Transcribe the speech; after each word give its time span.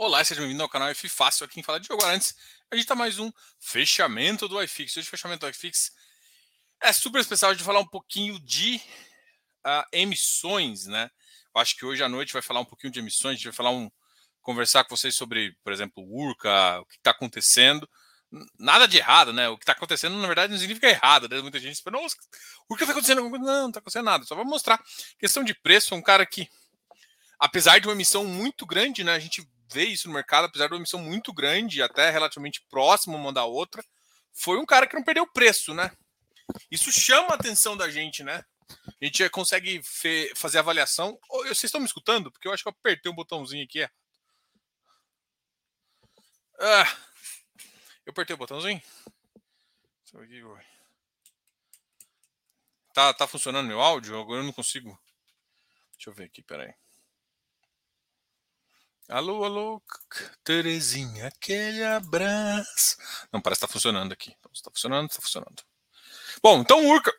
Olá, 0.00 0.22
seja 0.22 0.40
bem-vindo 0.40 0.62
ao 0.62 0.68
canal 0.68 0.88
F 0.90 1.08
Fácil, 1.08 1.44
aqui 1.44 1.58
em 1.58 1.62
Fala 1.64 1.80
de 1.80 1.88
Jogo. 1.88 2.04
Antes, 2.04 2.36
a 2.70 2.76
gente 2.76 2.86
tá 2.86 2.94
mais 2.94 3.18
um 3.18 3.32
fechamento 3.58 4.46
do 4.46 4.62
iFix. 4.62 4.96
Hoje, 4.96 5.08
fechamento 5.08 5.40
do 5.40 5.50
iFix 5.50 5.90
é 6.80 6.92
super 6.92 7.20
especial 7.20 7.52
de 7.52 7.64
falar 7.64 7.80
um 7.80 7.86
pouquinho 7.86 8.38
de 8.38 8.80
uh, 9.66 9.82
emissões, 9.92 10.86
né? 10.86 11.10
Eu 11.52 11.60
acho 11.60 11.76
que 11.76 11.84
hoje 11.84 12.00
à 12.04 12.08
noite 12.08 12.32
vai 12.32 12.40
falar 12.40 12.60
um 12.60 12.64
pouquinho 12.64 12.92
de 12.92 13.00
emissões, 13.00 13.32
a 13.32 13.34
gente 13.38 13.46
vai 13.46 13.52
falar 13.52 13.72
um, 13.72 13.90
conversar 14.40 14.84
com 14.84 14.96
vocês 14.96 15.16
sobre, 15.16 15.56
por 15.64 15.72
exemplo, 15.72 16.04
Urca, 16.08 16.78
o 16.78 16.86
que 16.86 16.94
está 16.94 17.10
acontecendo. 17.10 17.90
Nada 18.56 18.86
de 18.86 18.98
errado, 18.98 19.32
né? 19.32 19.48
O 19.48 19.58
que 19.58 19.64
está 19.64 19.72
acontecendo, 19.72 20.16
na 20.16 20.28
verdade, 20.28 20.52
não 20.52 20.60
significa 20.60 20.88
errado, 20.88 21.28
né? 21.28 21.40
Muita 21.42 21.58
gente 21.58 21.74
espera, 21.74 22.00
nossa, 22.00 22.14
o 22.68 22.76
que 22.76 22.84
está 22.84 22.92
acontecendo? 22.92 23.28
Não, 23.28 23.30
não 23.40 23.66
está 23.66 23.80
acontecendo 23.80 24.04
nada. 24.04 24.24
Só 24.24 24.36
vou 24.36 24.44
mostrar. 24.44 24.80
Questão 25.18 25.42
de 25.42 25.54
preço, 25.54 25.92
um 25.96 26.02
cara 26.02 26.24
que, 26.24 26.48
apesar 27.36 27.80
de 27.80 27.88
uma 27.88 27.94
emissão 27.94 28.24
muito 28.24 28.64
grande, 28.64 29.02
né? 29.02 29.12
A 29.12 29.18
gente 29.18 29.44
vê 29.70 29.84
isso 29.84 30.08
no 30.08 30.14
mercado, 30.14 30.46
apesar 30.46 30.66
de 30.66 30.72
uma 30.72 30.78
emissão 30.78 31.00
muito 31.00 31.32
grande, 31.32 31.82
até 31.82 32.10
relativamente 32.10 32.64
próximo 32.70 33.16
uma 33.16 33.32
da 33.32 33.44
outra, 33.44 33.84
foi 34.32 34.58
um 34.58 34.66
cara 34.66 34.86
que 34.86 34.94
não 34.94 35.04
perdeu 35.04 35.26
preço, 35.26 35.74
né? 35.74 35.90
Isso 36.70 36.90
chama 36.90 37.30
a 37.30 37.34
atenção 37.34 37.76
da 37.76 37.90
gente, 37.90 38.22
né? 38.22 38.44
A 39.00 39.04
gente 39.04 39.28
consegue 39.30 39.82
fazer 40.34 40.58
avaliação. 40.58 41.18
Vocês 41.44 41.64
estão 41.64 41.80
me 41.80 41.86
escutando? 41.86 42.30
Porque 42.30 42.46
eu 42.46 42.52
acho 42.52 42.62
que 42.62 42.68
eu 42.68 42.74
apertei 42.78 43.10
um 43.10 43.14
botãozinho 43.14 43.64
aqui. 43.64 43.82
Ah, 46.60 46.96
eu 48.04 48.10
apertei 48.10 48.34
o 48.34 48.38
botãozinho? 48.38 48.82
Tá, 52.92 53.14
tá 53.14 53.26
funcionando 53.28 53.66
meu 53.68 53.80
áudio? 53.80 54.20
Agora 54.20 54.40
eu 54.40 54.44
não 54.44 54.52
consigo. 54.52 54.98
Deixa 55.92 56.10
eu 56.10 56.14
ver 56.14 56.24
aqui, 56.24 56.42
peraí. 56.42 56.74
Alô, 59.08 59.42
alô, 59.42 59.82
Terezinha, 60.44 61.28
aquele 61.28 61.82
abraço. 61.82 62.98
Não, 63.32 63.40
parece 63.40 63.60
que 63.60 63.66
tá 63.66 63.72
funcionando 63.72 64.12
aqui. 64.12 64.36
Está 64.52 64.70
funcionando, 64.70 65.08
está 65.08 65.22
funcionando. 65.22 65.62
Bom, 66.42 66.60
então 66.60 66.86
Urca. 66.86 67.10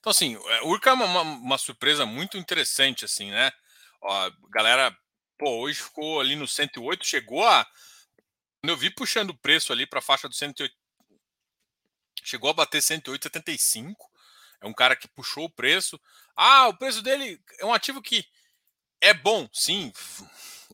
Então, 0.00 0.10
assim, 0.10 0.36
é, 0.36 0.62
Urca 0.62 0.88
é 0.88 0.92
uma, 0.94 1.20
uma, 1.20 1.58
surpresa 1.58 2.06
muito 2.06 2.38
interessante, 2.38 3.04
assim, 3.04 3.30
né? 3.30 3.52
Ó, 4.00 4.30
galera, 4.48 4.96
pô, 5.36 5.58
hoje 5.58 5.82
ficou 5.82 6.18
ali 6.18 6.34
no 6.34 6.48
108, 6.48 7.06
chegou 7.06 7.46
a. 7.46 7.66
Quando 8.62 8.70
eu 8.70 8.76
vi 8.76 8.88
puxando 8.88 9.30
o 9.30 9.38
preço 9.38 9.70
ali 9.70 9.86
para 9.86 9.98
a 9.98 10.02
faixa 10.02 10.30
do 10.30 10.34
108, 10.34 10.74
chegou 12.24 12.48
a 12.48 12.54
bater 12.54 12.80
108,75. 12.80 13.94
É 14.60 14.66
um 14.66 14.74
cara 14.74 14.96
que 14.96 15.08
puxou 15.08 15.44
o 15.44 15.50
preço. 15.50 16.00
Ah, 16.36 16.68
o 16.68 16.76
preço 16.76 17.02
dele 17.02 17.40
é 17.60 17.66
um 17.66 17.72
ativo 17.72 18.02
que 18.02 18.24
é 19.00 19.14
bom, 19.14 19.48
sim. 19.52 19.92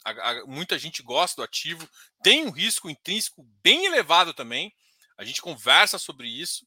A, 0.04 0.10
a, 0.10 0.46
muita 0.46 0.78
gente 0.78 1.02
gosta 1.02 1.40
do 1.40 1.44
ativo. 1.44 1.88
Tem 2.22 2.44
um 2.44 2.50
risco 2.50 2.88
intrínseco 2.88 3.42
bem 3.62 3.86
elevado 3.86 4.32
também. 4.32 4.74
A 5.16 5.24
gente 5.24 5.42
conversa 5.42 5.98
sobre 5.98 6.28
isso. 6.28 6.66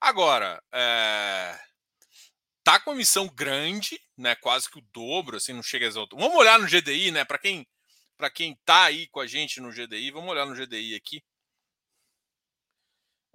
Agora, 0.00 0.62
é... 0.72 1.58
tá 2.62 2.80
com 2.80 2.90
uma 2.90 2.96
missão 2.96 3.26
grande, 3.28 4.00
né? 4.16 4.34
Quase 4.36 4.68
que 4.68 4.78
o 4.78 4.86
dobro, 4.92 5.36
assim, 5.36 5.52
não 5.52 5.62
chega 5.62 5.86
a 5.86 5.88
exaltar. 5.88 6.18
Vamos 6.18 6.36
olhar 6.36 6.58
no 6.58 6.66
GDI, 6.66 7.10
né? 7.10 7.24
Para 7.24 7.38
quem 7.38 7.66
para 8.16 8.30
quem 8.30 8.56
tá 8.64 8.84
aí 8.84 9.08
com 9.08 9.20
a 9.20 9.26
gente 9.26 9.60
no 9.60 9.72
GDI, 9.72 10.10
vamos 10.12 10.30
olhar 10.30 10.46
no 10.46 10.54
GDI 10.54 10.94
aqui. 10.94 11.22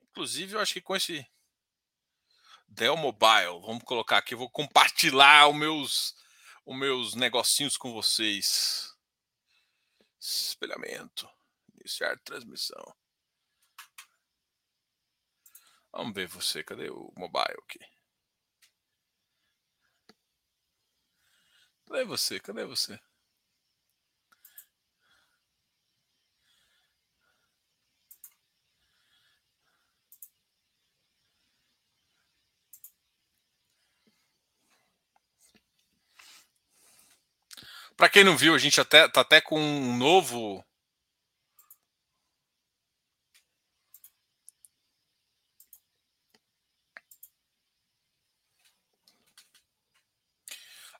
Inclusive, 0.09 0.53
eu 0.53 0.59
acho 0.59 0.73
que 0.73 0.81
com 0.81 0.95
esse 0.95 1.25
Dell 2.70 2.95
Mobile. 2.95 3.62
Vamos 3.62 3.84
colocar 3.84 4.17
aqui, 4.17 4.36
vou 4.36 4.50
compartilhar 4.50 5.50
os 5.50 5.56
meus, 5.56 6.16
os 6.66 6.78
meus 6.78 7.16
negocinhos 7.16 7.76
com 7.78 7.92
vocês. 7.94 8.95
Espelhamento. 10.20 11.30
Iniciar 11.76 12.17
transmissão. 12.20 12.95
Vamos 15.92 16.14
ver 16.14 16.27
você. 16.27 16.64
Cadê 16.64 16.89
o 16.89 17.11
mobile 17.17 17.58
aqui? 17.64 17.80
Cadê 21.88 22.05
você? 22.05 22.39
Cadê 22.39 22.66
você? 22.66 22.99
Para 37.99 38.08
quem 38.08 38.23
não 38.23 38.37
viu, 38.37 38.55
a 38.55 38.58
gente 38.58 38.80
até 38.80 39.10
tá 39.10 39.20
até 39.20 39.42
com 39.42 39.60
um 39.60 39.98
novo 39.98 40.65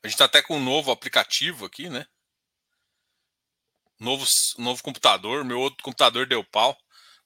A 0.02 0.06
gente 0.06 0.14
está 0.14 0.26
até 0.26 0.42
com 0.42 0.58
um 0.58 0.62
novo 0.62 0.90
aplicativo 0.90 1.64
aqui, 1.64 1.88
né? 1.88 2.06
Novo, 3.98 4.26
novo 4.58 4.82
computador. 4.82 5.42
Meu 5.42 5.58
outro 5.58 5.82
computador 5.82 6.26
deu 6.26 6.44
pau. 6.44 6.78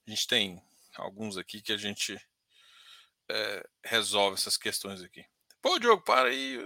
A 0.07 0.11
gente 0.11 0.27
tem 0.29 0.63
alguns 0.95 1.37
aqui 1.37 1.61
que 1.61 1.73
a 1.73 1.77
gente 1.77 2.17
é, 3.29 3.69
resolve 3.85 4.37
essas 4.37 4.57
questões 4.57 5.03
aqui. 5.03 5.25
Pô, 5.61 5.81
Diogo, 5.81 6.05
para 6.05 6.29
aí. 6.29 6.61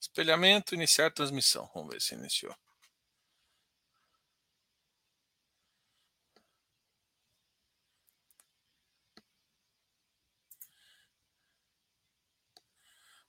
Espelhamento, 0.00 0.74
iniciar 0.74 1.12
transmissão. 1.12 1.70
Vamos 1.74 1.92
ver 1.92 2.00
se 2.00 2.14
iniciou. 2.14 2.54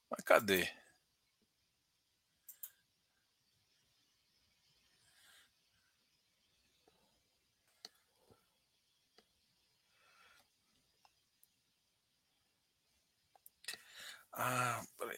Mas 0.10 0.24
cadê? 0.24 0.70
Ah, 14.34 14.82
peraí 14.98 15.18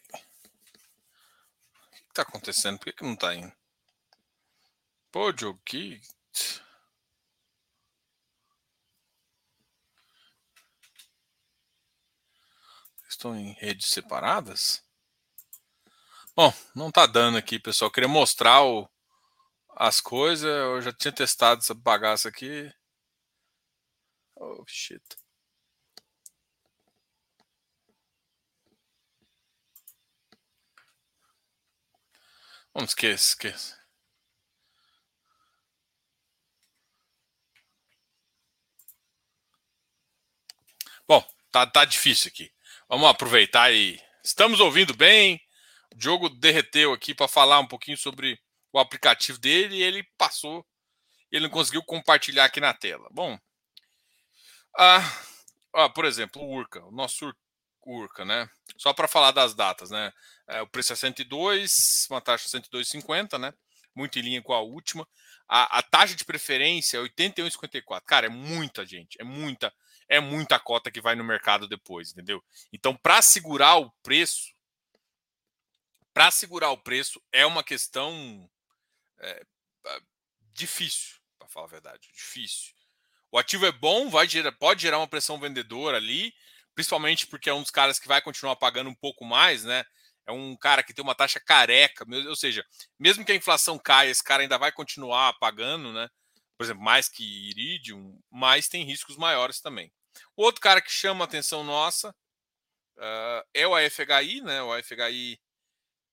que 2.12 2.16
tá 2.16 2.22
acontecendo? 2.24 2.78
Por 2.78 2.86
que, 2.86 2.94
que 2.94 3.04
não 3.04 3.16
tá 3.16 3.34
indo? 3.34 3.52
Pô, 5.12 5.32
Diogo, 5.32 5.60
que. 5.66 6.02
Estão 13.08 13.36
em 13.36 13.54
redes 13.54 13.90
separadas? 13.90 14.84
Bom, 16.36 16.54
não 16.76 16.92
tá 16.92 17.06
dando 17.06 17.38
aqui, 17.38 17.60
pessoal. 17.60 17.90
Eu 17.90 17.94
queria 17.94 18.08
mostrar 18.10 18.64
o, 18.64 18.90
as 19.76 20.02
coisas. 20.02 20.50
Eu 20.50 20.82
já 20.82 20.94
tinha 20.94 21.12
testado 21.14 21.62
essa 21.62 21.74
bagaça 21.74 22.30
aqui. 22.30 22.72
Oh, 24.36 24.64
shit. 24.68 25.04
Vamos, 32.74 32.92
esqueça, 32.92 33.30
esqueça. 33.30 33.82
Bom, 41.08 41.26
tá, 41.52 41.68
tá 41.68 41.84
difícil 41.84 42.30
aqui. 42.30 42.52
Vamos 42.88 43.08
aproveitar 43.10 43.72
e. 43.74 44.02
Estamos 44.24 44.60
ouvindo 44.60 44.96
bem. 44.96 45.42
O 45.94 45.98
Diogo 45.98 46.30
derreteu 46.30 46.94
aqui 46.94 47.14
para 47.14 47.28
falar 47.28 47.60
um 47.60 47.68
pouquinho 47.68 47.98
sobre 47.98 48.40
o 48.72 48.80
aplicativo 48.80 49.38
dele 49.38 49.78
e 49.78 49.84
ele 49.84 50.04
passou. 50.18 50.66
Ele 51.32 51.44
não 51.46 51.50
conseguiu 51.50 51.84
compartilhar 51.84 52.46
aqui 52.46 52.62
na 52.62 52.74
tela. 52.74 53.08
Bom, 53.12 53.38
ah, 54.78 55.22
ah, 55.76 55.90
por 55.90 56.06
exemplo, 56.06 56.42
o 56.42 56.50
Urca, 56.50 56.84
o 56.86 56.92
nosso 56.92 57.34
Urca, 57.86 58.24
né? 58.26 58.50
Só 58.78 58.94
para 58.94 59.08
falar 59.08 59.32
das 59.32 59.54
datas, 59.54 59.90
né? 59.90 60.12
É, 60.48 60.62
o 60.62 60.68
preço 60.68 60.94
é 60.94 60.96
102, 60.96 62.08
uma 62.10 62.22
taxa 62.22 62.48
102,50, 62.48 63.38
né? 63.40 63.54
Muito 63.96 64.20
em 64.20 64.22
linha 64.22 64.42
com 64.42 64.54
a 64.54 64.62
última. 64.62 65.08
A, 65.48 65.80
a 65.80 65.82
taxa 65.82 66.16
de 66.16 66.24
preferência 66.24 66.98
é 66.98 67.02
81,54. 67.02 68.02
Cara, 68.06 68.28
é 68.28 68.30
muita 68.30 68.86
gente, 68.86 69.20
é 69.20 69.24
muita, 69.24 69.74
é 70.08 70.20
muita 70.20 70.60
cota 70.60 70.92
que 70.92 71.02
vai 71.02 71.16
no 71.16 71.24
mercado 71.24 71.68
depois, 71.68 72.12
entendeu? 72.12 72.44
Então, 72.72 72.96
para 72.96 73.22
segurar 73.22 73.76
o 73.78 73.92
preço, 74.04 74.54
para 76.14 76.32
segurar 76.32 76.72
o 76.72 76.78
preço 76.78 77.22
é 77.32 77.46
uma 77.46 77.64
questão 77.64 78.50
é, 79.20 79.46
difícil, 80.54 81.18
para 81.38 81.48
falar 81.48 81.66
a 81.68 81.70
verdade, 81.70 82.10
difícil. 82.14 82.74
O 83.32 83.38
ativo 83.38 83.66
é 83.66 83.72
bom, 83.72 84.10
vai 84.10 84.28
gerar, 84.28 84.52
pode 84.52 84.82
gerar 84.82 84.98
uma 84.98 85.08
pressão 85.08 85.40
vendedora 85.40 85.98
ali, 85.98 86.34
principalmente 86.76 87.28
porque 87.28 87.50
é 87.50 87.54
um 87.54 87.62
dos 87.62 87.72
caras 87.72 88.00
que 88.00 88.08
vai 88.08 88.22
continuar 88.22 88.56
pagando 88.56 88.90
um 88.90 88.96
pouco 88.96 89.26
mais, 89.26 89.64
né? 89.64 89.84
é 90.26 90.32
um 90.32 90.56
cara 90.56 90.84
que 90.84 90.94
tem 90.94 91.04
uma 91.04 91.16
taxa 91.16 91.40
careca, 91.40 92.06
ou 92.28 92.36
seja, 92.36 92.66
mesmo 93.00 93.26
que 93.26 93.32
a 93.32 93.36
inflação 93.36 93.78
caia, 93.78 94.10
esse 94.10 94.24
cara 94.24 94.44
ainda 94.44 94.58
vai 94.58 94.72
continuar 94.72 95.34
pagando, 95.40 95.92
né? 95.92 96.10
Por 96.58 96.64
exemplo, 96.64 96.84
mais 96.84 97.10
que 97.10 97.50
Iridium, 97.50 98.20
mas 98.30 98.68
tem 98.68 98.86
riscos 98.86 99.18
maiores 99.18 99.60
também. 99.60 99.92
O 100.36 100.44
outro 100.44 100.62
cara 100.62 100.82
que 100.82 100.92
chama 100.92 101.24
a 101.24 101.28
atenção 101.28 101.64
nossa 101.64 102.10
uh, 102.98 103.48
é 103.54 103.68
o 103.68 103.76
AFHI, 103.76 104.42
né? 104.42 104.62
O 104.62 104.72
AFHI 104.74 105.40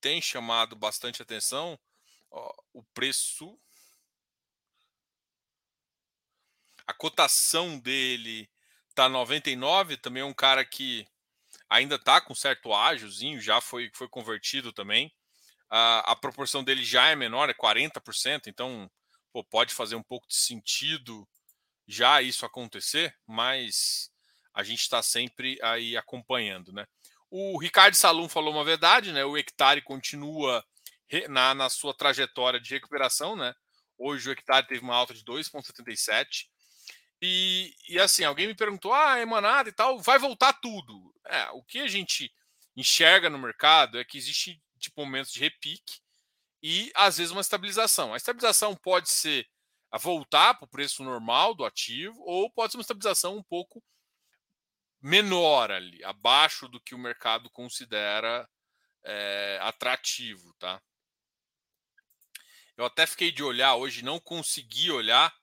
tem 0.01 0.23
chamado 0.23 0.75
bastante 0.77 1.23
atenção. 1.23 1.79
o 2.73 2.83
preço. 2.95 3.59
A 6.87 6.95
cotação 6.95 7.79
dele 7.79 8.49
tá 9.05 9.09
99, 9.09 9.97
também 9.97 10.23
é 10.23 10.27
um 10.27 10.35
cara 10.35 10.65
que 10.65 11.07
ainda 11.69 11.95
está 11.95 12.21
com 12.21 12.35
certo 12.35 12.75
ágiozinho, 12.75 13.41
já 13.41 13.61
foi, 13.61 13.91
foi 13.95 14.09
convertido 14.09 14.73
também. 14.73 15.13
A, 15.71 16.13
a 16.13 16.17
proporção 16.17 16.65
dele 16.65 16.85
já 16.85 17.09
é 17.09 17.15
menor, 17.15 17.49
é 17.49 17.55
40%, 17.55 18.49
então 18.49 18.91
pô, 19.33 19.45
pode 19.45 19.73
fazer 19.73 19.95
um 19.95 20.03
pouco 20.03 20.27
de 20.27 20.35
sentido 20.35 21.29
já 21.87 22.21
isso 22.21 22.45
acontecer, 22.45 23.15
mas 23.27 24.11
a 24.53 24.63
gente 24.65 24.81
está 24.81 25.01
sempre 25.01 25.59
aí 25.63 25.97
acompanhando, 25.97 26.73
né? 26.73 26.85
O 27.31 27.59
Ricardo 27.59 27.95
Salum 27.95 28.29
falou 28.29 28.53
uma 28.53 28.65
verdade, 28.65 29.13
né? 29.13 29.25
O 29.25 29.37
hectare 29.37 29.83
continua 29.83 30.65
na, 31.29 31.55
na 31.55 31.71
sua 31.71 31.95
trajetória 31.95 32.59
de 32.59 32.71
recuperação, 32.71 33.37
né? 33.37 33.55
Hoje 33.97 34.29
o 34.29 34.33
hectare 34.33 34.67
teve 34.67 34.81
uma 34.81 34.97
alta 34.97 35.15
de 35.15 35.23
2,77. 35.25 36.47
E, 37.21 37.75
e 37.89 37.99
assim, 37.99 38.25
alguém 38.25 38.47
me 38.47 38.55
perguntou: 38.55 38.93
ah, 38.93 39.21
emanada 39.21 39.69
e 39.69 39.73
tal, 39.73 39.99
vai 39.99 40.19
voltar 40.19 40.53
tudo. 40.55 41.15
É, 41.27 41.51
o 41.51 41.63
que 41.63 41.81
a 41.81 41.89
gente 41.89 42.33
enxerga 42.77 43.29
no 43.29 43.39
mercado 43.39 43.99
é 43.99 44.05
que 44.05 44.17
existe 44.17 44.63
tipo, 44.79 45.05
momentos 45.05 45.33
de 45.33 45.41
repique 45.41 46.01
e 46.63 46.91
às 46.95 47.19
vezes 47.19 47.33
uma 47.33 47.41
estabilização. 47.41 48.15
A 48.15 48.17
estabilização 48.17 48.75
pode 48.75 49.11
ser 49.11 49.49
a 49.91 49.99
voltar 49.99 50.55
para 50.55 50.65
o 50.65 50.69
preço 50.69 51.03
normal 51.03 51.55
do 51.55 51.65
ativo, 51.65 52.21
ou 52.25 52.51
pode 52.51 52.73
ser 52.73 52.79
uma 52.79 52.83
estabilização 52.83 53.37
um 53.37 53.43
pouco 53.43 53.83
menor 55.01 55.71
ali, 55.71 56.03
abaixo 56.05 56.69
do 56.69 56.81
que 56.81 56.95
o 56.95 56.99
mercado 56.99 57.49
considera 57.51 58.49
é, 59.05 59.59
atrativo, 59.63 60.53
tá? 60.55 60.83
Eu 62.77 62.85
até 62.85 63.07
fiquei 63.07 63.33
de 63.33 63.43
olhar 63.43 63.75
hoje, 63.75 64.05
não 64.05 64.21
consegui 64.21 64.91
olhar, 64.91 65.35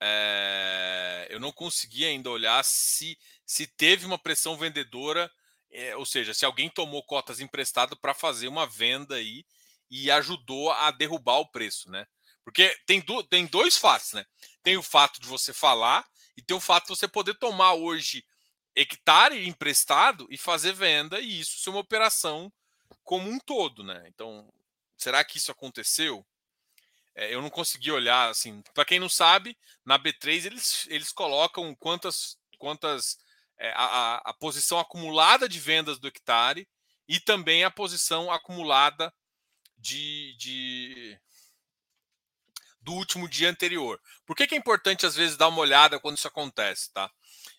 é, 0.00 1.26
eu 1.30 1.40
não 1.40 1.52
consegui 1.52 2.04
ainda 2.04 2.30
olhar 2.30 2.64
se, 2.64 3.18
se 3.44 3.66
teve 3.66 4.06
uma 4.06 4.18
pressão 4.18 4.56
vendedora, 4.56 5.30
é, 5.70 5.96
ou 5.96 6.06
seja, 6.06 6.32
se 6.32 6.44
alguém 6.44 6.68
tomou 6.68 7.02
cotas 7.02 7.40
emprestado 7.40 7.96
para 7.96 8.14
fazer 8.14 8.48
uma 8.48 8.66
venda 8.66 9.16
aí 9.16 9.44
e 9.90 10.10
ajudou 10.10 10.70
a 10.72 10.90
derrubar 10.90 11.38
o 11.38 11.50
preço, 11.50 11.90
né? 11.90 12.06
Porque 12.44 12.74
tem, 12.86 13.00
do, 13.00 13.22
tem 13.22 13.46
dois 13.46 13.76
fatos, 13.76 14.12
né? 14.12 14.24
Tem 14.62 14.76
o 14.76 14.82
fato 14.82 15.20
de 15.20 15.26
você 15.26 15.52
falar 15.52 16.06
e 16.36 16.42
tem 16.42 16.56
o 16.56 16.60
fato 16.60 16.84
de 16.84 16.96
você 16.96 17.06
poder 17.08 17.34
tomar 17.34 17.74
hoje 17.74 18.24
hectare 18.74 19.46
emprestado 19.46 20.26
e 20.30 20.38
fazer 20.38 20.72
venda 20.72 21.20
e 21.20 21.40
isso 21.40 21.58
ser 21.58 21.70
uma 21.70 21.80
operação 21.80 22.52
como 23.02 23.28
um 23.28 23.38
todo, 23.38 23.82
né? 23.82 24.04
Então, 24.06 24.50
será 24.96 25.24
que 25.24 25.38
isso 25.38 25.50
aconteceu? 25.50 26.24
É, 27.18 27.34
eu 27.34 27.42
não 27.42 27.50
consegui 27.50 27.90
olhar 27.90 28.30
assim. 28.30 28.62
Para 28.72 28.84
quem 28.84 29.00
não 29.00 29.08
sabe, 29.08 29.58
na 29.84 29.98
B3 29.98 30.46
eles, 30.46 30.86
eles 30.88 31.10
colocam 31.10 31.74
quantas 31.74 32.38
quantas 32.58 33.18
é, 33.58 33.72
a, 33.74 34.22
a, 34.24 34.32
posição 34.34 34.78
acumulada 34.78 35.48
de 35.48 35.58
vendas 35.58 35.98
do 35.98 36.06
hectare 36.06 36.68
e 37.08 37.18
também 37.18 37.64
a 37.64 37.70
posição 37.70 38.30
acumulada 38.30 39.12
de, 39.76 40.36
de 40.38 41.18
do 42.80 42.92
último 42.92 43.28
dia 43.28 43.50
anterior. 43.50 44.00
Por 44.24 44.36
que, 44.36 44.46
que 44.46 44.54
é 44.54 44.58
importante 44.58 45.04
às 45.04 45.16
vezes 45.16 45.36
dar 45.36 45.48
uma 45.48 45.60
olhada 45.60 45.98
quando 45.98 46.16
isso 46.16 46.28
acontece, 46.28 46.92
tá? 46.92 47.10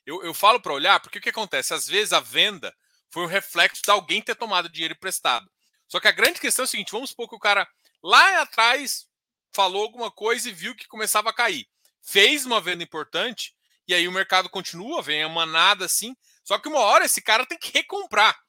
Eu, 0.05 0.23
eu 0.23 0.33
falo 0.33 0.61
para 0.61 0.73
olhar 0.73 1.01
porque 1.01 1.19
o 1.19 1.21
que 1.21 1.29
acontece? 1.29 1.73
Às 1.73 1.85
vezes 1.85 2.13
a 2.13 2.21
venda 2.21 2.73
foi 3.09 3.23
um 3.23 3.27
reflexo 3.27 3.81
de 3.83 3.91
alguém 3.91 4.21
ter 4.21 4.35
tomado 4.35 4.69
dinheiro 4.69 4.93
emprestado. 4.93 5.51
Só 5.85 5.99
que 5.99 6.07
a 6.07 6.13
grande 6.13 6.39
questão 6.39 6.63
é 6.63 6.65
o 6.65 6.67
seguinte: 6.67 6.93
vamos 6.93 7.09
supor 7.09 7.27
que 7.27 7.35
o 7.35 7.39
cara 7.39 7.67
lá 8.01 8.41
atrás 8.41 9.08
falou 9.53 9.83
alguma 9.83 10.11
coisa 10.11 10.49
e 10.49 10.53
viu 10.53 10.75
que 10.75 10.87
começava 10.87 11.29
a 11.29 11.33
cair. 11.33 11.67
Fez 12.01 12.45
uma 12.45 12.61
venda 12.61 12.83
importante 12.83 13.55
e 13.87 13.93
aí 13.93 14.07
o 14.07 14.11
mercado 14.11 14.49
continua, 14.49 15.01
vem 15.01 15.23
a 15.23 15.29
manada 15.29 15.85
assim. 15.85 16.15
Só 16.43 16.57
que 16.57 16.67
uma 16.67 16.79
hora 16.79 17.05
esse 17.05 17.21
cara 17.21 17.45
tem 17.45 17.57
que 17.57 17.71
recomprar. 17.71 18.39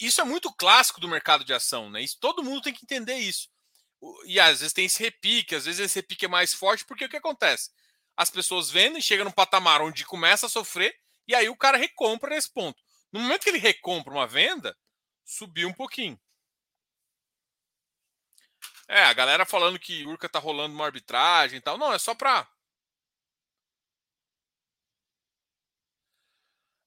Isso 0.00 0.20
é 0.20 0.24
muito 0.24 0.52
clássico 0.52 1.00
do 1.00 1.08
mercado 1.08 1.44
de 1.44 1.52
ação, 1.52 1.90
né? 1.90 2.02
Isso, 2.02 2.18
todo 2.20 2.42
mundo 2.42 2.62
tem 2.62 2.72
que 2.72 2.84
entender 2.84 3.16
isso. 3.16 3.48
E 4.24 4.38
às 4.40 4.60
vezes 4.60 4.72
tem 4.72 4.86
esse 4.86 5.02
repique, 5.02 5.54
às 5.54 5.64
vezes 5.64 5.80
esse 5.80 5.96
repique 5.96 6.24
é 6.24 6.28
mais 6.28 6.52
forte, 6.52 6.84
porque 6.84 7.04
o 7.04 7.08
que 7.08 7.16
acontece? 7.16 7.70
as 8.16 8.30
pessoas 8.30 8.70
vendem, 8.70 9.02
chega 9.02 9.24
num 9.24 9.30
patamar 9.30 9.82
onde 9.82 10.04
começa 10.04 10.46
a 10.46 10.48
sofrer, 10.48 10.96
e 11.28 11.34
aí 11.34 11.48
o 11.48 11.56
cara 11.56 11.76
recompra 11.76 12.30
nesse 12.30 12.50
ponto. 12.50 12.82
No 13.12 13.20
momento 13.20 13.42
que 13.42 13.50
ele 13.50 13.58
recompra 13.58 14.12
uma 14.12 14.26
venda, 14.26 14.76
subiu 15.24 15.68
um 15.68 15.72
pouquinho. 15.72 16.18
É, 18.88 19.02
a 19.04 19.12
galera 19.12 19.44
falando 19.44 19.78
que 19.78 20.04
Urca 20.06 20.28
tá 20.28 20.38
rolando 20.38 20.74
uma 20.74 20.84
arbitragem 20.86 21.58
e 21.58 21.60
tal. 21.60 21.76
Não, 21.78 21.92
é 21.92 21.98
só 21.98 22.14
pra. 22.14 22.48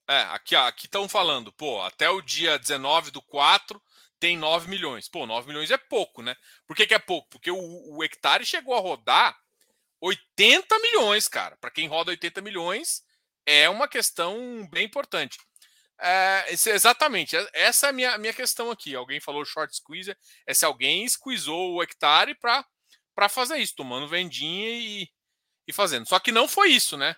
É, 0.07 0.21
aqui, 0.33 0.55
aqui 0.55 0.87
estão 0.87 1.07
falando, 1.07 1.51
pô, 1.53 1.81
até 1.83 2.09
o 2.09 2.21
dia 2.21 2.57
19 2.57 3.11
do 3.11 3.21
4 3.21 3.79
tem 4.19 4.37
9 4.37 4.67
milhões. 4.69 5.07
Pô, 5.07 5.25
9 5.25 5.47
milhões 5.47 5.69
é 5.71 5.77
pouco, 5.77 6.21
né? 6.21 6.35
Por 6.65 6.75
que, 6.75 6.87
que 6.87 6.93
é 6.93 6.99
pouco? 6.99 7.29
Porque 7.29 7.51
o, 7.51 7.57
o 7.95 8.03
hectare 8.03 8.45
chegou 8.45 8.75
a 8.75 8.79
rodar 8.79 9.37
80 10.01 10.79
milhões, 10.79 11.27
cara. 11.27 11.57
Para 11.57 11.71
quem 11.71 11.87
roda 11.87 12.11
80 12.11 12.41
milhões, 12.41 13.03
é 13.45 13.69
uma 13.69 13.87
questão 13.87 14.67
bem 14.71 14.85
importante. 14.85 15.37
É, 16.01 16.45
exatamente, 16.51 17.35
é, 17.35 17.49
essa 17.53 17.87
é 17.87 17.89
a 17.89 17.93
minha, 17.93 18.17
minha 18.17 18.33
questão 18.33 18.71
aqui. 18.71 18.95
Alguém 18.95 19.19
falou 19.19 19.43
short 19.43 19.75
squeeze, 19.75 20.15
é 20.45 20.53
se 20.53 20.65
alguém 20.65 21.07
squeezou 21.07 21.73
o 21.73 21.83
hectare 21.83 22.35
para 22.35 23.29
fazer 23.29 23.57
isso, 23.57 23.75
tomando 23.75 24.07
vendinha 24.07 24.69
e, 24.69 25.09
e 25.67 25.73
fazendo. 25.73 26.07
Só 26.07 26.19
que 26.19 26.31
não 26.31 26.47
foi 26.47 26.69
isso, 26.69 26.95
né? 26.97 27.15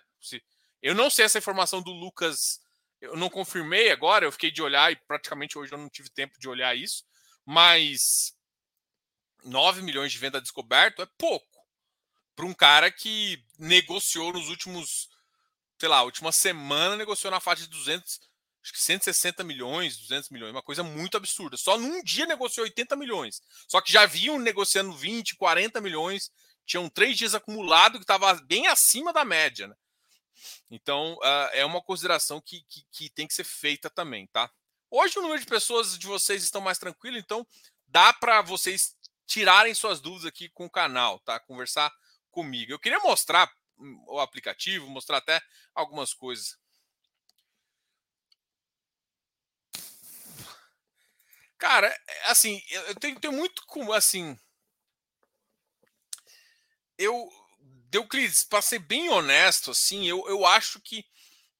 Eu 0.81 0.95
não 0.95 1.09
sei 1.09 1.25
essa 1.25 1.37
informação 1.37 1.81
do 1.81 1.91
Lucas, 1.91 2.59
eu 2.99 3.15
não 3.15 3.29
confirmei 3.29 3.91
agora, 3.91 4.25
eu 4.25 4.31
fiquei 4.31 4.49
de 4.49 4.63
olhar 4.63 4.91
e 4.91 4.95
praticamente 4.95 5.57
hoje 5.57 5.71
eu 5.71 5.77
não 5.77 5.89
tive 5.89 6.09
tempo 6.09 6.39
de 6.39 6.49
olhar 6.49 6.75
isso, 6.75 7.03
mas 7.45 8.35
9 9.43 9.83
milhões 9.83 10.11
de 10.11 10.17
venda 10.17 10.41
descoberto 10.41 11.03
é 11.03 11.07
pouco 11.17 11.45
para 12.35 12.45
um 12.45 12.53
cara 12.53 12.91
que 12.91 13.43
negociou 13.59 14.33
nos 14.33 14.49
últimos, 14.49 15.07
sei 15.79 15.89
lá, 15.89 16.01
última 16.01 16.31
semana 16.31 16.95
negociou 16.95 17.29
na 17.29 17.39
faixa 17.39 17.63
de 17.63 17.69
200, 17.69 18.19
acho 18.63 18.73
que 18.73 18.79
160 18.81 19.43
milhões, 19.43 19.97
200 19.97 20.29
milhões, 20.29 20.51
uma 20.51 20.61
coisa 20.61 20.83
muito 20.83 21.17
absurda. 21.17 21.57
Só 21.57 21.77
num 21.77 22.03
dia 22.03 22.25
negociou 22.25 22.65
80 22.65 22.95
milhões. 22.95 23.41
Só 23.67 23.81
que 23.81 23.91
já 23.91 24.05
vinham 24.05 24.37
negociando 24.37 24.93
20, 24.93 25.35
40 25.35 25.81
milhões, 25.81 26.31
tinham 26.65 26.89
três 26.89 27.17
dias 27.17 27.33
acumulado 27.33 27.97
que 27.97 28.03
estava 28.03 28.33
bem 28.45 28.67
acima 28.67 29.11
da 29.11 29.25
média, 29.25 29.67
né? 29.67 29.75
Então, 30.69 31.15
uh, 31.15 31.49
é 31.53 31.65
uma 31.65 31.81
consideração 31.81 32.41
que, 32.41 32.63
que, 32.69 32.83
que 32.91 33.09
tem 33.09 33.27
que 33.27 33.33
ser 33.33 33.43
feita 33.43 33.89
também, 33.89 34.27
tá? 34.27 34.49
Hoje 34.89 35.17
o 35.19 35.21
número 35.21 35.39
de 35.39 35.45
pessoas 35.45 35.97
de 35.97 36.07
vocês 36.07 36.43
estão 36.43 36.61
mais 36.61 36.77
tranquilo, 36.77 37.17
então 37.17 37.45
dá 37.87 38.13
para 38.13 38.41
vocês 38.41 38.95
tirarem 39.25 39.73
suas 39.73 40.01
dúvidas 40.01 40.25
aqui 40.25 40.49
com 40.49 40.65
o 40.65 40.69
canal, 40.69 41.19
tá? 41.19 41.39
Conversar 41.39 41.91
comigo. 42.29 42.71
Eu 42.71 42.79
queria 42.79 42.99
mostrar 42.99 43.49
hum, 43.77 44.03
o 44.07 44.19
aplicativo, 44.19 44.89
mostrar 44.89 45.17
até 45.17 45.41
algumas 45.73 46.13
coisas. 46.13 46.57
Cara, 51.61 51.95
é, 52.07 52.31
assim, 52.31 52.59
eu 52.71 52.95
tenho, 52.95 53.31
muito 53.31 53.63
como, 53.67 53.93
assim. 53.93 54.35
Eu, 56.97 57.29
Deuclides, 57.87 58.43
para 58.43 58.63
ser 58.63 58.79
bem 58.79 59.09
honesto, 59.09 59.69
assim, 59.69 60.07
eu, 60.07 60.27
eu 60.27 60.43
acho 60.43 60.81
que. 60.81 61.05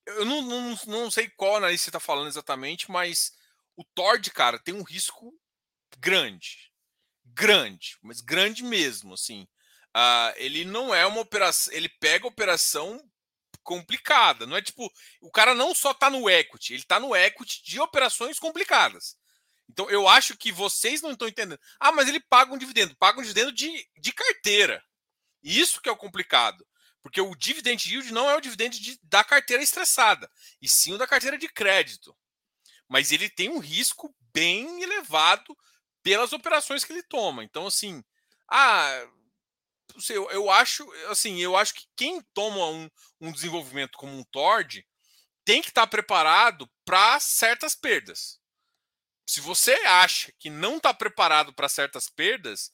Eu 0.08 0.26
não, 0.26 0.42
não, 0.42 0.80
não 0.88 1.12
sei 1.12 1.30
qual 1.30 1.58
analista 1.58 1.84
você 1.84 1.90
está 1.92 2.00
falando 2.00 2.28
exatamente, 2.28 2.90
mas 2.90 3.32
o 3.78 3.84
Tord, 3.84 4.28
cara, 4.32 4.58
tem 4.58 4.74
um 4.74 4.82
risco 4.82 5.40
grande. 6.00 6.72
Grande, 7.24 7.96
mas 8.02 8.22
grande 8.22 8.64
mesmo, 8.64 9.14
assim. 9.14 9.44
Uh, 9.96 10.34
ele 10.38 10.66
não 10.66 10.96
é 10.96 11.06
uma 11.06 11.22
operação. 11.22 11.72
Ele 11.76 11.90
pega 11.90 12.26
operação 12.26 13.00
complicada. 13.62 14.48
Não 14.48 14.58
é 14.58 14.64
tipo. 14.64 14.92
O 15.22 15.30
cara 15.30 15.54
não 15.54 15.76
só 15.76 15.92
está 15.92 16.10
no 16.10 16.28
equity, 16.28 16.74
ele 16.74 16.82
está 16.82 17.00
no 17.00 17.16
equity 17.16 17.64
de 17.64 17.80
operações 17.80 18.40
complicadas. 18.40 19.21
Então 19.72 19.90
eu 19.90 20.08
acho 20.08 20.38
que 20.38 20.52
vocês 20.52 21.02
não 21.02 21.12
estão 21.12 21.28
entendendo. 21.28 21.60
Ah, 21.80 21.92
mas 21.92 22.08
ele 22.08 22.20
paga 22.20 22.54
um 22.54 22.58
dividendo. 22.58 22.96
Paga 22.98 23.20
um 23.20 23.24
dividendo 23.24 23.52
de, 23.52 23.88
de 23.98 24.12
carteira. 24.12 24.84
Isso 25.42 25.82
que 25.82 25.88
é 25.88 25.92
o 25.92 25.98
complicado. 25.98 26.66
Porque 27.02 27.20
o 27.20 27.36
dividend 27.36 27.90
yield 27.90 28.12
não 28.12 28.30
é 28.30 28.36
o 28.36 28.42
dividend 28.42 28.80
de, 28.80 29.00
da 29.04 29.24
carteira 29.24 29.64
estressada, 29.64 30.30
e 30.62 30.70
sim 30.70 30.94
o 30.94 30.98
da 31.00 31.08
carteira 31.08 31.36
de 31.36 31.48
crédito. 31.50 32.16
Mas 32.88 33.12
ele 33.12 33.28
tem 33.28 33.50
um 33.50 33.58
risco 33.58 34.16
bem 34.32 34.84
elevado 34.84 35.58
pelas 36.04 36.32
operações 36.32 36.84
que 36.84 36.94
ele 36.94 37.02
toma. 37.02 37.44
Então, 37.44 37.66
assim, 37.66 38.04
ah, 38.48 39.08
eu, 40.10 40.30
eu 40.30 40.52
acho, 40.52 40.88
assim, 41.10 41.40
eu 41.40 41.58
acho 41.58 41.74
que 41.74 41.88
quem 41.96 42.22
toma 42.34 42.68
um, 42.68 42.90
um 43.20 43.32
desenvolvimento 43.32 43.98
como 43.98 44.16
um 44.16 44.24
Tord 44.26 44.86
tem 45.44 45.62
que 45.62 45.70
estar 45.70 45.88
preparado 45.88 46.70
para 46.86 47.20
certas 47.20 47.74
perdas. 47.74 48.41
Se 49.32 49.40
você 49.40 49.72
acha 49.86 50.30
que 50.38 50.50
não 50.50 50.76
está 50.76 50.94
preparado 50.94 51.54
para 51.54 51.70
certas 51.70 52.10
perdas, 52.10 52.70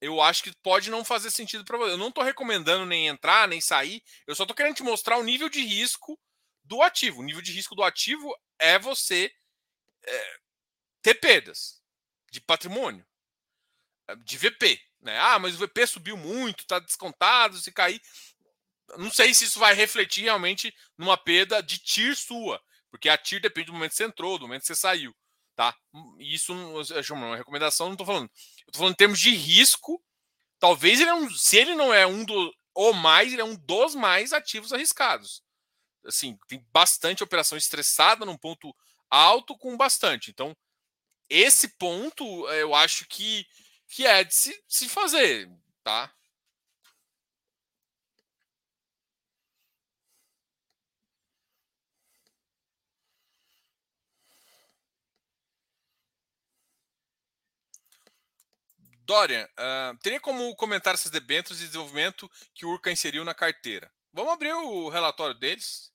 eu 0.00 0.22
acho 0.22 0.42
que 0.42 0.56
pode 0.62 0.88
não 0.88 1.04
fazer 1.04 1.30
sentido 1.30 1.66
para 1.66 1.76
você. 1.76 1.92
Eu 1.92 1.98
não 1.98 2.08
estou 2.08 2.24
recomendando 2.24 2.86
nem 2.86 3.08
entrar, 3.08 3.46
nem 3.46 3.60
sair. 3.60 4.02
Eu 4.26 4.34
só 4.34 4.44
estou 4.44 4.56
querendo 4.56 4.76
te 4.76 4.82
mostrar 4.82 5.18
o 5.18 5.22
nível 5.22 5.50
de 5.50 5.62
risco 5.62 6.18
do 6.64 6.80
ativo. 6.80 7.20
O 7.20 7.22
nível 7.22 7.42
de 7.42 7.52
risco 7.52 7.74
do 7.74 7.82
ativo 7.82 8.34
é 8.58 8.78
você 8.78 9.30
é, 10.02 10.36
ter 11.02 11.16
perdas 11.16 11.82
de 12.30 12.40
patrimônio, 12.40 13.06
eh, 14.08 14.16
de 14.16 14.38
VP. 14.38 14.80
Né? 14.98 15.18
Ah, 15.18 15.38
mas 15.38 15.56
o 15.56 15.58
VP 15.58 15.86
subiu 15.86 16.16
muito, 16.16 16.60
está 16.60 16.78
descontado, 16.78 17.58
se 17.58 17.70
cair. 17.70 18.00
Não 18.96 19.10
sei 19.10 19.34
se 19.34 19.44
isso 19.44 19.58
vai 19.58 19.74
refletir 19.74 20.22
realmente 20.22 20.74
numa 20.96 21.18
perda 21.18 21.62
de 21.62 21.76
TIR 21.76 22.16
sua, 22.16 22.64
porque 22.90 23.10
a 23.10 23.18
TIR 23.18 23.42
depende 23.42 23.66
do 23.66 23.74
momento 23.74 23.90
que 23.90 23.98
você 23.98 24.04
entrou, 24.04 24.38
do 24.38 24.46
momento 24.46 24.62
que 24.62 24.68
você 24.68 24.74
saiu. 24.74 25.14
Tá? 25.62 25.76
Isso 26.18 26.52
é 26.92 27.12
uma 27.12 27.36
recomendação, 27.36 27.86
não 27.86 27.92
estou 27.92 28.06
falando. 28.06 28.28
Eu 28.66 28.74
falando 28.74 28.94
em 28.94 28.96
termos 28.96 29.20
de 29.20 29.30
risco. 29.30 30.02
Talvez 30.58 31.00
ele 31.00 31.10
é 31.10 31.14
um, 31.14 31.30
se 31.30 31.56
ele 31.56 31.76
não 31.76 31.94
é 31.94 32.04
um 32.04 32.24
do 32.24 32.52
ou 32.74 32.92
mais, 32.92 33.32
ele 33.32 33.42
é 33.42 33.44
um 33.44 33.54
dos 33.54 33.94
mais 33.94 34.32
ativos 34.32 34.72
arriscados. 34.72 35.40
Assim, 36.04 36.36
tem 36.48 36.66
bastante 36.72 37.22
operação 37.22 37.56
estressada 37.56 38.24
num 38.24 38.36
ponto 38.36 38.74
alto 39.08 39.56
com 39.56 39.76
bastante. 39.76 40.30
Então, 40.30 40.56
esse 41.30 41.68
ponto 41.76 42.48
eu 42.48 42.74
acho 42.74 43.06
que, 43.06 43.46
que 43.86 44.04
é 44.04 44.24
de 44.24 44.34
se, 44.34 44.64
se 44.66 44.88
fazer, 44.88 45.48
tá? 45.84 46.12
Dorian, 59.12 59.44
uh, 59.44 59.94
teria 59.98 60.18
como 60.18 60.56
comentar 60.56 60.94
essas 60.94 61.10
debêntures 61.10 61.58
de 61.58 61.66
desenvolvimento 61.66 62.30
que 62.54 62.64
o 62.64 62.70
Urca 62.70 62.90
inseriu 62.90 63.26
na 63.26 63.34
carteira? 63.34 63.92
Vamos 64.10 64.32
abrir 64.32 64.54
o 64.54 64.88
relatório 64.88 65.34
deles. 65.34 65.91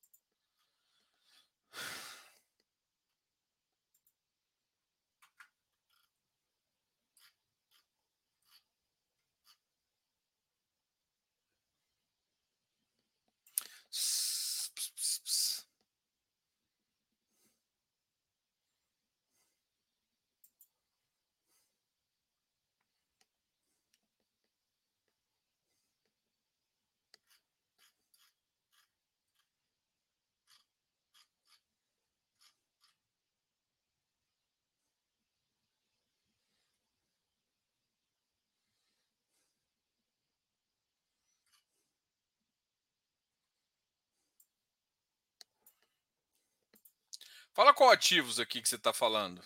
Fala 47.58 47.74
qual 47.74 47.90
ativos 47.90 48.40
aqui 48.40 48.62
que 48.62 48.70
você 48.70 48.76
está 48.76 48.94
falando. 48.94 49.42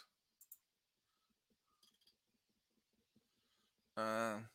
Ah. 3.95 4.50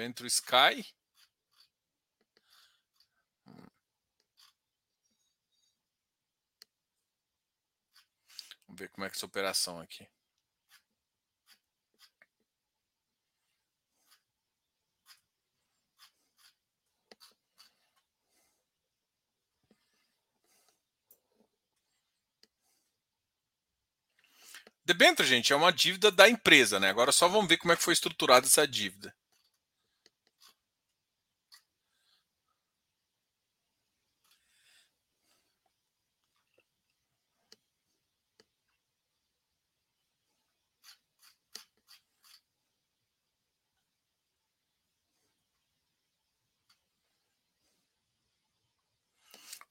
Dentro 0.00 0.26
Sky. 0.26 0.82
Vamos 8.66 8.80
ver 8.80 8.88
como 8.88 9.04
é 9.04 9.10
que 9.10 9.16
é 9.16 9.18
essa 9.18 9.26
operação 9.26 9.78
aqui. 9.78 10.08
Debênture, 24.82 25.28
gente, 25.28 25.52
é 25.52 25.56
uma 25.56 25.70
dívida 25.70 26.10
da 26.10 26.26
empresa, 26.26 26.80
né? 26.80 26.88
Agora 26.88 27.12
só 27.12 27.28
vamos 27.28 27.48
ver 27.48 27.58
como 27.58 27.72
é 27.74 27.76
que 27.76 27.82
foi 27.82 27.92
estruturada 27.92 28.46
essa 28.46 28.66
dívida. 28.66 29.14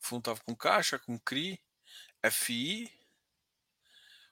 Fundo 0.10 0.22
estava 0.22 0.42
com 0.42 0.56
caixa, 0.56 0.98
com 0.98 1.20
CRI, 1.20 1.62
FI, 2.32 2.92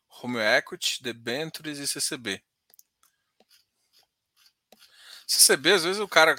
Home 0.09 0.39
Equity, 0.39 1.03
Debentures 1.03 1.77
e 1.77 1.87
CCB. 1.87 2.43
CCB, 5.27 5.73
às 5.73 5.83
vezes 5.83 6.01
o 6.01 6.07
cara. 6.07 6.35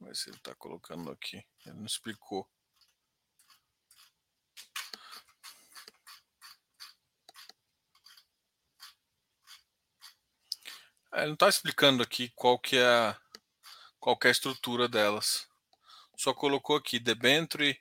Vamos 0.00 0.08
ver 0.08 0.16
se 0.16 0.30
ele 0.30 0.36
está 0.38 0.54
colocando 0.54 1.10
aqui. 1.10 1.44
Ele 1.66 1.76
não 1.76 1.86
explicou. 1.86 2.48
É, 11.12 11.18
ele 11.18 11.26
não 11.26 11.34
está 11.34 11.48
explicando 11.48 12.02
aqui 12.02 12.30
qual 12.30 12.58
que 12.58 12.76
é 12.76 12.86
a 12.86 13.21
qualquer 14.02 14.32
estrutura 14.32 14.88
delas. 14.88 15.46
Só 16.16 16.34
colocou 16.34 16.76
aqui 16.76 16.98
debenture, 16.98 17.80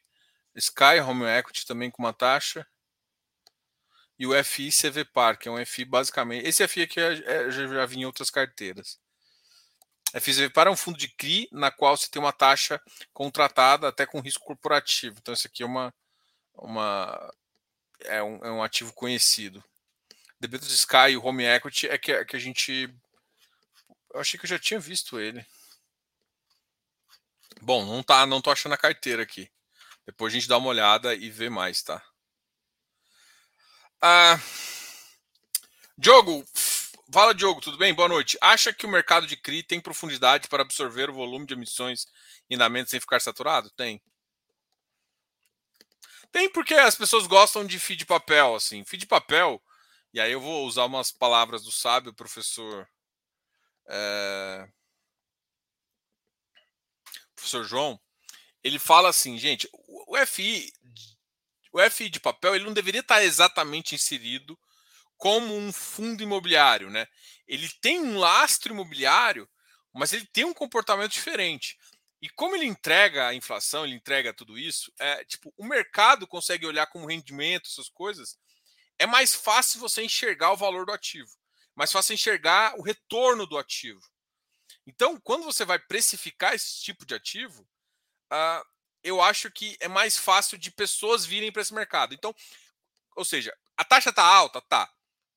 Sky 0.56 1.00
Home 1.04 1.26
Equity 1.26 1.66
também 1.66 1.90
com 1.90 2.04
uma 2.04 2.14
taxa 2.14 2.66
e 4.20 4.28
o 4.28 4.44
FI 4.44 4.70
CVPAR, 4.70 5.40
que 5.40 5.50
é 5.50 5.52
um 5.52 5.66
FI 5.66 5.84
basicamente. 5.84 6.48
Esse 6.48 6.66
FI 6.68 6.84
aqui 6.84 7.00
é, 7.00 7.14
é, 7.26 7.50
já, 7.50 7.68
já 7.68 7.86
vinha 7.88 8.04
em 8.04 8.06
outras 8.06 8.30
carteiras. 8.30 9.00
FI 10.20 10.34
CVPAR 10.34 10.68
é 10.68 10.70
um 10.70 10.78
fundo 10.78 10.98
de 10.98 11.08
CRI 11.08 11.50
na 11.52 11.72
qual 11.72 11.98
você 11.98 12.08
tem 12.08 12.22
uma 12.22 12.32
taxa 12.32 12.80
contratada 13.14 13.88
até 13.88 14.06
com 14.06 14.20
risco 14.20 14.46
corporativo. 14.46 15.18
Então, 15.20 15.34
esse 15.34 15.48
aqui 15.48 15.64
é 15.64 15.66
uma, 15.66 15.92
uma 16.54 17.34
é, 18.02 18.22
um, 18.22 18.46
é 18.46 18.52
um 18.52 18.62
ativo 18.62 18.94
conhecido. 18.94 19.64
Debêntures 20.40 20.74
Sky 20.74 21.12
e 21.14 21.18
Home 21.18 21.46
Equity 21.46 21.88
é 21.88 21.98
que, 21.98 22.12
é 22.12 22.24
que 22.24 22.36
a 22.36 22.40
gente. 22.40 22.94
Eu 24.14 24.20
achei 24.20 24.40
que 24.40 24.46
eu 24.46 24.50
já 24.50 24.60
tinha 24.60 24.80
visto 24.80 25.20
ele. 25.20 25.44
Bom, 27.62 27.86
não 27.86 28.02
tá, 28.04 28.26
não 28.26 28.42
tô 28.42 28.52
achando 28.52 28.74
a 28.74 28.78
carteira 28.78 29.22
aqui. 29.24 29.50
Depois 30.06 30.34
a 30.34 30.36
gente 30.36 30.48
dá 30.48 30.58
uma 30.58 30.70
olhada 30.70 31.14
e 31.14 31.30
vê 31.30 31.50
mais, 31.50 31.82
tá? 31.84 32.04
Ah, 34.02 34.40
Diogo, 35.98 36.44
fala 37.14 37.34
Diogo, 37.36 37.62
tudo 37.62 37.78
bem? 37.78 37.94
Boa 37.94 38.10
noite. 38.10 38.38
Acha 38.42 38.74
que 38.74 38.86
o 38.86 38.90
mercado 38.90 39.28
de 39.28 39.38
CRI 39.38 39.62
tem 39.64 39.80
profundidade 39.80 40.48
para 40.48 40.64
absorver 40.64 41.10
o 41.10 41.14
volume 41.14 41.46
de 41.46 41.54
emissões 41.54 42.08
em 42.50 42.56
andamento 42.56 42.90
sem 42.90 43.00
ficar 43.00 43.22
saturado? 43.22 43.70
Tem. 43.72 44.02
Tem 46.32 46.50
porque 46.52 46.74
as 46.74 46.96
pessoas 46.96 47.28
gostam 47.28 47.66
de 47.66 47.78
feed 47.78 48.06
papel, 48.06 48.56
assim. 48.56 48.84
Feed 48.86 49.06
papel, 49.06 49.62
E 50.14 50.20
aí 50.20 50.32
eu 50.32 50.42
vou 50.42 50.66
usar 50.68 50.86
umas 50.86 51.12
palavras 51.12 51.64
do 51.64 51.72
sábio 51.72 52.14
professor. 52.14 52.88
É... 53.88 54.68
Professor 57.42 57.64
João. 57.64 58.00
Ele 58.64 58.78
fala 58.78 59.10
assim, 59.10 59.38
gente, 59.38 59.68
o 59.74 60.16
FI, 60.26 60.72
o 61.74 61.90
FI 61.90 62.10
de 62.10 62.20
papel 62.20 62.56
ele 62.56 62.66
não 62.66 62.74
deveria 62.74 63.02
estar 63.02 63.24
exatamente 63.24 63.96
inserido 63.96 64.58
como 65.18 65.56
um 65.56 65.74
fundo 65.74 66.22
imobiliário, 66.22 66.90
né? 66.90 67.08
Ele 67.48 67.68
tem 67.82 68.00
um 68.00 68.18
lastro 68.18 68.72
imobiliário, 68.72 69.50
mas 69.92 70.14
ele 70.14 70.26
tem 70.28 70.46
um 70.46 70.54
comportamento 70.54 71.12
diferente. 71.12 71.78
E 72.22 72.30
como 72.30 72.56
ele 72.56 72.66
entrega 72.66 73.28
a 73.28 73.34
inflação, 73.34 73.84
ele 73.84 73.96
entrega 73.96 74.32
tudo 74.32 74.58
isso, 74.58 74.94
é 75.00 75.26
tipo, 75.26 75.52
o 75.58 75.66
mercado 75.66 76.28
consegue 76.28 76.68
olhar 76.68 76.86
como 76.86 77.08
rendimento, 77.08 77.68
essas 77.68 77.90
coisas, 77.90 78.38
é 79.00 79.08
mais 79.08 79.34
fácil 79.34 79.80
você 79.80 80.04
enxergar 80.04 80.52
o 80.52 80.58
valor 80.58 80.86
do 80.86 80.92
ativo, 80.92 81.32
mais 81.76 81.92
fácil 81.92 82.14
enxergar 82.14 82.76
o 82.78 82.84
retorno 82.84 83.48
do 83.48 83.58
ativo. 83.58 84.02
Então, 84.86 85.20
quando 85.20 85.44
você 85.44 85.64
vai 85.64 85.80
precificar 85.80 86.54
esse 86.54 86.82
tipo 86.82 87.06
de 87.06 87.14
ativo, 87.14 87.62
uh, 88.32 88.66
eu 89.04 89.22
acho 89.22 89.52
que 89.52 89.78
é 89.80 89.88
mais 89.88 90.18
fácil 90.18 90.58
de 90.58 90.72
pessoas 90.72 91.26
virem 91.26 91.52
para 91.52 91.62
esse 91.62 91.74
mercado. 91.74 92.14
Então, 92.14 92.34
ou 93.16 93.26
seja, 93.26 93.56
a 93.78 93.84
taxa 93.84 94.10
está 94.10 94.24
alta, 94.24 94.62
tá. 94.62 94.92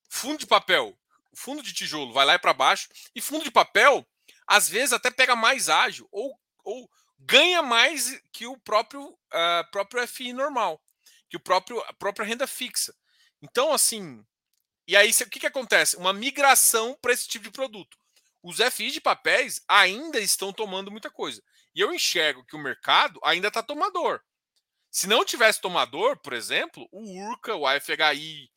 Fundo 0.08 0.38
de 0.38 0.46
papel, 0.46 0.96
fundo 1.34 1.62
de 1.62 1.72
tijolo 1.72 2.12
vai 2.12 2.24
lá 2.24 2.34
e 2.34 2.38
para 2.38 2.52
baixo, 2.52 2.88
e 3.14 3.20
fundo 3.20 3.44
de 3.44 3.50
papel, 3.50 4.06
às 4.46 4.68
vezes 4.68 4.92
até 4.92 5.10
pega 5.10 5.34
mais 5.34 5.68
ágil 5.68 6.08
ou, 6.10 6.38
ou 6.62 6.90
ganha 7.18 7.62
mais 7.62 8.20
que 8.32 8.46
o 8.46 8.56
próprio, 8.58 9.08
uh, 9.08 9.70
próprio 9.70 10.06
FI 10.06 10.32
normal, 10.32 10.80
que 11.28 11.36
o 11.36 11.40
próprio, 11.40 11.80
a 11.80 11.92
própria 11.92 12.26
renda 12.26 12.46
fixa. 12.46 12.94
Então, 13.42 13.72
assim, 13.72 14.24
e 14.86 14.96
aí 14.96 15.10
o 15.10 15.30
que, 15.30 15.40
que 15.40 15.46
acontece? 15.46 15.96
Uma 15.96 16.12
migração 16.12 16.96
para 17.00 17.12
esse 17.12 17.26
tipo 17.26 17.44
de 17.44 17.50
produto. 17.50 17.98
Os 18.44 18.58
FIs 18.58 18.92
de 18.92 19.00
papéis 19.00 19.64
ainda 19.66 20.20
estão 20.20 20.52
tomando 20.52 20.90
muita 20.90 21.10
coisa. 21.10 21.42
E 21.74 21.80
eu 21.80 21.94
enxergo 21.94 22.44
que 22.44 22.54
o 22.54 22.58
mercado 22.58 23.18
ainda 23.24 23.48
está 23.48 23.62
tomador. 23.62 24.20
Se 24.90 25.06
não 25.06 25.24
tivesse 25.24 25.62
tomador, 25.62 26.20
por 26.20 26.34
exemplo, 26.34 26.86
o 26.92 27.26
URCA, 27.26 27.56
o 27.56 27.66
AFHI, 27.66 28.50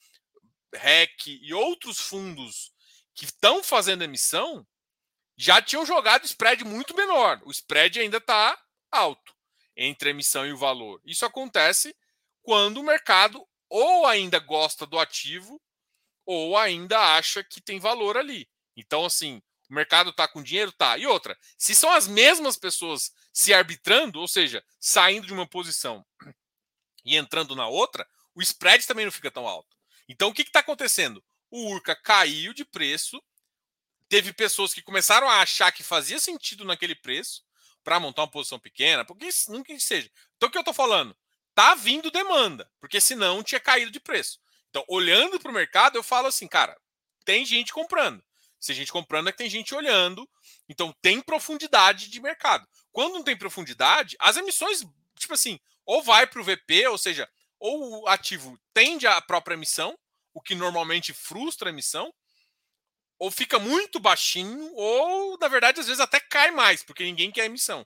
REC 0.75 1.27
e 1.27 1.53
outros 1.53 2.01
fundos 2.01 2.73
que 3.15 3.23
estão 3.23 3.63
fazendo 3.63 4.03
emissão 4.03 4.67
já 5.37 5.61
tinham 5.61 5.85
jogado 5.85 6.25
spread 6.25 6.65
muito 6.65 6.93
menor. 6.93 7.41
O 7.45 7.51
spread 7.51 7.97
ainda 8.01 8.17
está 8.17 8.61
alto 8.91 9.33
entre 9.73 10.09
a 10.09 10.11
emissão 10.11 10.45
e 10.45 10.51
o 10.51 10.57
valor. 10.57 10.99
Isso 11.05 11.25
acontece 11.25 11.95
quando 12.41 12.81
o 12.81 12.83
mercado 12.83 13.47
ou 13.69 14.05
ainda 14.05 14.37
gosta 14.37 14.85
do 14.85 14.99
ativo 14.99 15.61
ou 16.25 16.57
ainda 16.57 17.15
acha 17.15 17.41
que 17.41 17.61
tem 17.61 17.79
valor 17.79 18.17
ali. 18.17 18.49
Então, 18.75 19.05
assim, 19.05 19.41
o 19.69 19.73
mercado 19.73 20.11
está 20.11 20.27
com 20.27 20.41
dinheiro? 20.41 20.71
Tá. 20.71 20.97
E 20.97 21.05
outra, 21.05 21.37
se 21.57 21.75
são 21.75 21.91
as 21.91 22.07
mesmas 22.07 22.57
pessoas 22.57 23.11
se 23.33 23.53
arbitrando, 23.53 24.19
ou 24.19 24.27
seja, 24.27 24.63
saindo 24.79 25.27
de 25.27 25.33
uma 25.33 25.47
posição 25.47 26.05
e 27.03 27.15
entrando 27.15 27.55
na 27.55 27.67
outra, 27.67 28.07
o 28.33 28.41
spread 28.41 28.85
também 28.85 29.05
não 29.05 29.11
fica 29.11 29.31
tão 29.31 29.47
alto. 29.47 29.75
Então, 30.07 30.29
o 30.29 30.33
que 30.33 30.41
está 30.41 30.59
acontecendo? 30.59 31.23
O 31.49 31.71
Urca 31.71 31.95
caiu 31.95 32.53
de 32.53 32.63
preço, 32.63 33.21
teve 34.07 34.31
pessoas 34.33 34.73
que 34.73 34.81
começaram 34.81 35.29
a 35.29 35.41
achar 35.41 35.71
que 35.71 35.83
fazia 35.83 36.19
sentido 36.19 36.63
naquele 36.63 36.95
preço 36.95 37.43
para 37.83 37.99
montar 37.99 38.23
uma 38.23 38.31
posição 38.31 38.59
pequena, 38.59 39.05
porque 39.05 39.29
nunca 39.49 39.73
que 39.73 39.79
seja. 39.79 40.09
Então, 40.35 40.49
o 40.49 40.51
que 40.51 40.57
eu 40.57 40.61
estou 40.61 40.73
falando? 40.73 41.17
Tá 41.53 41.73
vindo 41.75 42.11
demanda, 42.11 42.69
porque 42.79 43.01
senão 43.01 43.43
tinha 43.43 43.59
caído 43.59 43.91
de 43.91 43.99
preço. 43.99 44.39
Então, 44.69 44.83
olhando 44.87 45.39
para 45.39 45.49
o 45.49 45.53
mercado, 45.53 45.97
eu 45.97 46.03
falo 46.03 46.27
assim, 46.27 46.47
cara, 46.47 46.77
tem 47.25 47.45
gente 47.45 47.73
comprando. 47.73 48.23
Se 48.59 48.71
a 48.71 48.75
gente 48.75 48.91
comprando, 48.91 49.29
é 49.29 49.31
que 49.31 49.37
tem 49.37 49.49
gente 49.49 49.75
olhando. 49.75 50.27
Então, 50.67 50.93
tem 51.01 51.21
profundidade 51.21 52.09
de 52.09 52.19
mercado. 52.19 52.67
Quando 52.91 53.13
não 53.13 53.23
tem 53.23 53.37
profundidade, 53.37 54.15
as 54.19 54.37
emissões, 54.37 54.83
tipo 55.17 55.33
assim, 55.33 55.59
ou 55.85 56.01
vai 56.03 56.25
para 56.27 56.41
o 56.41 56.43
VP, 56.43 56.87
ou 56.87 56.97
seja, 56.97 57.29
ou 57.59 58.01
o 58.01 58.07
ativo 58.07 58.59
tende 58.73 59.07
à 59.07 59.21
própria 59.21 59.55
emissão, 59.55 59.97
o 60.33 60.41
que 60.41 60.55
normalmente 60.55 61.13
frustra 61.13 61.69
a 61.69 61.73
emissão, 61.73 62.13
ou 63.19 63.31
fica 63.31 63.57
muito 63.57 63.99
baixinho, 63.99 64.71
ou, 64.75 65.37
na 65.39 65.47
verdade, 65.47 65.79
às 65.79 65.87
vezes 65.87 65.99
até 65.99 66.19
cai 66.19 66.51
mais, 66.51 66.83
porque 66.83 67.03
ninguém 67.03 67.31
quer 67.31 67.45
emissão. 67.45 67.85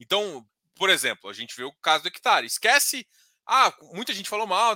Então, 0.00 0.46
por 0.74 0.90
exemplo, 0.90 1.30
a 1.30 1.32
gente 1.32 1.54
vê 1.56 1.64
o 1.64 1.72
caso 1.74 2.02
do 2.04 2.08
hectare. 2.08 2.46
Esquece. 2.46 3.06
Ah, 3.46 3.72
muita 3.92 4.12
gente 4.14 4.28
falou 4.28 4.46
mal, 4.46 4.74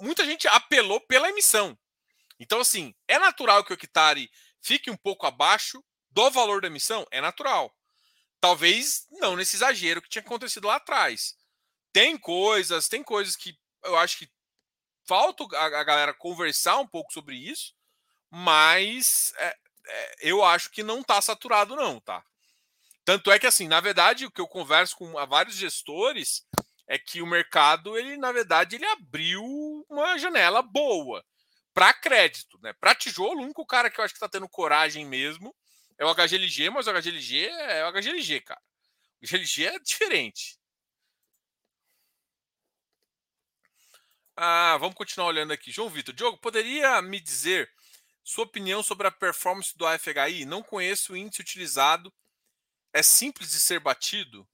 muita 0.00 0.24
gente 0.24 0.48
apelou 0.48 1.00
pela 1.02 1.28
emissão. 1.28 1.78
Então, 2.38 2.60
assim, 2.60 2.94
é 3.06 3.18
natural 3.18 3.62
que 3.62 3.72
o 3.72 3.74
hectare 3.74 4.30
fique 4.60 4.90
um 4.90 4.96
pouco 4.96 5.26
abaixo 5.26 5.82
do 6.10 6.30
valor 6.30 6.60
da 6.60 6.68
emissão? 6.68 7.06
É 7.10 7.20
natural. 7.20 7.74
Talvez 8.40 9.06
não 9.10 9.36
nesse 9.36 9.56
exagero 9.56 10.00
que 10.00 10.08
tinha 10.08 10.22
acontecido 10.22 10.66
lá 10.66 10.76
atrás. 10.76 11.36
Tem 11.92 12.16
coisas, 12.16 12.88
tem 12.88 13.02
coisas 13.02 13.36
que 13.36 13.58
eu 13.84 13.96
acho 13.96 14.18
que 14.18 14.30
falta 15.04 15.44
a, 15.56 15.84
galera 15.84 16.14
conversar 16.14 16.78
um 16.78 16.86
pouco 16.86 17.12
sobre 17.12 17.34
isso, 17.34 17.74
mas 18.30 19.32
é, 19.36 19.56
é, 19.86 20.14
eu 20.20 20.44
acho 20.44 20.70
que 20.70 20.82
não 20.82 21.00
está 21.00 21.20
saturado, 21.20 21.74
não, 21.74 22.00
tá? 22.00 22.24
Tanto 23.04 23.30
é 23.32 23.38
que, 23.38 23.46
assim, 23.46 23.66
na 23.66 23.80
verdade, 23.80 24.26
o 24.26 24.30
que 24.30 24.40
eu 24.40 24.46
converso 24.46 24.96
com 24.96 25.12
vários 25.26 25.56
gestores 25.56 26.46
é 26.86 26.98
que 26.98 27.20
o 27.20 27.26
mercado, 27.26 27.98
ele, 27.98 28.16
na 28.16 28.30
verdade, 28.30 28.76
ele 28.76 28.86
abriu 28.86 29.42
uma 29.88 30.16
janela 30.18 30.62
boa 30.62 31.24
para 31.72 31.92
crédito, 31.92 32.58
né? 32.62 32.72
Para 32.74 32.94
tijolo, 32.94 33.40
o 33.40 33.44
único 33.44 33.64
cara 33.66 33.90
que 33.90 34.00
eu 34.00 34.04
acho 34.04 34.14
que 34.14 34.18
está 34.18 34.28
tendo 34.28 34.48
coragem 34.48 35.04
mesmo 35.06 35.54
é 35.98 36.04
o 36.04 36.14
HGLG, 36.14 36.70
mas 36.70 36.86
o 36.86 36.92
HGLG 36.92 37.46
é 37.46 37.86
o 37.86 37.92
HGLG, 37.92 38.40
cara. 38.40 38.60
O 39.22 39.26
HGLG 39.26 39.66
é 39.66 39.78
diferente. 39.78 40.58
Ah, 44.36 44.76
vamos 44.78 44.94
continuar 44.94 45.28
olhando 45.28 45.52
aqui. 45.52 45.70
João 45.70 45.90
Vitor, 45.90 46.14
Diogo, 46.14 46.38
poderia 46.38 47.00
me 47.02 47.20
dizer 47.20 47.70
sua 48.24 48.44
opinião 48.44 48.82
sobre 48.82 49.06
a 49.06 49.10
performance 49.10 49.76
do 49.76 49.86
AFHI? 49.86 50.46
Não 50.46 50.62
conheço 50.62 51.12
o 51.12 51.16
índice 51.16 51.42
utilizado 51.42 52.12
é 52.92 53.02
simples 53.02 53.50
de 53.50 53.60
ser 53.60 53.80
batido? 53.80 54.48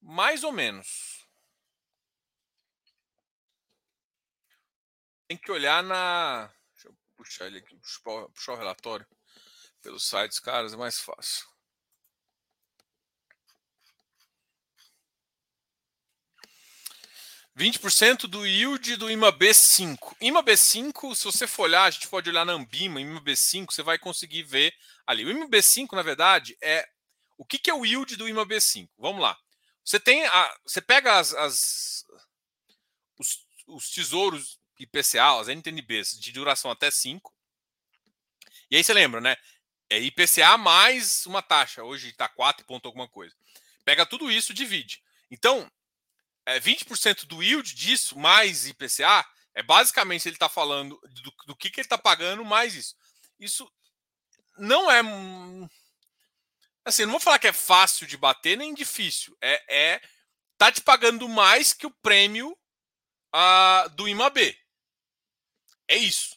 Mais 0.00 0.44
ou 0.44 0.52
menos. 0.52 1.13
Tem 5.34 5.36
que 5.36 5.50
olhar 5.50 5.82
na. 5.82 6.48
Deixa 6.74 6.88
eu 6.88 6.96
puxar 7.16 7.46
ele 7.46 7.58
aqui, 7.58 7.76
puxar, 7.76 8.28
puxar 8.28 8.52
o 8.52 8.56
relatório 8.56 9.04
pelos 9.82 10.08
sites, 10.08 10.38
caras, 10.38 10.72
é 10.72 10.76
mais 10.76 11.00
fácil. 11.00 11.44
20% 17.56 18.28
do 18.28 18.46
yield 18.46 18.96
do 18.96 19.06
IMAB5. 19.06 20.16
IMAB5, 20.22 21.16
se 21.16 21.24
você 21.24 21.48
for 21.48 21.64
olhar, 21.64 21.82
a 21.82 21.90
gente 21.90 22.06
pode 22.06 22.30
olhar 22.30 22.44
na 22.44 22.52
Ambima, 22.52 23.00
IMAB5, 23.00 23.72
você 23.72 23.82
vai 23.82 23.98
conseguir 23.98 24.44
ver 24.44 24.72
ali. 25.04 25.24
O 25.24 25.30
IMAB5, 25.30 25.92
na 25.94 26.02
verdade, 26.02 26.56
é 26.62 26.88
o 27.36 27.44
que, 27.44 27.58
que 27.58 27.70
é 27.70 27.74
o 27.74 27.84
yield 27.84 28.16
do 28.16 28.26
IMAB5? 28.26 28.88
Vamos 28.96 29.20
lá. 29.20 29.36
Você 29.84 29.98
tem 29.98 30.24
a, 30.26 30.58
você 30.64 30.80
pega 30.80 31.18
as, 31.18 31.34
as 31.34 32.06
os, 33.18 33.44
os, 33.66 33.90
tesouros 33.90 34.58
IPCA, 34.78 35.40
as 35.40 35.48
NTNBs 35.48 36.18
de 36.18 36.32
duração 36.32 36.70
até 36.70 36.90
5. 36.90 37.32
E 38.70 38.76
aí 38.76 38.84
você 38.84 38.92
lembra, 38.92 39.20
né? 39.20 39.36
É 39.88 39.98
IPCA 39.98 40.56
mais 40.56 41.26
uma 41.26 41.42
taxa. 41.42 41.84
Hoje 41.84 42.08
está 42.08 42.28
4 42.28 42.64
ponto 42.66 42.86
alguma 42.86 43.08
coisa. 43.08 43.34
Pega 43.84 44.06
tudo 44.06 44.30
isso, 44.30 44.54
divide. 44.54 45.02
Então, 45.30 45.70
é, 46.46 46.58
20% 46.58 47.26
do 47.26 47.42
yield 47.42 47.74
disso, 47.74 48.18
mais 48.18 48.66
IPCA, 48.66 49.24
é 49.54 49.62
basicamente 49.62 50.26
ele 50.26 50.36
está 50.36 50.48
falando 50.48 51.00
do, 51.22 51.34
do, 51.46 51.56
que, 51.56 51.70
que 51.70 51.80
ele 51.80 51.86
está 51.86 51.98
pagando 51.98 52.44
mais 52.44 52.74
isso. 52.74 52.96
Isso 53.38 53.70
não 54.58 54.90
é. 54.90 55.00
Assim, 56.84 57.04
não 57.04 57.12
vou 57.12 57.20
falar 57.20 57.38
que 57.38 57.46
é 57.46 57.52
fácil 57.52 58.06
de 58.06 58.16
bater 58.16 58.56
nem 58.56 58.74
difícil. 58.74 59.36
É, 59.40 59.92
é 59.94 60.00
tá 60.58 60.70
te 60.70 60.80
pagando 60.80 61.28
mais 61.28 61.72
que 61.72 61.86
o 61.86 61.90
prêmio 61.90 62.56
uh, 63.34 63.88
do 63.90 64.08
IMAB. 64.08 64.56
É 65.88 65.96
isso. 65.96 66.36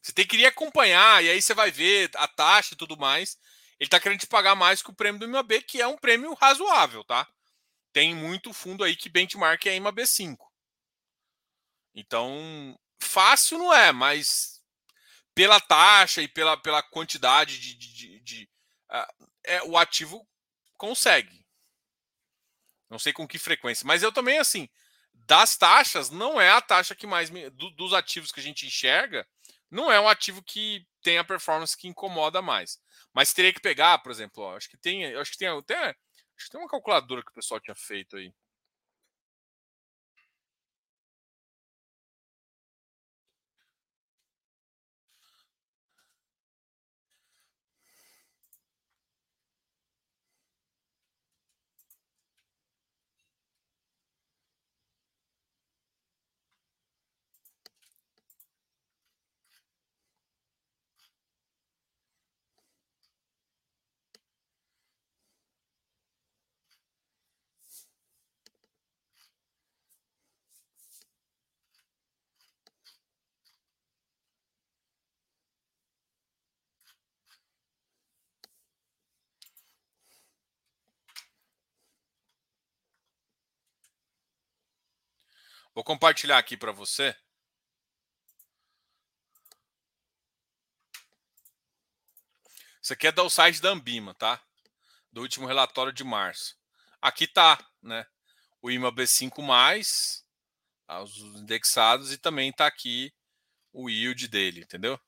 Você 0.00 0.12
tem 0.12 0.26
que 0.26 0.36
ir 0.36 0.46
acompanhar, 0.46 1.22
e 1.22 1.30
aí 1.30 1.40
você 1.40 1.54
vai 1.54 1.70
ver 1.70 2.10
a 2.16 2.26
taxa 2.26 2.74
e 2.74 2.76
tudo 2.76 2.96
mais. 2.96 3.38
Ele 3.78 3.86
está 3.86 4.00
querendo 4.00 4.20
te 4.20 4.26
pagar 4.26 4.54
mais 4.54 4.82
que 4.82 4.90
o 4.90 4.94
prêmio 4.94 5.18
do 5.18 5.26
IMAB, 5.26 5.62
que 5.62 5.80
é 5.80 5.86
um 5.86 5.96
prêmio 5.96 6.34
razoável, 6.34 7.04
tá? 7.04 7.28
tem 7.92 8.14
muito 8.14 8.52
fundo 8.52 8.82
aí 8.82 8.96
que 8.96 9.08
benchmark 9.08 9.66
é 9.66 9.76
IMA 9.76 9.92
B5. 9.92 10.38
Então, 11.94 12.78
fácil 13.00 13.58
não 13.58 13.72
é, 13.72 13.92
mas 13.92 14.62
pela 15.34 15.60
taxa 15.60 16.22
e 16.22 16.28
pela, 16.28 16.56
pela 16.56 16.82
quantidade 16.82 17.58
de. 17.58 17.74
de, 17.74 17.92
de, 17.92 18.20
de 18.20 18.50
uh, 18.90 19.28
é, 19.44 19.62
o 19.64 19.76
ativo 19.76 20.26
consegue. 20.78 21.44
Não 22.88 22.98
sei 22.98 23.12
com 23.12 23.28
que 23.28 23.38
frequência. 23.38 23.86
Mas 23.86 24.02
eu 24.02 24.10
também, 24.10 24.38
assim, 24.38 24.68
das 25.26 25.56
taxas, 25.56 26.10
não 26.10 26.40
é 26.40 26.50
a 26.50 26.60
taxa 26.60 26.94
que 26.94 27.06
mais. 27.06 27.30
Do, 27.30 27.70
dos 27.70 27.92
ativos 27.92 28.32
que 28.32 28.40
a 28.40 28.42
gente 28.42 28.66
enxerga, 28.66 29.26
não 29.70 29.90
é 29.90 30.00
um 30.00 30.08
ativo 30.08 30.42
que 30.42 30.86
tem 31.02 31.18
a 31.18 31.24
performance 31.24 31.76
que 31.76 31.88
incomoda 31.88 32.42
mais. 32.42 32.78
Mas 33.12 33.32
teria 33.32 33.52
que 33.52 33.60
pegar, 33.60 33.98
por 33.98 34.10
exemplo, 34.12 34.42
ó, 34.44 34.56
acho 34.56 34.68
que 34.68 34.76
tem. 34.76 35.14
Acho 35.16 35.32
que 35.32 35.38
tem 35.38 35.48
até. 35.48 35.88
Acho 36.36 36.46
que 36.46 36.50
tem 36.50 36.60
uma 36.60 36.68
calculadora 36.68 37.22
que 37.22 37.30
o 37.30 37.34
pessoal 37.34 37.60
tinha 37.60 37.74
feito 37.74 38.16
aí. 38.16 38.32
Vou 85.74 85.82
compartilhar 85.82 86.38
aqui 86.38 86.56
para 86.56 86.72
você. 86.72 87.16
Isso 92.82 92.92
aqui 92.92 93.06
é 93.06 93.12
do 93.12 93.30
site 93.30 93.60
da 93.62 93.70
Ambima, 93.70 94.14
tá? 94.14 94.42
Do 95.10 95.22
último 95.22 95.46
relatório 95.46 95.92
de 95.92 96.04
março. 96.04 96.56
Aqui 97.00 97.26
tá, 97.26 97.58
né? 97.80 98.06
O 98.60 98.70
IMA 98.70 98.92
B5+, 98.92 100.22
tá? 100.86 101.02
os 101.02 101.16
indexados, 101.16 102.12
e 102.12 102.18
também 102.18 102.52
tá 102.52 102.66
aqui 102.66 103.12
o 103.72 103.88
yield 103.88 104.28
dele, 104.28 104.60
entendeu? 104.60 105.00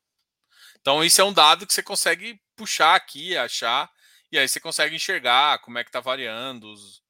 Então, 0.80 1.04
isso 1.04 1.20
é 1.20 1.24
um 1.24 1.32
dado 1.32 1.66
que 1.66 1.74
você 1.74 1.82
consegue 1.82 2.40
puxar 2.56 2.94
aqui, 2.94 3.36
achar, 3.36 3.90
e 4.30 4.38
aí 4.38 4.48
você 4.48 4.60
consegue 4.60 4.96
enxergar 4.96 5.58
como 5.60 5.78
é 5.78 5.84
que 5.84 5.90
tá 5.90 6.00
variando 6.00 6.72
os, 6.72 7.02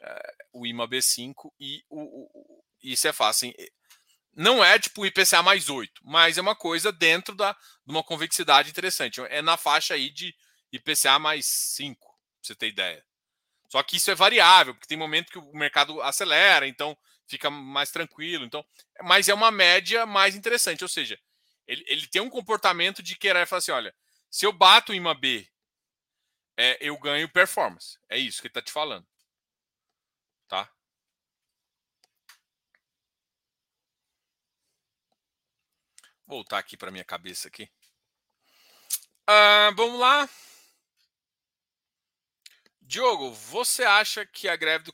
é, 0.00 0.34
o 0.52 0.66
IMA 0.66 0.88
B5 0.88 1.52
e 1.58 1.84
o, 1.88 2.00
o, 2.00 2.63
isso 2.92 3.08
é 3.08 3.12
fácil. 3.12 3.48
Assim, 3.48 3.68
não 4.36 4.64
é 4.64 4.78
tipo 4.78 5.06
IPCA 5.06 5.42
mais 5.42 5.68
8, 5.68 6.00
mas 6.04 6.38
é 6.38 6.40
uma 6.40 6.56
coisa 6.56 6.90
dentro 6.92 7.34
da, 7.34 7.52
de 7.52 7.92
uma 7.92 8.02
convexidade 8.02 8.70
interessante. 8.70 9.20
É 9.22 9.40
na 9.40 9.56
faixa 9.56 9.94
aí 9.94 10.10
de 10.10 10.34
IPCA 10.72 11.18
mais 11.18 11.46
5, 11.46 12.06
pra 12.06 12.16
você 12.42 12.54
ter 12.54 12.68
ideia. 12.68 13.04
Só 13.68 13.82
que 13.82 13.96
isso 13.96 14.10
é 14.10 14.14
variável, 14.14 14.74
porque 14.74 14.86
tem 14.86 14.98
momento 14.98 15.30
que 15.30 15.38
o 15.38 15.52
mercado 15.52 16.00
acelera, 16.02 16.66
então 16.66 16.96
fica 17.26 17.50
mais 17.50 17.90
tranquilo. 17.90 18.44
Então, 18.44 18.64
mas 19.02 19.28
é 19.28 19.34
uma 19.34 19.50
média 19.50 20.06
mais 20.06 20.34
interessante, 20.34 20.82
ou 20.84 20.88
seja, 20.88 21.18
ele, 21.66 21.84
ele 21.86 22.06
tem 22.06 22.20
um 22.22 22.30
comportamento 22.30 23.02
de 23.02 23.16
querer 23.16 23.46
falar 23.46 23.58
assim: 23.58 23.72
olha, 23.72 23.94
se 24.30 24.46
eu 24.46 24.52
bato 24.52 24.92
em 24.92 25.00
uma 25.00 25.14
B, 25.14 25.48
é, 26.56 26.76
eu 26.80 26.98
ganho 26.98 27.28
performance. 27.28 27.98
É 28.08 28.18
isso 28.18 28.40
que 28.40 28.46
ele 28.48 28.50
está 28.50 28.62
te 28.62 28.72
falando. 28.72 29.06
Tá? 30.48 30.70
Voltar 36.26 36.58
aqui 36.58 36.76
para 36.76 36.90
minha 36.90 37.04
cabeça 37.04 37.48
aqui. 37.48 37.70
Uh, 39.28 39.74
vamos 39.76 39.98
lá. 39.98 40.28
Diogo, 42.82 43.32
você 43.32 43.82
acha 43.84 44.26
que 44.26 44.48
a 44.48 44.56
greve 44.56 44.84
do 44.84 44.92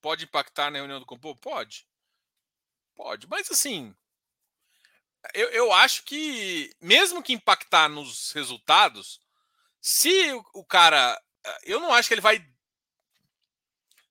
pode 0.00 0.24
impactar 0.24 0.70
na 0.70 0.78
reunião 0.78 0.98
do 0.98 1.06
Compô? 1.06 1.36
Pode. 1.36 1.86
Pode. 2.96 3.28
Mas 3.28 3.48
assim, 3.50 3.94
eu, 5.34 5.48
eu 5.50 5.72
acho 5.72 6.02
que, 6.04 6.74
mesmo 6.80 7.22
que 7.22 7.32
impactar 7.32 7.88
nos 7.88 8.32
resultados, 8.32 9.20
se 9.80 10.32
o, 10.32 10.44
o 10.54 10.64
cara. 10.64 11.20
Eu 11.62 11.80
não 11.80 11.92
acho 11.92 12.08
que 12.08 12.14
ele 12.14 12.20
vai. 12.20 12.44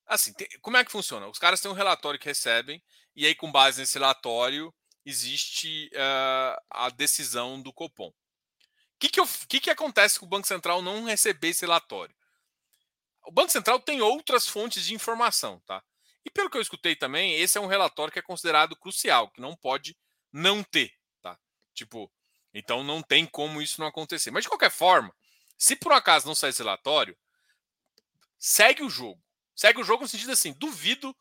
Assim, 0.06 0.34
tem, 0.34 0.48
como 0.62 0.78
é 0.78 0.86
que 0.86 0.92
funciona? 0.92 1.28
Os 1.28 1.40
caras 1.40 1.60
têm 1.60 1.70
um 1.70 1.76
relatório 1.76 2.20
que 2.20 2.28
recebem, 2.28 2.82
e 3.16 3.26
aí, 3.26 3.36
com 3.36 3.52
base 3.52 3.82
nesse 3.82 3.96
relatório, 3.96 4.74
existe 5.08 5.90
uh, 5.94 6.62
a 6.70 6.90
decisão 6.90 7.62
do 7.62 7.72
Copom. 7.72 8.10
O 8.10 8.14
que, 9.00 9.10
que, 9.10 9.22
que, 9.48 9.60
que 9.62 9.70
acontece 9.70 10.20
com 10.20 10.26
o 10.26 10.30
Banco 10.30 10.48
Central 10.48 10.82
não 10.82 11.06
receber 11.06 11.50
esse 11.50 11.62
relatório? 11.62 12.14
O 13.26 13.32
Banco 13.32 13.52
Central 13.52 13.80
tem 13.80 14.02
outras 14.02 14.48
fontes 14.48 14.86
de 14.86 14.94
informação, 14.94 15.62
tá? 15.66 15.82
E 16.26 16.30
pelo 16.30 16.50
que 16.50 16.58
eu 16.58 16.62
escutei 16.62 16.96
também, 16.96 17.40
esse 17.40 17.58
é 17.58 17.62
um 17.62 17.68
relatório 17.68 18.12
que 18.12 18.20
é 18.20 18.22
considerado 18.22 18.76
crucial, 18.76 19.30
que 19.30 19.40
não 19.40 19.56
pode 19.56 19.98
não 20.32 20.62
ter, 20.62 20.94
tá? 21.22 21.40
Tipo, 21.74 22.12
então 22.54 22.84
não 22.84 23.02
tem 23.02 23.26
como 23.26 23.62
isso 23.62 23.80
não 23.80 23.88
acontecer. 23.88 24.32
Mas 24.32 24.44
de 24.44 24.50
qualquer 24.50 24.72
forma, 24.72 25.16
se 25.58 25.76
por 25.76 25.94
um 25.94 25.96
acaso 25.96 26.28
não 26.28 26.36
sair 26.36 26.50
esse 26.50 26.62
relatório, 26.62 27.18
segue 28.38 28.84
o 28.84 28.90
jogo. 28.90 29.24
Segue 29.56 29.80
o 29.80 29.84
jogo 29.86 30.04
no 30.04 30.10
sentido 30.10 30.32
assim, 30.32 30.54
duvido, 30.54 31.16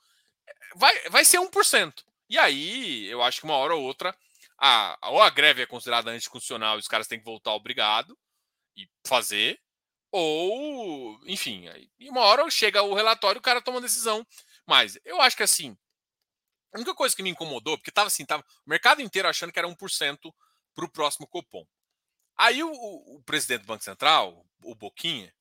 vai, 0.75 1.09
vai 1.09 1.25
ser 1.25 1.39
1%. 1.39 2.06
E 2.29 2.39
aí, 2.39 3.07
eu 3.07 3.23
acho 3.23 3.41
que 3.41 3.47
uma 3.47 3.57
hora 3.57 3.75
ou 3.75 3.83
outra, 3.83 4.17
a, 4.59 4.99
ou 5.11 5.23
a 5.23 5.31
greve 5.31 5.63
é 5.63 5.67
considerada 5.67 6.11
anticonstitucional 6.11 6.77
e 6.77 6.81
os 6.81 6.89
caras 6.89 7.07
têm 7.07 7.19
que 7.19 7.25
voltar 7.25 7.53
obrigado 7.55 8.19
e 8.77 8.89
fazer, 9.07 9.61
ou, 10.11 11.21
enfim, 11.27 11.69
aí, 11.69 11.91
uma 12.09 12.23
hora 12.23 12.49
chega 12.51 12.83
o 12.83 12.95
relatório 12.95 13.39
e 13.39 13.41
o 13.41 13.43
cara 13.43 13.61
toma 13.61 13.77
uma 13.77 13.83
decisão. 13.83 14.27
Mas 14.67 14.99
eu 15.05 15.21
acho 15.21 15.37
que 15.37 15.43
assim, 15.43 15.77
a 16.73 16.79
única 16.79 16.95
coisa 16.95 17.15
que 17.15 17.23
me 17.23 17.31
incomodou, 17.31 17.77
porque 17.79 17.91
tava 17.91 18.09
assim, 18.09 18.25
tava 18.25 18.43
o 18.67 18.71
mercado 18.71 19.01
inteiro 19.03 19.29
achando 19.29 19.53
que 19.53 19.59
era 19.59 19.69
1% 19.69 20.35
para 20.75 20.85
o 20.85 20.91
próximo 20.91 21.27
Copom. 21.27 21.67
Aí 22.37 22.63
o, 22.63 22.71
o, 22.71 23.17
o, 23.17 23.23
presidente 23.23 23.63
do 23.63 23.67
Banco 23.67 23.85
Central, 23.85 24.47
o 24.63 24.75
Boquinha, 24.75 25.33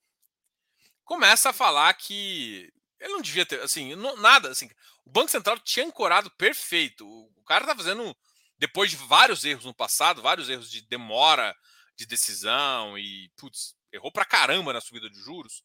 começa 1.03 1.49
a 1.49 1.53
falar 1.53 1.93
que 1.93 2.71
ele 2.99 3.13
não 3.13 3.21
devia 3.21 3.45
ter, 3.45 3.61
assim, 3.61 3.95
não, 3.95 4.15
nada, 4.17 4.49
assim, 4.49 4.69
o 5.05 5.09
Banco 5.09 5.29
Central 5.29 5.59
tinha 5.59 5.85
ancorado 5.85 6.29
perfeito. 6.31 7.07
O 7.07 7.43
cara 7.45 7.65
tá 7.65 7.75
fazendo, 7.75 8.15
depois 8.57 8.89
de 8.89 8.97
vários 8.97 9.45
erros 9.45 9.65
no 9.65 9.73
passado, 9.73 10.21
vários 10.21 10.49
erros 10.49 10.69
de 10.69 10.81
demora 10.81 11.55
de 11.95 12.05
decisão 12.05 12.97
e, 12.97 13.29
putz, 13.37 13.75
errou 13.91 14.11
pra 14.11 14.25
caramba 14.25 14.73
na 14.73 14.81
subida 14.81 15.09
de 15.09 15.19
juros. 15.19 15.63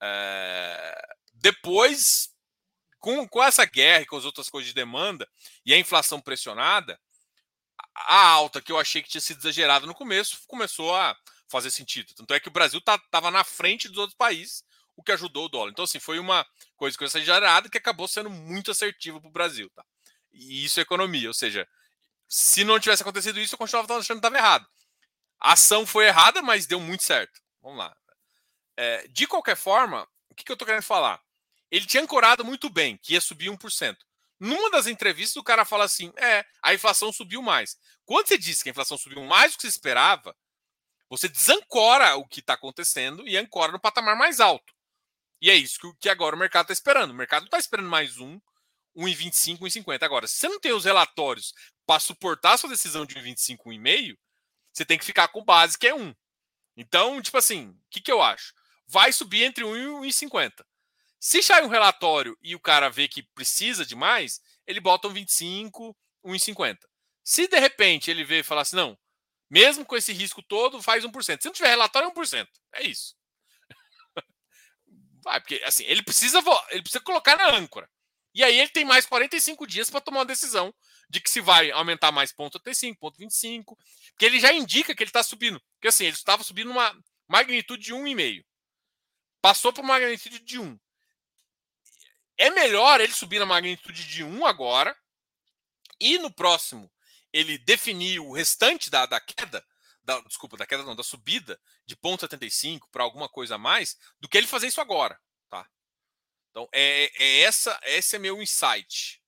É... 0.00 1.16
Depois, 1.34 2.30
com, 2.98 3.26
com 3.26 3.42
essa 3.42 3.64
guerra 3.64 4.02
e 4.02 4.06
com 4.06 4.16
as 4.16 4.24
outras 4.24 4.48
coisas 4.48 4.68
de 4.68 4.74
demanda 4.74 5.28
e 5.64 5.72
a 5.72 5.78
inflação 5.78 6.20
pressionada, 6.20 7.00
a 7.94 8.26
alta 8.26 8.60
que 8.60 8.70
eu 8.70 8.78
achei 8.78 9.02
que 9.02 9.08
tinha 9.08 9.20
sido 9.20 9.38
exagerada 9.38 9.86
no 9.86 9.94
começo 9.94 10.42
começou 10.46 10.94
a 10.94 11.16
fazer 11.48 11.70
sentido. 11.70 12.14
Tanto 12.14 12.32
é 12.32 12.40
que 12.40 12.48
o 12.48 12.52
Brasil 12.52 12.78
estava 12.78 13.02
tá, 13.10 13.30
na 13.30 13.44
frente 13.44 13.88
dos 13.88 13.98
outros 13.98 14.16
países 14.16 14.64
o 15.02 15.04
que 15.04 15.12
ajudou 15.12 15.46
o 15.46 15.48
dólar. 15.48 15.70
Então, 15.70 15.84
assim, 15.84 16.00
foi 16.00 16.18
uma 16.18 16.46
coisa 16.76 16.96
que 16.96 17.08
foi 17.08 17.24
gerada 17.24 17.68
que 17.68 17.78
acabou 17.78 18.08
sendo 18.08 18.30
muito 18.30 18.70
assertiva 18.70 19.20
para 19.20 19.28
o 19.28 19.32
Brasil. 19.32 19.70
Tá? 19.70 19.84
E 20.32 20.64
isso 20.64 20.80
é 20.80 20.82
economia. 20.82 21.28
Ou 21.28 21.34
seja, 21.34 21.68
se 22.28 22.64
não 22.64 22.80
tivesse 22.80 23.02
acontecido 23.02 23.38
isso, 23.38 23.54
eu 23.54 23.58
continuava 23.58 23.98
achando 23.98 24.20
que 24.20 24.26
estava 24.26 24.38
errado. 24.38 24.66
A 25.38 25.52
ação 25.52 25.84
foi 25.84 26.06
errada, 26.06 26.40
mas 26.40 26.66
deu 26.66 26.80
muito 26.80 27.04
certo. 27.04 27.40
Vamos 27.60 27.78
lá. 27.78 27.94
É, 28.76 29.06
de 29.08 29.26
qualquer 29.26 29.56
forma, 29.56 30.08
o 30.30 30.34
que, 30.34 30.44
que 30.44 30.50
eu 30.50 30.54
estou 30.54 30.66
querendo 30.66 30.82
falar? 30.82 31.20
Ele 31.70 31.86
tinha 31.86 32.02
ancorado 32.02 32.44
muito 32.44 32.70
bem, 32.70 32.96
que 32.96 33.14
ia 33.14 33.20
subir 33.20 33.50
1%. 33.50 33.96
Numa 34.38 34.70
das 34.70 34.86
entrevistas, 34.86 35.36
o 35.36 35.42
cara 35.42 35.64
fala 35.64 35.84
assim: 35.84 36.12
é, 36.16 36.44
a 36.62 36.74
inflação 36.74 37.12
subiu 37.12 37.42
mais. 37.42 37.76
Quando 38.04 38.28
você 38.28 38.38
disse 38.38 38.62
que 38.62 38.70
a 38.70 38.72
inflação 38.72 38.96
subiu 38.96 39.22
mais 39.24 39.52
do 39.52 39.56
que 39.56 39.62
você 39.62 39.68
esperava, 39.68 40.36
você 41.08 41.28
desancora 41.28 42.16
o 42.16 42.26
que 42.26 42.40
está 42.40 42.54
acontecendo 42.54 43.28
e 43.28 43.36
ancora 43.36 43.70
no 43.70 43.78
patamar 43.78 44.16
mais 44.16 44.40
alto. 44.40 44.72
E 45.42 45.50
é 45.50 45.56
isso 45.56 45.92
que, 46.00 46.08
agora 46.08 46.36
o 46.36 46.38
mercado 46.38 46.66
está 46.66 46.72
esperando. 46.72 47.10
O 47.10 47.14
mercado 47.14 47.46
está 47.46 47.58
esperando 47.58 47.88
mais 47.88 48.16
um, 48.18 48.40
1,25, 48.96 49.58
1,50. 49.58 50.04
Agora, 50.04 50.28
se 50.28 50.36
você 50.36 50.48
não 50.48 50.60
tem 50.60 50.72
os 50.72 50.84
relatórios 50.84 51.52
para 51.84 51.98
suportar 51.98 52.52
a 52.52 52.56
sua 52.56 52.70
decisão 52.70 53.04
de 53.04 53.16
1,25, 53.16 53.58
1,5, 53.66 54.16
você 54.72 54.84
tem 54.84 54.96
que 54.96 55.04
ficar 55.04 55.26
com 55.28 55.44
base 55.44 55.76
que 55.76 55.88
é 55.88 55.94
1. 55.94 56.14
Então, 56.76 57.20
tipo 57.20 57.36
assim, 57.36 57.70
o 57.70 57.90
que, 57.90 58.00
que 58.00 58.12
eu 58.12 58.22
acho? 58.22 58.54
Vai 58.86 59.12
subir 59.12 59.42
entre 59.42 59.64
1 59.64 60.04
e 60.04 60.10
1,50. 60.12 60.64
Se 61.18 61.42
sair 61.42 61.64
um 61.64 61.68
relatório 61.68 62.38
e 62.40 62.54
o 62.54 62.60
cara 62.60 62.88
vê 62.88 63.08
que 63.08 63.24
precisa 63.34 63.84
de 63.84 63.96
mais, 63.96 64.40
ele 64.64 64.78
bota 64.78 65.08
um 65.08 65.12
25, 65.12 65.96
1,50. 66.24 66.78
Se 67.24 67.48
de 67.48 67.58
repente 67.58 68.12
ele 68.12 68.22
vê 68.22 68.40
e 68.40 68.44
falar 68.44 68.62
assim, 68.62 68.76
não, 68.76 68.96
mesmo 69.50 69.84
com 69.84 69.96
esse 69.96 70.12
risco 70.12 70.40
todo, 70.40 70.80
faz 70.80 71.04
1%. 71.04 71.42
Se 71.42 71.46
não 71.46 71.52
tiver 71.52 71.70
relatório, 71.70 72.08
é 72.08 72.12
1%. 72.12 72.48
É 72.74 72.82
isso. 72.84 73.16
Vai, 75.22 75.40
porque 75.40 75.62
assim, 75.64 75.84
ele 75.84 76.02
precisa 76.02 76.38
ele 76.70 76.82
precisa 76.82 77.02
colocar 77.02 77.36
na 77.36 77.54
âncora. 77.54 77.88
E 78.34 78.42
aí 78.42 78.58
ele 78.58 78.70
tem 78.70 78.84
mais 78.84 79.06
45 79.06 79.66
dias 79.66 79.90
para 79.90 80.00
tomar 80.00 80.20
uma 80.20 80.26
decisão 80.26 80.74
de 81.08 81.20
que 81.20 81.30
se 81.30 81.40
vai 81.40 81.70
aumentar 81.70 82.10
mais 82.10 82.32
ponto 82.32 82.58
35, 82.58 82.98
ponto 82.98 83.18
25, 83.18 83.78
porque 84.10 84.24
ele 84.24 84.40
já 84.40 84.52
indica 84.52 84.94
que 84.94 85.02
ele 85.02 85.10
está 85.10 85.22
subindo. 85.22 85.60
Porque 85.74 85.88
assim, 85.88 86.06
ele 86.06 86.16
estava 86.16 86.42
subindo 86.42 86.70
uma 86.70 86.96
magnitude 87.28 87.82
de 87.82 87.92
1,5. 87.92 88.44
Passou 89.40 89.72
para 89.72 89.82
uma 89.82 89.94
magnitude 89.94 90.38
de 90.40 90.58
1. 90.58 90.78
É 92.38 92.50
melhor 92.50 93.00
ele 93.00 93.12
subir 93.12 93.38
na 93.38 93.46
magnitude 93.46 94.06
de 94.06 94.24
1 94.24 94.46
agora 94.46 94.96
e 96.00 96.18
no 96.18 96.32
próximo 96.32 96.90
ele 97.32 97.58
definir 97.58 98.20
o 98.20 98.32
restante 98.32 98.90
da, 98.90 99.06
da 99.06 99.20
queda, 99.20 99.64
da, 100.02 100.20
desculpa, 100.20 100.56
da 100.56 100.66
queda 100.66 100.82
não, 100.82 100.96
da 100.96 101.02
subida 101.02 101.60
de 101.86 101.96
ponto 101.96 102.20
75 102.20 102.88
para 102.90 103.04
alguma 103.04 103.28
coisa 103.28 103.54
a 103.54 103.58
mais, 103.58 103.96
do 104.20 104.28
que 104.28 104.36
ele 104.36 104.46
fazer 104.46 104.66
isso 104.66 104.80
agora, 104.80 105.18
tá? 105.48 105.68
Então 106.50 106.68
é, 106.72 107.10
é 107.22 107.40
essa, 107.40 107.78
esse 107.84 108.16
é 108.16 108.18
meu 108.18 108.42
insight. 108.42 109.20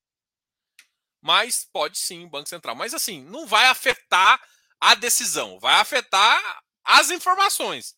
Mas 1.21 1.67
pode 1.73 1.99
sim 1.99 2.25
o 2.25 2.29
Banco 2.29 2.49
Central. 2.49 2.77
Mas 2.77 2.93
assim, 2.93 3.23
não 3.25 3.47
vai 3.47 3.67
afetar 3.67 4.43
a 4.79 4.95
decisão, 4.95 5.59
vai 5.59 5.75
afetar 5.81 6.63
as 6.85 7.11
informações. 7.11 7.95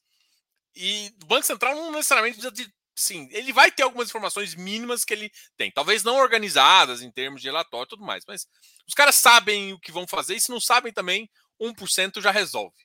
E 0.77 1.13
o 1.23 1.27
Banco 1.27 1.45
Central 1.45 1.75
não 1.75 1.91
necessariamente 1.91 2.39
precisa 2.39 2.53
de. 2.53 2.73
Sim, 2.95 3.29
ele 3.33 3.53
vai 3.53 3.71
ter 3.71 3.83
algumas 3.83 4.09
informações 4.09 4.55
mínimas 4.55 5.05
que 5.05 5.13
ele 5.13 5.31
tem. 5.57 5.71
Talvez 5.71 6.03
não 6.03 6.17
organizadas 6.17 7.03
em 7.03 7.11
termos 7.11 7.43
de 7.43 7.49
relatório 7.49 7.85
e 7.85 7.89
tudo 7.89 8.05
mais. 8.05 8.25
Mas 8.27 8.47
os 8.87 8.95
caras 8.95 9.17
sabem 9.17 9.73
o 9.73 9.81
que 9.81 9.93
vão 9.93 10.07
fazer 10.07 10.37
e 10.37 10.41
se 10.41 10.51
não 10.51 10.61
sabem 10.61 10.93
também, 10.93 11.29
1% 11.61 12.21
já 12.21 12.31
resolve. 12.31 12.77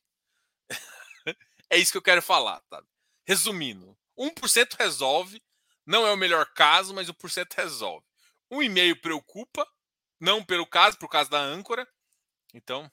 é 1.70 1.78
isso 1.78 1.92
que 1.92 1.98
eu 1.98 2.02
quero 2.02 2.22
falar, 2.22 2.60
tá? 2.70 2.84
Resumindo, 3.26 3.98
1% 4.18 4.76
resolve. 4.78 5.42
Não 5.86 6.06
é 6.06 6.12
o 6.12 6.18
melhor 6.18 6.46
caso, 6.54 6.94
mas 6.94 7.10
o 7.10 7.14
por 7.14 7.30
cento 7.30 7.56
resolve. 7.56 8.06
Um 8.50 8.62
e-mail 8.62 9.00
preocupa, 9.02 9.68
não 10.20 10.44
pelo 10.44 10.66
caso, 10.66 10.98
por 10.98 11.10
causa 11.10 11.30
da 11.30 11.40
âncora. 11.40 11.88
Então. 12.54 12.92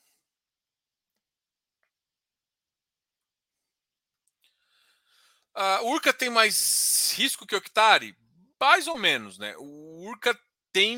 Uh, 5.54 5.82
o 5.82 5.90
Urca 5.92 6.12
tem 6.12 6.30
mais 6.30 7.12
risco 7.16 7.46
que 7.46 7.54
o 7.54 7.58
Octari? 7.58 8.16
Mais 8.60 8.86
ou 8.86 8.96
menos, 8.96 9.38
né? 9.38 9.54
O 9.58 10.08
Urca 10.08 10.38
tem. 10.72 10.96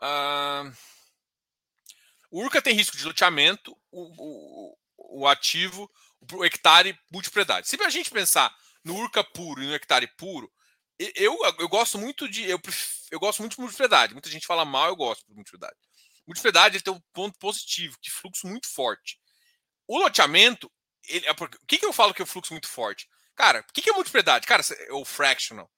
Uh, 0.00 0.72
o 2.30 2.42
Urca 2.42 2.60
tem 2.60 2.74
risco 2.74 2.96
de 2.96 3.04
loteamento, 3.04 3.76
o, 3.90 4.12
o, 4.18 5.20
o 5.20 5.26
ativo, 5.26 5.90
o 6.32 6.44
hectare 6.44 6.98
multipropriedade. 7.10 7.68
Se 7.68 7.80
a 7.82 7.88
gente 7.88 8.10
pensar 8.10 8.54
no 8.84 8.96
Urca 8.96 9.24
puro 9.24 9.62
e 9.62 9.66
no 9.66 9.74
hectare 9.74 10.06
puro, 10.16 10.50
eu, 10.98 11.38
eu 11.58 11.68
gosto 11.68 11.96
muito 11.96 12.28
de. 12.28 12.48
Eu, 12.48 12.60
eu 13.10 13.20
gosto 13.20 13.40
muito 13.40 13.54
de 13.54 13.60
multipropriedade. 13.60 14.12
Muita 14.12 14.28
gente 14.28 14.46
fala 14.46 14.64
mal, 14.64 14.88
eu 14.88 14.96
gosto 14.96 15.24
de 15.26 15.34
multipropriedade. 15.34 15.78
Multipropriedade 16.26 16.82
tem 16.82 16.92
um 16.92 17.00
ponto 17.12 17.38
positivo, 17.38 17.96
que 18.02 18.10
fluxo 18.10 18.46
muito 18.46 18.68
forte. 18.68 19.18
O 19.86 19.98
loteamento, 19.98 20.70
ele, 21.06 21.24
é 21.26 21.32
o 21.32 21.66
que, 21.66 21.78
que 21.78 21.86
eu 21.86 21.92
falo 21.92 22.12
que 22.12 22.20
é 22.20 22.24
o 22.24 22.26
fluxo 22.26 22.52
muito 22.52 22.68
forte? 22.68 23.08
Cara, 23.34 23.60
o 23.60 23.72
que, 23.72 23.80
que 23.80 23.90
é 23.90 23.92
multipropriedade? 23.92 24.46
Cara, 24.46 24.62
é 24.88 24.92
o 24.92 25.04
fractional. 25.04 25.70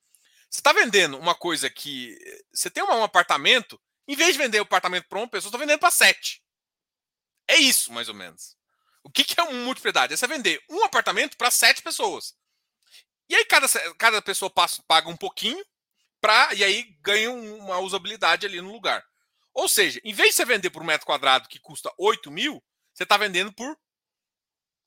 Você 0.49 0.59
está 0.59 0.73
vendendo 0.73 1.19
uma 1.19 1.35
coisa 1.35 1.69
que. 1.69 2.17
Você 2.53 2.71
tem 2.71 2.83
um 2.83 3.05
apartamento, 3.05 3.81
em 4.07 4.17
vez 4.17 4.33
de 4.33 4.39
vender 4.39 4.61
o 4.61 4.63
apartamento 4.63 5.09
para 5.09 5.19
uma 5.19 5.29
pessoa, 5.29 5.51
está 5.51 5.59
vendendo 5.59 5.79
para 5.79 5.91
sete. 5.91 6.43
É 7.49 7.57
isso, 7.57 7.93
mais 7.93 8.09
ou 8.09 8.15
menos. 8.15 8.57
O 9.03 9.11
que, 9.11 9.25
que 9.25 9.39
é 9.39 9.43
uma 9.43 9.53
multipropriedade? 9.53 10.13
É 10.13 10.17
você 10.17 10.27
vender 10.27 10.63
um 10.69 10.85
apartamento 10.85 11.37
para 11.37 11.51
sete 11.51 11.83
pessoas. 11.83 12.35
E 13.29 13.35
aí 13.35 13.45
cada, 13.45 13.67
cada 13.97 14.23
pessoa 14.23 14.51
passa, 14.51 14.83
paga 14.87 15.09
um 15.09 15.17
pouquinho 15.17 15.65
pra, 16.21 16.53
e 16.55 16.63
aí 16.63 16.97
ganha 17.01 17.31
uma 17.31 17.79
usabilidade 17.79 18.47
ali 18.47 18.61
no 18.61 18.73
lugar. 18.73 19.05
Ou 19.55 19.69
seja, 19.69 20.01
em 20.05 20.13
vez 20.13 20.31
de 20.31 20.37
você 20.37 20.45
vender 20.45 20.71
por 20.71 20.85
metro 20.85 21.07
quadrado 21.07 21.49
que 21.49 21.59
custa 21.59 21.93
8 21.99 22.31
mil, 22.31 22.63
você 22.93 23.05
está 23.05 23.17
vendendo 23.17 23.53
por 23.53 23.77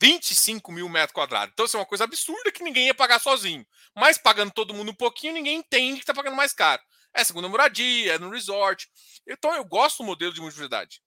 25 0.01 0.71
mil 0.71 0.89
metros 0.89 1.13
quadrados. 1.13 1.53
Então, 1.53 1.65
isso 1.65 1.77
é 1.77 1.79
uma 1.79 1.85
coisa 1.85 2.03
absurda 2.03 2.51
que 2.51 2.63
ninguém 2.63 2.87
ia 2.87 2.93
pagar 2.93 3.19
sozinho. 3.19 3.65
Mas 3.95 4.17
pagando 4.17 4.51
todo 4.51 4.73
mundo 4.73 4.91
um 4.91 4.95
pouquinho, 4.95 5.33
ninguém 5.33 5.59
entende 5.59 5.95
que 5.95 6.03
está 6.03 6.13
pagando 6.13 6.35
mais 6.35 6.53
caro. 6.53 6.81
É 7.13 7.23
segunda 7.23 7.47
moradia, 7.47 8.13
é 8.13 8.19
no 8.19 8.29
resort. 8.29 8.89
Então, 9.27 9.53
eu 9.55 9.63
gosto 9.63 9.99
do 9.99 10.05
modelo 10.05 10.33
de 10.33 10.41
multiplicidade. 10.41 11.01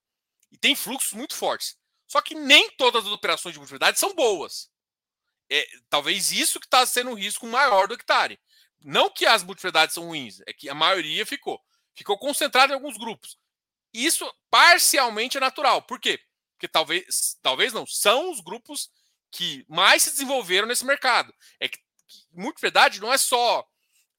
E 0.51 0.57
tem 0.57 0.75
fluxos 0.75 1.13
muito 1.13 1.35
fortes. 1.35 1.77
Só 2.07 2.21
que 2.21 2.35
nem 2.35 2.71
todas 2.73 3.05
as 3.05 3.11
operações 3.11 3.53
de 3.53 3.59
multiplicidade 3.59 3.99
são 3.99 4.15
boas 4.15 4.71
é, 5.51 5.67
talvez 5.89 6.33
isso 6.33 6.59
que 6.59 6.67
está 6.67 6.85
sendo 6.85 7.11
um 7.11 7.15
risco 7.15 7.47
maior 7.47 7.87
do 7.87 7.95
hectare. 7.95 8.39
Não 8.81 9.11
que 9.11 9.27
as 9.27 9.43
multipropriedades 9.43 9.95
são 9.95 10.07
ruins, 10.07 10.41
é 10.47 10.53
que 10.53 10.69
a 10.69 10.75
maioria 10.75 11.25
ficou. 11.25 11.61
Ficou 11.95 12.19
concentrada 12.19 12.73
em 12.73 12.77
alguns 12.77 12.97
grupos. 12.97 13.39
Isso 13.93 14.31
parcialmente 14.51 15.37
é 15.37 15.41
natural. 15.41 15.83
Por 15.83 15.99
quê? 15.99 16.21
Porque 16.53 16.69
talvez, 16.69 17.39
talvez 17.43 17.73
não, 17.73 17.87
são 17.87 18.31
os 18.31 18.41
grupos 18.41 18.91
que 19.31 19.65
mais 19.69 20.03
se 20.03 20.11
desenvolveram 20.11 20.69
nesse 20.69 20.85
mercado. 20.85 21.35
É 21.59 21.69
que, 21.69 21.79
que 21.79 22.27
multipropriedade 22.33 23.01
não 23.01 23.13
é 23.13 23.19
só 23.19 23.67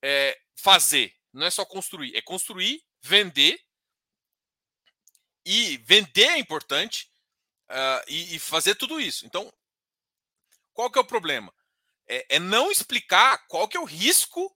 é, 0.01 0.37
fazer, 0.55 1.13
não 1.37 1.45
é 1.45 1.51
só 1.51 1.63
construir, 1.63 2.15
é 2.15 2.21
construir, 2.21 2.83
vender. 3.01 3.61
E 5.45 5.77
vender 5.77 6.25
é 6.25 6.39
importante 6.39 7.09
uh, 7.69 8.03
e, 8.07 8.35
e 8.35 8.39
fazer 8.39 8.75
tudo 8.75 8.99
isso. 8.99 9.25
Então, 9.25 9.53
qual 10.73 10.91
que 10.91 10.97
é 10.97 11.01
o 11.01 11.05
problema? 11.05 11.53
É, 12.07 12.35
é 12.35 12.39
não 12.39 12.71
explicar 12.71 13.45
qual 13.47 13.67
que 13.67 13.77
é 13.77 13.79
o 13.79 13.85
risco 13.85 14.53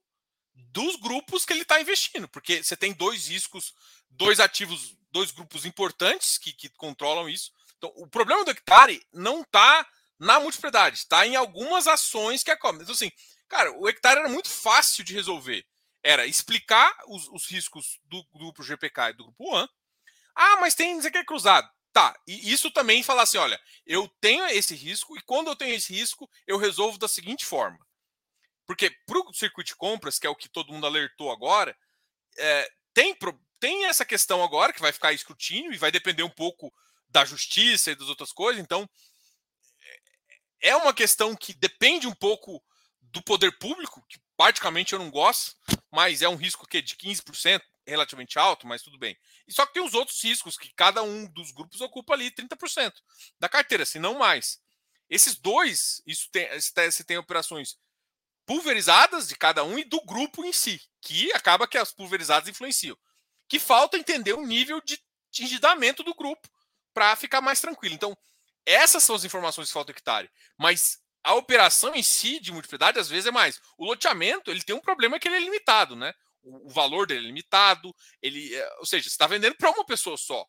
dos 0.54 0.96
grupos 0.96 1.46
que 1.46 1.52
ele 1.52 1.62
está 1.62 1.80
investindo, 1.80 2.28
porque 2.28 2.62
você 2.62 2.76
tem 2.76 2.92
dois 2.92 3.28
riscos, 3.28 3.74
dois 4.10 4.38
ativos, 4.40 4.94
dois 5.10 5.30
grupos 5.30 5.64
importantes 5.64 6.36
que, 6.36 6.52
que 6.52 6.68
controlam 6.70 7.28
isso. 7.28 7.52
Então, 7.78 7.92
o 7.96 8.06
problema 8.06 8.44
do 8.44 8.50
hectare 8.50 9.04
não 9.12 9.42
está 9.42 9.88
na 10.18 10.38
multipropriedade, 10.38 10.98
está 10.98 11.26
em 11.26 11.36
algumas 11.36 11.86
ações 11.86 12.42
que 12.42 12.50
acomodam. 12.50 12.82
Então, 12.82 12.94
assim, 12.94 13.10
cara, 13.48 13.72
o 13.78 13.88
hectare 13.88 14.20
era 14.20 14.28
muito 14.28 14.48
fácil 14.48 15.04
de 15.04 15.14
resolver. 15.14 15.66
Era 16.02 16.26
explicar 16.26 16.92
os, 17.06 17.28
os 17.28 17.46
riscos 17.46 18.00
do, 18.04 18.22
do 18.22 18.38
grupo 18.38 18.62
GPK 18.62 19.10
e 19.10 19.12
do 19.14 19.24
grupo 19.24 19.44
ONE. 19.44 19.68
Ah, 20.34 20.56
mas 20.60 20.74
tem 20.74 20.98
isso 20.98 21.06
aqui 21.06 21.18
é 21.18 21.24
cruzado. 21.24 21.70
Tá, 21.92 22.18
e 22.26 22.50
isso 22.50 22.70
também 22.70 23.02
fala 23.02 23.22
assim: 23.22 23.36
olha, 23.36 23.60
eu 23.86 24.08
tenho 24.20 24.46
esse 24.46 24.74
risco, 24.74 25.16
e 25.16 25.22
quando 25.22 25.48
eu 25.48 25.56
tenho 25.56 25.74
esse 25.74 25.92
risco, 25.92 26.28
eu 26.46 26.56
resolvo 26.56 26.96
da 26.96 27.06
seguinte 27.06 27.44
forma. 27.44 27.78
Porque 28.66 28.90
para 29.06 29.18
o 29.18 29.34
circuito 29.34 29.68
de 29.68 29.76
compras, 29.76 30.18
que 30.18 30.26
é 30.26 30.30
o 30.30 30.36
que 30.36 30.48
todo 30.48 30.72
mundo 30.72 30.86
alertou 30.86 31.30
agora, 31.30 31.76
é, 32.38 32.70
tem, 32.94 33.14
tem 33.60 33.84
essa 33.84 34.04
questão 34.04 34.42
agora 34.42 34.72
que 34.72 34.80
vai 34.80 34.92
ficar 34.92 35.12
escrutínio 35.12 35.72
e 35.72 35.76
vai 35.76 35.90
depender 35.90 36.22
um 36.22 36.30
pouco 36.30 36.72
da 37.08 37.24
justiça 37.24 37.90
e 37.90 37.94
das 37.94 38.08
outras 38.08 38.32
coisas. 38.32 38.62
Então, 38.62 38.88
é, 40.62 40.70
é 40.70 40.76
uma 40.76 40.94
questão 40.94 41.36
que 41.36 41.52
depende 41.52 42.06
um 42.06 42.14
pouco 42.14 42.62
do 43.02 43.22
poder 43.22 43.58
público, 43.58 44.02
que 44.08 44.18
praticamente 44.34 44.94
eu 44.94 44.98
não 44.98 45.10
gosto, 45.10 45.54
mas 45.92 46.22
é 46.22 46.28
um 46.28 46.36
risco 46.36 46.66
que 46.66 46.80
de 46.80 46.96
15%, 46.96 47.60
relativamente 47.86 48.38
alto, 48.38 48.66
mas 48.66 48.82
tudo 48.82 48.98
bem. 48.98 49.16
E 49.46 49.52
só 49.52 49.66
que 49.66 49.74
tem 49.74 49.84
os 49.84 49.94
outros 49.94 50.22
riscos, 50.22 50.56
que 50.56 50.72
cada 50.74 51.02
um 51.02 51.26
dos 51.26 51.50
grupos 51.50 51.80
ocupa 51.80 52.14
ali 52.14 52.30
30% 52.30 52.92
da 53.38 53.48
carteira, 53.48 53.84
se 53.84 53.98
não 53.98 54.18
mais. 54.18 54.60
Esses 55.10 55.36
dois, 55.36 56.02
isso 56.06 56.28
tem, 56.30 56.48
você 56.58 57.04
tem 57.04 57.18
operações 57.18 57.76
pulverizadas 58.46 59.28
de 59.28 59.36
cada 59.36 59.62
um 59.64 59.78
e 59.78 59.84
do 59.84 60.00
grupo 60.04 60.44
em 60.44 60.52
si, 60.52 60.80
que 61.00 61.32
acaba 61.32 61.68
que 61.68 61.76
as 61.76 61.92
pulverizadas 61.92 62.48
influenciam. 62.48 62.96
Que 63.48 63.58
falta 63.58 63.98
entender 63.98 64.32
o 64.32 64.46
nível 64.46 64.80
de 64.80 64.98
endividamento 65.38 66.02
do 66.02 66.14
grupo 66.14 66.48
para 66.94 67.14
ficar 67.16 67.40
mais 67.40 67.60
tranquilo. 67.60 67.94
Então, 67.94 68.16
essas 68.64 69.02
são 69.02 69.14
as 69.14 69.24
informações 69.24 69.68
que 69.68 69.74
faltam 69.74 69.92
hectare. 69.92 70.30
Mas 70.58 70.98
a 71.24 71.34
operação 71.34 71.94
em 71.94 72.02
si 72.02 72.40
de 72.40 72.52
multiplicidade 72.52 72.98
às 72.98 73.08
vezes 73.08 73.26
é 73.26 73.30
mais. 73.30 73.60
O 73.78 73.84
loteamento 73.84 74.50
ele 74.50 74.62
tem 74.62 74.74
um 74.74 74.80
problema 74.80 75.18
que 75.18 75.28
ele 75.28 75.36
é 75.36 75.40
limitado, 75.40 75.94
né? 75.94 76.12
o, 76.42 76.68
valor 76.68 77.06
dele 77.06 77.20
é 77.20 77.26
limitado, 77.26 77.94
ele, 78.20 78.54
é, 78.54 78.78
ou 78.78 78.86
seja, 78.86 79.08
está 79.08 79.26
vendendo 79.26 79.56
para 79.56 79.70
uma 79.70 79.84
pessoa 79.84 80.16
só. 80.16 80.46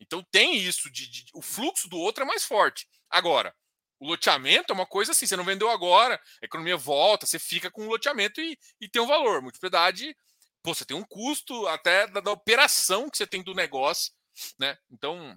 Então 0.00 0.24
tem 0.30 0.56
isso 0.56 0.90
de, 0.90 1.08
de, 1.08 1.24
o 1.34 1.42
fluxo 1.42 1.88
do 1.88 1.98
outro 1.98 2.24
é 2.24 2.26
mais 2.26 2.44
forte. 2.44 2.88
Agora, 3.10 3.54
o 4.00 4.06
loteamento 4.06 4.72
é 4.72 4.74
uma 4.74 4.86
coisa 4.86 5.12
assim, 5.12 5.26
você 5.26 5.36
não 5.36 5.44
vendeu 5.44 5.70
agora, 5.70 6.20
a 6.40 6.44
economia 6.44 6.76
volta, 6.76 7.26
você 7.26 7.38
fica 7.38 7.70
com 7.70 7.82
o 7.86 7.88
loteamento 7.90 8.40
e, 8.40 8.58
e 8.80 8.88
tem 8.88 9.00
um 9.00 9.06
valor. 9.06 9.42
Multiplicidade, 9.42 10.16
pô, 10.62 10.74
você 10.74 10.84
tem 10.84 10.96
um 10.96 11.04
custo 11.04 11.66
até 11.68 12.06
da, 12.06 12.20
da 12.20 12.32
operação 12.32 13.08
que 13.08 13.16
você 13.16 13.26
tem 13.26 13.42
do 13.42 13.54
negócio, 13.54 14.12
né? 14.58 14.76
Então 14.90 15.36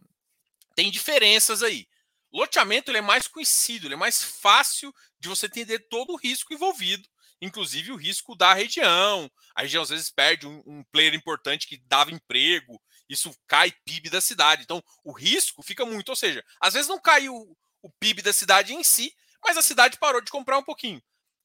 tem 0.76 0.90
diferenças 0.90 1.62
aí. 1.62 1.88
Loteamento 2.36 2.92
ele 2.92 2.98
é 2.98 3.02
mais 3.02 3.28
conhecido, 3.28 3.88
ele 3.88 3.94
é 3.94 3.98
mais 3.98 4.24
fácil 4.24 4.94
de 5.20 5.30
você 5.30 5.46
entender 5.46 5.80
todo 5.90 6.14
o 6.14 6.18
risco 6.18 6.54
envolvido 6.54 7.08
inclusive 7.42 7.92
o 7.92 7.96
risco 7.96 8.36
da 8.36 8.54
região. 8.54 9.30
A 9.54 9.62
região 9.62 9.84
às 9.84 9.90
vezes 9.90 10.10
perde 10.10 10.48
um, 10.48 10.62
um 10.66 10.84
player 10.86 11.14
importante 11.14 11.68
que 11.68 11.78
dava 11.78 12.12
emprego, 12.12 12.82
isso 13.10 13.36
cai 13.48 13.72
PIB 13.72 14.10
da 14.10 14.22
cidade. 14.22 14.64
Então 14.64 14.84
o 15.04 15.12
risco 15.12 15.62
fica 15.62 15.86
muito, 15.86 16.10
ou 16.10 16.16
seja, 16.16 16.44
às 16.60 16.74
vezes 16.74 16.90
não 16.90 17.00
caiu 17.00 17.36
o, 17.36 17.58
o 17.84 17.90
PIB 18.00 18.22
da 18.22 18.34
cidade 18.34 18.74
em 18.74 18.84
si, 18.84 19.14
mas 19.44 19.58
a 19.58 19.62
cidade 19.62 19.98
parou 19.98 20.22
de 20.22 20.32
comprar 20.32 20.58
um 20.58 20.64
pouquinho. 20.64 21.02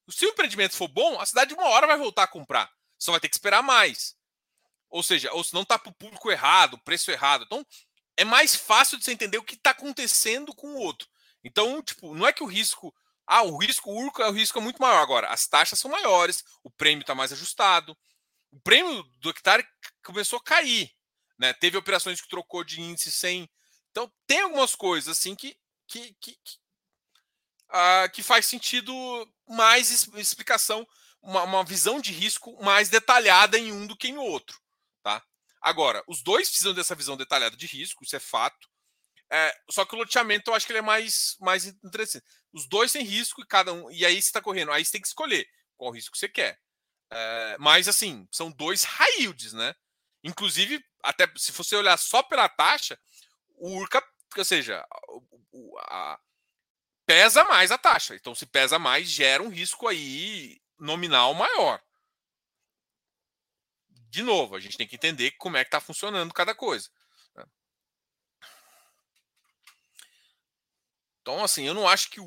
Se 0.08 0.26
o 0.26 0.30
empreendimento 0.30 0.74
for 0.74 0.88
bom, 0.88 1.20
a 1.20 1.26
cidade 1.26 1.54
uma 1.54 1.68
hora 1.68 1.86
vai 1.86 1.96
voltar 1.96 2.24
a 2.24 2.28
comprar. 2.28 2.70
Só 2.98 3.12
vai 3.12 3.20
ter 3.20 3.28
que 3.28 3.36
esperar 3.36 3.62
mais. 3.62 4.16
Ou 4.88 5.02
seja, 5.02 5.32
ou 5.32 5.44
se 5.44 5.54
não 5.54 5.62
está 5.62 5.78
para 5.78 5.90
o 5.90 5.94
público 5.94 6.30
errado, 6.30 6.78
preço 6.78 7.12
errado. 7.12 7.44
Então, 7.44 7.64
é 8.20 8.24
mais 8.24 8.54
fácil 8.54 8.98
de 8.98 9.04
você 9.04 9.12
entender 9.12 9.38
o 9.38 9.42
que 9.42 9.54
está 9.54 9.70
acontecendo 9.70 10.54
com 10.54 10.74
o 10.74 10.76
outro. 10.78 11.08
Então, 11.42 11.82
tipo, 11.82 12.14
não 12.14 12.26
é 12.26 12.32
que 12.34 12.42
o 12.42 12.46
risco. 12.46 12.94
Ah, 13.26 13.42
o 13.42 13.56
risco 13.56 13.90
urco 13.90 14.20
é 14.20 14.28
o 14.28 14.32
risco 14.32 14.58
é 14.58 14.62
muito 14.62 14.80
maior. 14.80 15.00
Agora, 15.00 15.28
as 15.28 15.46
taxas 15.46 15.78
são 15.78 15.90
maiores, 15.90 16.44
o 16.62 16.70
prêmio 16.70 17.00
está 17.00 17.14
mais 17.14 17.32
ajustado. 17.32 17.96
O 18.52 18.60
prêmio 18.60 19.02
do 19.20 19.30
hectare 19.30 19.66
começou 20.04 20.38
a 20.38 20.42
cair. 20.42 20.90
Né? 21.38 21.54
Teve 21.54 21.78
operações 21.78 22.20
que 22.20 22.28
trocou 22.28 22.62
de 22.62 22.82
índice 22.82 23.10
sem. 23.10 23.48
Então, 23.90 24.12
tem 24.26 24.40
algumas 24.42 24.76
coisas 24.76 25.16
assim 25.16 25.34
que, 25.34 25.56
que, 25.88 26.14
que, 26.20 26.32
que, 26.44 26.58
uh, 27.70 28.10
que 28.12 28.22
faz 28.22 28.44
sentido 28.44 28.92
mais 29.48 30.06
explicação, 30.14 30.86
uma, 31.22 31.44
uma 31.44 31.64
visão 31.64 31.98
de 32.02 32.12
risco 32.12 32.62
mais 32.62 32.90
detalhada 32.90 33.58
em 33.58 33.72
um 33.72 33.86
do 33.86 33.96
que 33.96 34.08
em 34.08 34.18
outro. 34.18 34.60
Agora, 35.60 36.02
os 36.06 36.22
dois 36.22 36.48
precisam 36.48 36.72
dessa 36.72 36.94
visão 36.94 37.16
detalhada 37.16 37.56
de 37.56 37.66
risco, 37.66 38.02
isso 38.02 38.16
é 38.16 38.20
fato. 38.20 38.68
É, 39.32 39.54
só 39.70 39.84
que 39.84 39.94
o 39.94 39.98
loteamento 39.98 40.50
eu 40.50 40.54
acho 40.54 40.66
que 40.66 40.72
ele 40.72 40.78
é 40.78 40.82
mais, 40.82 41.36
mais 41.40 41.66
interessante. 41.66 42.24
Os 42.52 42.66
dois 42.66 42.90
têm 42.90 43.04
risco 43.04 43.40
e 43.42 43.46
cada 43.46 43.72
um. 43.72 43.90
E 43.90 44.04
aí 44.04 44.14
você 44.14 44.28
está 44.28 44.40
correndo. 44.40 44.72
Aí 44.72 44.84
você 44.84 44.92
tem 44.92 45.00
que 45.00 45.06
escolher 45.06 45.46
qual 45.76 45.92
risco 45.92 46.16
você 46.16 46.28
quer. 46.28 46.58
É, 47.12 47.56
mas 47.58 47.88
assim, 47.88 48.26
são 48.32 48.50
dois 48.50 48.84
high 48.84 49.20
yields, 49.20 49.52
né? 49.52 49.74
Inclusive, 50.24 50.82
até 51.02 51.30
se 51.36 51.52
você 51.52 51.76
olhar 51.76 51.96
só 51.96 52.22
pela 52.22 52.48
taxa, 52.48 52.98
o 53.56 53.76
URCA, 53.78 54.02
ou 54.36 54.44
seja, 54.44 54.84
a, 55.78 56.12
a, 56.12 56.20
pesa 57.06 57.44
mais 57.44 57.70
a 57.70 57.78
taxa. 57.78 58.14
Então, 58.14 58.34
se 58.34 58.46
pesa 58.46 58.78
mais, 58.78 59.08
gera 59.08 59.42
um 59.42 59.48
risco 59.48 59.86
aí 59.86 60.60
nominal 60.78 61.34
maior 61.34 61.80
de 64.10 64.22
novo, 64.22 64.56
a 64.56 64.60
gente 64.60 64.76
tem 64.76 64.88
que 64.88 64.96
entender 64.96 65.30
como 65.32 65.56
é 65.56 65.64
que 65.64 65.68
está 65.68 65.80
funcionando 65.80 66.34
cada 66.34 66.54
coisa. 66.54 66.90
Né? 67.36 67.44
Então, 71.22 71.44
assim, 71.44 71.64
eu 71.64 71.74
não 71.74 71.88
acho 71.88 72.10
que 72.10 72.20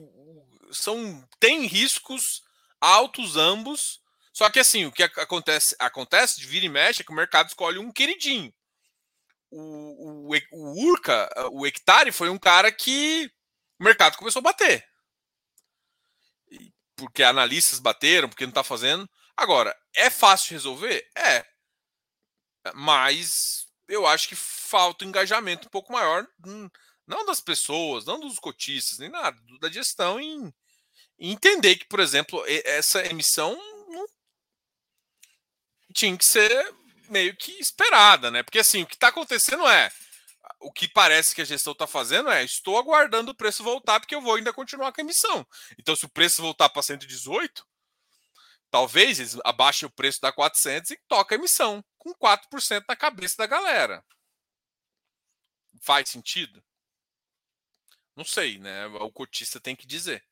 são 0.71 1.27
tem 1.39 1.65
riscos 1.65 2.41
altos 2.79 3.35
ambos. 3.35 4.01
Só 4.31 4.49
que 4.49 4.59
assim, 4.59 4.85
o 4.85 4.91
que 4.91 5.03
acontece, 5.03 5.75
acontece 5.77 6.39
de 6.39 6.47
vira 6.47 6.65
e 6.65 6.69
mexe 6.69 7.01
é 7.01 7.05
que 7.05 7.11
o 7.11 7.15
mercado 7.15 7.49
escolhe 7.49 7.77
um 7.77 7.91
queridinho. 7.91 8.51
O, 9.51 10.31
o, 10.31 10.37
o 10.51 10.89
Urca, 10.89 11.29
o 11.51 11.67
Hectare, 11.67 12.11
foi 12.11 12.29
um 12.29 12.39
cara 12.39 12.71
que 12.71 13.31
o 13.79 13.83
mercado 13.83 14.17
começou 14.17 14.39
a 14.39 14.43
bater. 14.43 14.83
Porque 16.95 17.21
analistas 17.21 17.79
bateram, 17.79 18.29
porque 18.29 18.45
não 18.45 18.51
está 18.51 18.63
fazendo. 18.63 19.07
Agora, 19.35 19.75
é 19.95 20.09
fácil 20.09 20.53
resolver? 20.53 21.07
É. 21.15 21.52
Mas 22.73 23.67
eu 23.87 24.07
acho 24.07 24.27
que 24.29 24.35
falta 24.35 25.03
um 25.03 25.09
engajamento 25.09 25.67
um 25.67 25.71
pouco 25.71 25.91
maior, 25.91 26.25
hum, 26.45 26.69
não 27.05 27.25
das 27.25 27.41
pessoas, 27.41 28.05
não 28.05 28.19
dos 28.19 28.39
cotistas, 28.39 28.99
nem 28.99 29.09
nada, 29.09 29.37
da 29.59 29.69
gestão 29.69 30.19
em, 30.19 30.53
entender 31.19 31.75
que, 31.75 31.85
por 31.85 31.99
exemplo, 31.99 32.43
essa 32.47 33.05
emissão 33.05 33.57
tinha 35.93 36.17
que 36.17 36.25
ser 36.25 36.73
meio 37.09 37.35
que 37.35 37.51
esperada, 37.59 38.31
né? 38.31 38.41
Porque 38.41 38.59
assim, 38.59 38.81
o 38.81 38.87
que 38.87 38.95
está 38.95 39.09
acontecendo 39.09 39.67
é 39.67 39.91
o 40.59 40.71
que 40.71 40.87
parece 40.87 41.35
que 41.35 41.41
a 41.41 41.45
gestão 41.45 41.73
está 41.73 41.85
fazendo 41.85 42.29
é 42.29 42.43
estou 42.43 42.77
aguardando 42.77 43.31
o 43.31 43.35
preço 43.35 43.63
voltar 43.63 43.99
porque 43.99 44.15
eu 44.15 44.21
vou 44.21 44.35
ainda 44.35 44.51
continuar 44.51 44.91
com 44.91 45.01
a 45.01 45.03
emissão. 45.03 45.45
Então, 45.77 45.95
se 45.95 46.05
o 46.05 46.09
preço 46.09 46.41
voltar 46.41 46.69
para 46.69 46.81
118, 46.81 47.63
Talvez 48.73 49.19
eles 49.19 49.37
abaixem 49.45 49.85
o 49.85 49.91
preço 49.91 50.19
da 50.19 50.31
400 50.31 50.89
e 50.89 50.99
toca 51.07 51.35
a 51.35 51.37
emissão, 51.37 51.85
com 52.03 52.13
4% 52.13 52.83
na 52.87 52.95
cabeça 52.97 53.37
da 53.37 53.47
galera. 53.47 54.05
Faz 55.81 56.09
sentido? 56.09 56.61
Não 58.15 58.25
sei, 58.25 58.59
né? 58.59 58.85
O 58.87 59.11
cotista 59.11 59.59
tem 59.59 59.75
que 59.75 59.87
dizer. 59.87 60.23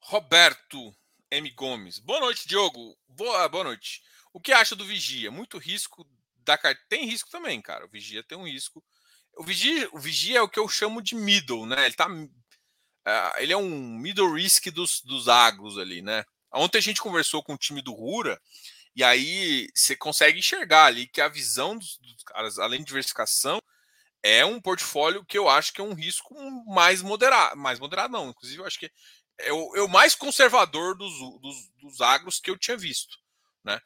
Roberto 0.00 0.94
M. 1.30 1.48
Gomes. 1.52 1.98
Boa 2.00 2.20
noite, 2.20 2.48
Diogo. 2.48 2.98
Boa, 3.08 3.48
boa 3.48 3.64
noite. 3.64 4.02
O 4.32 4.40
que 4.40 4.52
acha 4.52 4.74
do 4.74 4.84
Vigia? 4.84 5.30
Muito 5.30 5.58
risco 5.58 6.06
da 6.38 6.58
carteira. 6.58 6.86
Tem 6.88 7.06
risco 7.06 7.30
também, 7.30 7.62
cara. 7.62 7.86
O 7.86 7.88
Vigia 7.88 8.22
tem 8.24 8.36
um 8.36 8.46
risco. 8.46 8.84
O 9.36 9.44
Vigia, 9.44 9.88
o 9.92 9.98
Vigia 9.98 10.38
é 10.38 10.42
o 10.42 10.48
que 10.48 10.58
eu 10.58 10.68
chamo 10.68 11.00
de 11.00 11.14
middle, 11.14 11.64
né? 11.64 11.86
Ele 11.86 11.94
tá 11.94 12.08
Uh, 13.04 13.34
ele 13.38 13.52
é 13.52 13.56
um 13.56 13.98
middle 13.98 14.32
risk 14.32 14.70
dos, 14.70 15.00
dos 15.02 15.28
agros 15.28 15.76
ali, 15.76 16.00
né? 16.00 16.24
Ontem 16.54 16.78
a 16.78 16.82
gente 16.82 17.00
conversou 17.00 17.42
com 17.42 17.54
o 17.54 17.58
time 17.58 17.80
do 17.80 17.92
Rura 17.92 18.40
e 18.94 19.02
aí 19.02 19.68
você 19.74 19.96
consegue 19.96 20.38
enxergar 20.38 20.84
ali 20.84 21.06
que 21.06 21.20
a 21.20 21.28
visão 21.28 21.76
dos, 21.76 21.98
dos, 21.98 22.22
caras, 22.24 22.58
além 22.58 22.80
de 22.80 22.86
diversificação, 22.86 23.60
é 24.22 24.44
um 24.44 24.60
portfólio 24.60 25.24
que 25.24 25.36
eu 25.36 25.48
acho 25.48 25.72
que 25.72 25.80
é 25.80 25.84
um 25.84 25.94
risco 25.94 26.34
mais 26.66 27.02
moderado, 27.02 27.56
mais 27.56 27.80
moderado 27.80 28.12
não, 28.12 28.28
inclusive 28.28 28.60
eu 28.60 28.66
acho 28.66 28.78
que 28.78 28.90
é 29.38 29.52
o, 29.52 29.76
é 29.76 29.82
o 29.82 29.88
mais 29.88 30.14
conservador 30.14 30.96
dos, 30.96 31.12
dos, 31.40 31.70
dos, 31.80 32.00
agros 32.00 32.38
que 32.38 32.50
eu 32.50 32.58
tinha 32.58 32.76
visto, 32.76 33.18
né? 33.64 33.80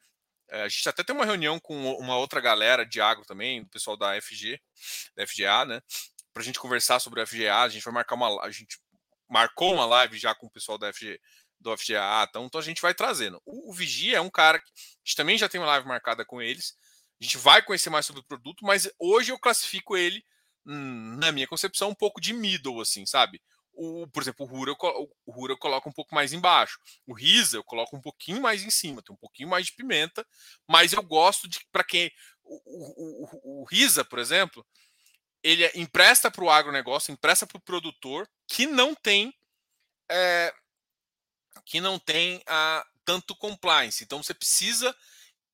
É, 0.48 0.62
a 0.62 0.68
gente 0.68 0.88
até 0.88 1.02
tem 1.02 1.14
uma 1.14 1.24
reunião 1.24 1.59
com 1.59 1.92
uma 1.96 2.16
outra 2.16 2.40
galera 2.40 2.85
de 2.85 3.00
agro 3.00 3.24
também, 3.24 3.62
do 3.62 3.70
pessoal 3.70 3.96
da 3.96 4.20
FG, 4.20 4.61
da 5.16 5.26
FGA, 5.26 5.64
né? 5.64 5.81
Para 6.33 6.42
a 6.42 6.44
gente 6.44 6.59
conversar 6.59 7.00
sobre 7.00 7.20
o 7.22 7.26
FGA, 7.26 7.62
a 7.62 7.68
gente 7.68 7.85
vai 7.85 7.94
marcar 7.94 8.14
uma, 8.16 8.44
a 8.44 8.50
gente 8.50 8.79
marcou 9.29 9.72
uma 9.72 9.87
live 9.87 10.18
já 10.18 10.35
com 10.35 10.46
o 10.46 10.50
pessoal 10.50 10.79
da 10.79 10.92
FG, 10.92 11.18
do 11.61 11.77
FGA, 11.77 12.27
então, 12.29 12.47
então 12.47 12.61
a 12.61 12.64
gente 12.64 12.83
vai 12.83 12.95
trazendo. 12.95 13.40
O, 13.45 13.71
o 13.71 13.73
Vigia 13.73 14.19
é 14.19 14.21
um 14.21 14.31
cara 14.31 14.59
que 14.59 14.71
a 14.71 14.99
gente 15.05 15.16
também 15.16 15.38
já 15.38 15.49
tem 15.49 15.61
uma 15.61 15.66
live 15.66 15.87
marcada 15.87 16.25
com 16.25 16.40
eles. 16.40 16.77
A 17.21 17.25
gente 17.25 17.38
vai 17.38 17.62
conhecer 17.62 17.90
mais 17.90 18.07
sobre 18.07 18.21
o 18.21 18.27
produto, 18.27 18.64
mas 18.64 18.88
hoje 18.99 19.33
eu 19.33 19.38
classifico 19.38 19.97
ele, 19.97 20.23
hum, 20.66 21.16
na 21.19 21.33
minha 21.33 21.47
concepção, 21.47 21.88
um 21.88 21.95
pouco 21.95 22.21
de 22.21 22.33
middle, 22.33 22.81
assim, 22.81 23.07
sabe? 23.07 23.40
O, 23.73 24.07
por 24.09 24.23
exemplo, 24.23 24.47
o 24.47 24.49
Rura, 24.49 24.71
eu, 24.71 25.11
o 25.27 25.33
Rura 25.33 25.53
eu 25.53 25.59
coloco 25.59 25.88
um 25.88 25.92
pouco 25.92 26.14
mais 26.14 26.33
embaixo. 26.33 26.79
O 27.07 27.12
Risa 27.12 27.59
eu 27.59 27.64
coloco 27.64 27.95
um 27.95 28.01
pouquinho 28.01 28.40
mais 28.40 28.62
em 28.62 28.71
cima, 28.71 29.03
tem 29.03 29.14
um 29.14 29.19
pouquinho 29.19 29.51
mais 29.51 29.66
de 29.66 29.73
pimenta, 29.73 30.27
mas 30.66 30.92
eu 30.92 31.03
gosto 31.03 31.47
de, 31.47 31.61
para 31.71 31.85
quem. 31.85 32.11
O, 32.42 33.61
o, 33.62 33.64
Risa, 33.64 34.03
por 34.03 34.19
exemplo, 34.19 34.64
ele 35.42 35.71
empresta 35.75 36.31
para 36.31 36.42
o 36.42 36.51
agronegócio, 36.51 37.12
empresta 37.12 37.47
para 37.47 37.59
o 37.59 37.62
produtor 37.62 38.27
que 38.49 38.66
não 38.66 38.95
tem 38.95 39.35
é, 40.11 40.55
que 41.66 41.81
não 41.81 41.98
tem 41.98 42.42
a, 42.46 42.79
ah, 42.79 42.87
tanto 43.05 43.37
compliance. 43.37 44.02
Então 44.02 44.22
você 44.22 44.33
precisa 44.33 44.96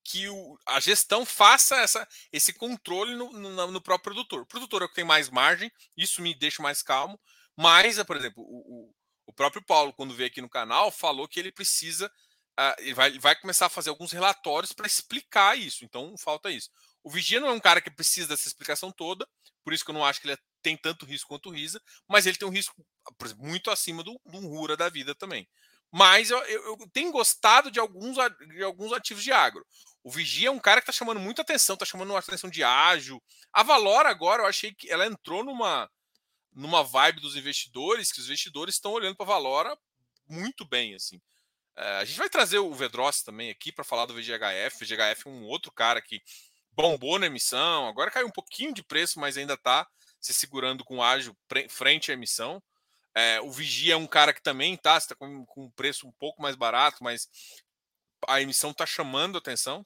que 0.05 0.29
o, 0.29 0.59
a 0.67 0.79
gestão 0.79 1.25
faça 1.25 1.77
essa, 1.77 2.07
esse 2.33 2.53
controle 2.53 3.15
no, 3.17 3.33
no, 3.33 3.71
no, 3.71 3.81
próprio 3.81 4.15
produtor. 4.15 4.43
O 4.43 4.47
produtor 4.47 4.83
é 4.83 4.85
o 4.85 4.89
que 4.89 4.95
tem 4.95 5.05
mais 5.05 5.29
margem, 5.31 5.73
isso 5.97 6.21
me 6.21 6.35
deixa 6.35 6.63
mais 6.63 6.83
calmo. 6.83 7.19
Mas, 7.57 8.03
por 8.03 8.17
exemplo, 8.17 8.43
o, 8.43 8.89
o, 8.89 8.95
o 9.27 9.33
próprio 9.33 9.63
Paulo, 9.65 9.93
quando 9.93 10.15
veio 10.15 10.29
aqui 10.29 10.41
no 10.41 10.49
canal, 10.49 10.91
falou 10.91 11.27
que 11.27 11.41
ele 11.41 11.53
precisa. 11.53 12.11
Uh, 12.59 12.75
ele, 12.81 12.95
vai, 12.95 13.09
ele 13.09 13.19
vai 13.19 13.35
começar 13.35 13.67
a 13.67 13.71
fazer 13.71 13.89
alguns 13.89 14.13
relatórios 14.13 14.73
para 14.73 14.87
explicar 14.87 15.57
isso. 15.57 15.85
Então, 15.85 16.15
falta 16.19 16.51
isso. 16.51 16.71
O 17.03 17.11
Vigia 17.11 17.41
não 17.41 17.49
é 17.49 17.53
um 17.53 17.61
cara 17.61 17.81
que 17.81 17.91
precisa 17.91 18.29
dessa 18.29 18.47
explicação 18.47 18.93
toda, 18.93 19.27
por 19.65 19.73
isso 19.73 19.85
que 19.85 19.91
eu 19.91 19.95
não 19.95 20.05
acho 20.05 20.21
que 20.21 20.27
ele 20.27 20.35
é, 20.35 20.39
tem 20.63 20.77
tanto 20.77 21.07
risco 21.07 21.29
quanto 21.29 21.49
o 21.49 21.53
Risa, 21.53 21.81
mas 22.07 22.27
ele 22.27 22.37
tem 22.37 22.47
um 22.47 22.53
risco 22.53 22.75
muito 23.39 23.71
acima 23.71 24.03
do, 24.03 24.21
do 24.25 24.39
Rura 24.39 24.77
da 24.77 24.89
vida 24.89 25.15
também. 25.15 25.49
Mas 25.93 26.31
eu, 26.31 26.39
eu, 26.45 26.79
eu, 26.81 26.91
tenho 26.91 27.13
gostado 27.13 27.71
de 27.71 27.79
alguns, 27.79 28.17
de 28.49 28.63
alguns 28.63 28.93
ativos 28.93 29.23
de 29.23 29.31
agro. 29.31 29.65
O 30.03 30.11
Vigia 30.11 30.49
é 30.49 30.51
um 30.51 30.59
cara 30.59 30.81
que 30.81 30.91
está 30.91 30.93
chamando 30.93 31.21
muita 31.21 31.43
atenção, 31.43 31.75
está 31.75 31.85
chamando 31.85 32.17
atenção 32.17 32.49
de 32.49 32.65
ágil. 32.65 33.23
A 33.53 33.63
Valor 33.63 34.07
agora, 34.07 34.43
eu 34.43 34.47
achei 34.47 34.73
que 34.73 34.91
ela 34.91 35.07
entrou 35.07 35.45
numa, 35.45 35.89
numa 36.55 36.83
vibe 36.83 37.21
dos 37.21 37.37
investidores, 37.37 38.11
que 38.11 38.21
os 38.21 38.27
investidores 38.27 38.77
estão 38.77 38.93
olhando 38.93 39.17
para 39.17 39.27
a 39.27 39.29
Valora 39.29 39.79
muito 40.33 40.65
bem, 40.65 40.95
assim. 40.95 41.21
É, 41.77 41.99
a 41.99 42.05
gente 42.05 42.19
vai 42.19 42.29
trazer 42.29 42.59
o 42.59 42.73
Vedros 42.73 43.23
também 43.23 43.51
aqui 43.51 43.71
para 43.71 43.85
falar 43.85 44.07
do 44.07 44.15
VGHF. 44.15 44.85
VGHF 44.85 45.27
é 45.27 45.31
um 45.31 45.45
outro 45.45 45.71
cara 45.71 46.01
que 46.01 46.23
bombou 46.73 47.19
na 47.19 47.27
emissão, 47.27 47.87
agora 47.87 48.11
caiu 48.11 48.27
um 48.27 48.33
pouquinho 48.33 48.73
de 48.73 48.83
preço, 48.83 49.21
mas 49.21 49.37
ainda 49.37 49.55
está 49.55 49.87
se 50.19 50.33
segurando 50.33 50.85
com 50.85 51.03
ágil 51.03 51.37
frente 51.69 52.11
à 52.11 52.15
emissão. 52.15 52.63
É, 53.15 53.41
o 53.41 53.51
Vigia 53.51 53.95
é 53.95 53.97
um 53.97 54.07
cara 54.07 54.33
que 54.33 54.43
também 54.43 54.75
está 54.75 55.01
tá 55.01 55.15
com, 55.15 55.45
com 55.47 55.65
um 55.65 55.71
preço 55.71 56.07
um 56.07 56.13
pouco 56.13 56.41
mais 56.41 56.57
barato, 56.57 57.03
mas 57.05 57.29
a 58.27 58.41
emissão 58.41 58.71
está 58.71 58.87
chamando 58.87 59.39
atenção. 59.39 59.85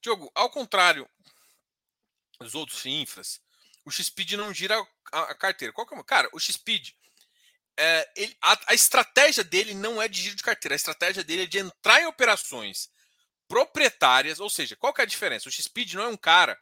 Diogo, 0.00 0.30
ao 0.34 0.48
contrário 0.50 1.08
dos 2.38 2.54
outros 2.54 2.84
infras, 2.86 3.40
o 3.84 3.90
XPID 3.90 4.36
não 4.36 4.54
gira 4.54 4.76
a, 5.12 5.22
a 5.22 5.34
carteira. 5.34 5.72
Qual 5.72 5.86
que 5.86 5.94
é? 5.94 6.02
Cara, 6.04 6.28
o 6.32 6.38
XPID 6.38 6.94
é, 7.78 8.10
ele, 8.16 8.36
a, 8.40 8.58
a, 8.68 8.74
estratégia 8.74 9.44
dele 9.44 9.74
não 9.74 10.00
é 10.00 10.08
de 10.08 10.22
giro 10.22 10.36
de 10.36 10.42
carteira, 10.42 10.74
a 10.74 10.76
estratégia 10.76 11.22
dele 11.22 11.42
é 11.42 11.46
de 11.46 11.58
entrar 11.58 12.00
em 12.00 12.06
operações 12.06 12.88
proprietárias, 13.46 14.40
ou 14.40 14.48
seja, 14.48 14.74
qual 14.76 14.94
que 14.94 15.02
é 15.02 15.04
a 15.04 15.06
diferença? 15.06 15.48
O 15.48 15.52
XSpeed 15.52 15.94
não 15.94 16.04
é 16.04 16.08
um 16.08 16.16
cara. 16.16 16.58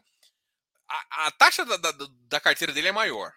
A, 0.89 1.27
a 1.27 1.31
taxa 1.31 1.65
da, 1.65 1.77
da, 1.77 1.93
da, 2.29 2.41
carteira 2.41 2.73
dele 2.73 2.89
é 2.89 2.93
maior. 2.93 3.33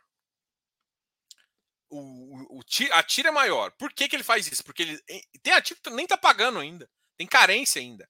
O, 1.90 2.60
o, 2.60 2.62
a 2.92 3.04
tira 3.04 3.30
é 3.30 3.32
maior. 3.32 3.72
Por 3.72 3.94
que, 3.94 4.10
que 4.10 4.16
ele 4.16 4.24
faz 4.24 4.48
isso? 4.48 4.64
Porque 4.64 4.84
ele 4.84 5.02
tem 5.42 5.54
ativo 5.54 5.80
que 5.82 5.90
nem 5.90 6.04
está 6.04 6.18
pagando 6.18 6.60
ainda. 6.60 6.90
Tem 7.16 7.26
carência 7.26 7.82
ainda. 7.82 8.10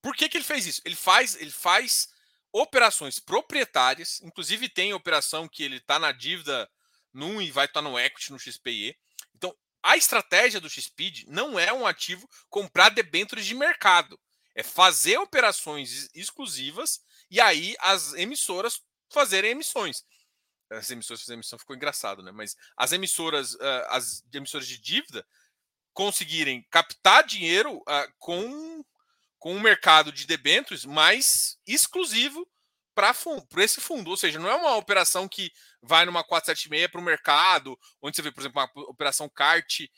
Por 0.00 0.14
que, 0.16 0.28
que 0.28 0.36
ele 0.36 0.44
fez 0.44 0.66
isso? 0.66 0.82
Ele 0.84 0.96
faz, 0.96 1.34
ele 1.36 1.50
faz 1.50 2.08
operações 2.52 3.18
proprietárias, 3.18 4.20
inclusive 4.22 4.68
tem 4.68 4.92
operação 4.92 5.48
que 5.48 5.62
ele 5.62 5.76
está 5.76 5.98
na 5.98 6.12
dívida 6.12 6.68
num 7.12 7.40
e 7.40 7.50
vai 7.50 7.66
estar 7.66 7.82
tá 7.82 7.88
no 7.88 7.98
equity 7.98 8.32
no 8.32 8.38
XPE. 8.38 8.96
Então, 9.34 9.54
a 9.82 9.96
estratégia 9.96 10.60
do 10.60 10.70
XPID 10.70 11.26
não 11.28 11.58
é 11.58 11.72
um 11.72 11.86
ativo 11.86 12.28
comprar 12.48 12.90
debêntures 12.90 13.46
de 13.46 13.54
mercado. 13.54 14.18
É 14.54 14.62
fazer 14.62 15.18
operações 15.18 16.08
exclusivas 16.14 17.00
e 17.30 17.40
aí 17.40 17.76
as 17.80 18.14
emissoras 18.14 18.82
fazerem 19.12 19.52
emissões. 19.52 20.04
As 20.70 20.90
emissoras 20.90 21.20
fazerem 21.20 21.38
emissão 21.38 21.58
ficou 21.58 21.76
engraçado, 21.76 22.22
né? 22.22 22.32
Mas 22.32 22.56
as 22.76 22.92
emissoras, 22.92 23.56
as 23.88 24.24
emissoras 24.32 24.66
de 24.66 24.78
dívida 24.78 25.26
conseguirem 25.92 26.66
captar 26.70 27.24
dinheiro 27.24 27.82
com 28.18 28.84
com 29.40 29.54
um 29.54 29.60
mercado 29.60 30.12
de 30.12 30.26
debêntures 30.26 30.84
mais 30.84 31.58
exclusivo 31.66 32.46
para 32.94 33.14
esse 33.56 33.80
fundo. 33.80 34.10
Ou 34.10 34.16
seja, 34.16 34.38
não 34.38 34.50
é 34.50 34.54
uma 34.54 34.76
operação 34.76 35.26
que 35.26 35.50
vai 35.80 36.04
numa 36.04 36.22
476 36.22 36.92
para 36.92 37.00
o 37.00 37.04
mercado, 37.04 37.78
onde 38.02 38.14
você 38.14 38.20
vê, 38.20 38.30
por 38.30 38.42
exemplo, 38.42 38.60
uma 38.60 38.90
operação 38.90 39.30
CART, 39.30 39.88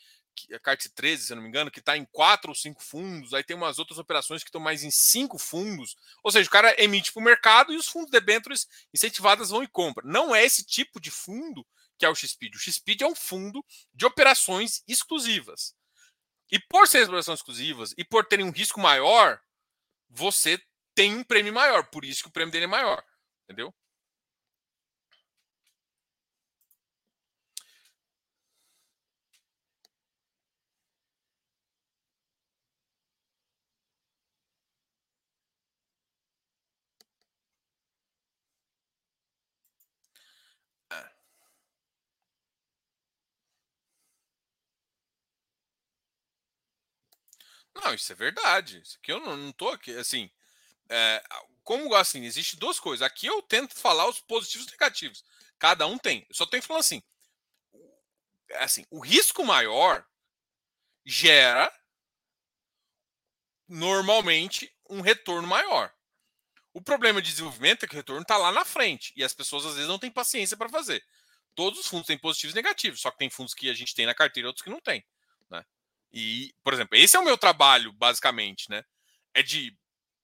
CART 0.61 0.85
13, 0.95 1.25
se 1.25 1.33
eu 1.33 1.35
não 1.35 1.43
me 1.43 1.49
engano, 1.49 1.71
que 1.71 1.79
está 1.79 1.97
em 1.97 2.05
quatro 2.05 2.49
ou 2.49 2.55
cinco 2.55 2.83
fundos, 2.83 3.33
aí 3.33 3.43
tem 3.43 3.55
umas 3.55 3.79
outras 3.79 3.99
operações 3.99 4.43
que 4.43 4.49
estão 4.49 4.61
mais 4.61 4.83
em 4.83 4.91
cinco 4.91 5.37
fundos. 5.37 5.95
Ou 6.23 6.31
seja, 6.31 6.47
o 6.47 6.51
cara 6.51 6.75
emite 6.81 7.11
para 7.11 7.21
o 7.21 7.23
mercado 7.23 7.73
e 7.73 7.77
os 7.77 7.87
fundos 7.87 8.11
debêntures 8.11 8.67
incentivadas 8.93 9.49
vão 9.49 9.63
e 9.63 9.67
compram. 9.67 10.09
Não 10.09 10.35
é 10.35 10.43
esse 10.43 10.65
tipo 10.65 10.99
de 10.99 11.11
fundo 11.11 11.65
que 11.97 12.05
é 12.05 12.09
o 12.09 12.15
XPID. 12.15 12.55
O 12.55 12.59
XPID 12.59 13.03
é 13.03 13.07
um 13.07 13.15
fundo 13.15 13.63
de 13.93 14.05
operações 14.05 14.83
exclusivas. 14.87 15.73
E 16.51 16.59
por 16.59 16.87
ser 16.87 17.01
exploração 17.01 17.33
exclusivas 17.33 17.93
e 17.97 18.03
por 18.03 18.25
terem 18.25 18.45
um 18.45 18.51
risco 18.51 18.79
maior, 18.79 19.39
você 20.09 20.61
tem 20.93 21.15
um 21.15 21.23
prêmio 21.23 21.53
maior. 21.53 21.89
Por 21.89 22.05
isso 22.05 22.23
que 22.23 22.29
o 22.29 22.31
prêmio 22.31 22.51
dele 22.51 22.65
é 22.65 22.67
maior. 22.67 23.03
Entendeu? 23.45 23.73
Não, 47.75 47.93
isso 47.93 48.11
é 48.11 48.15
verdade. 48.15 48.81
Isso 48.81 48.97
aqui 48.97 49.11
eu 49.11 49.19
não, 49.19 49.35
não 49.35 49.51
tô 49.51 49.69
aqui, 49.69 49.95
assim. 49.97 50.29
É, 50.89 51.23
como 51.63 51.93
assim, 51.95 52.23
existe 52.25 52.57
duas 52.57 52.79
coisas. 52.79 53.05
Aqui 53.05 53.25
eu 53.27 53.41
tento 53.41 53.75
falar 53.75 54.07
os 54.07 54.19
positivos 54.19 54.67
e 54.67 54.71
negativos. 54.71 55.23
Cada 55.57 55.87
um 55.87 55.97
tem. 55.97 56.25
Eu 56.29 56.35
só 56.35 56.45
tenho 56.45 56.63
falar 56.63 56.79
assim. 56.79 57.01
Assim, 58.55 58.85
o 58.91 58.99
risco 58.99 59.43
maior 59.43 60.05
gera 61.05 61.73
normalmente 63.67 64.73
um 64.89 65.01
retorno 65.01 65.47
maior. 65.47 65.91
O 66.73 66.81
problema 66.81 67.21
de 67.21 67.29
desenvolvimento 67.29 67.83
é 67.83 67.87
que 67.87 67.93
o 67.93 67.97
retorno 67.97 68.21
está 68.21 68.37
lá 68.37 68.51
na 68.51 68.65
frente 68.65 69.13
e 69.15 69.23
as 69.23 69.33
pessoas 69.33 69.65
às 69.65 69.75
vezes 69.75 69.87
não 69.87 69.99
têm 69.99 70.11
paciência 70.11 70.57
para 70.57 70.69
fazer. 70.69 71.03
Todos 71.55 71.79
os 71.79 71.87
fundos 71.87 72.07
têm 72.07 72.17
positivos 72.17 72.53
e 72.53 72.55
negativos, 72.55 72.99
só 72.99 73.11
que 73.11 73.17
tem 73.17 73.29
fundos 73.29 73.53
que 73.53 73.69
a 73.69 73.73
gente 73.73 73.93
tem 73.93 74.05
na 74.05 74.15
carteira 74.15 74.47
e 74.47 74.49
outros 74.49 74.63
que 74.63 74.71
não 74.71 74.81
tem. 74.81 75.05
E, 76.13 76.53
por 76.63 76.73
exemplo, 76.73 76.95
esse 76.95 77.17
é 77.17 77.19
o 77.19 77.25
meu 77.25 77.37
trabalho, 77.37 77.91
basicamente, 77.91 78.69
né? 78.69 78.83
É 79.33 79.41
de. 79.41 79.75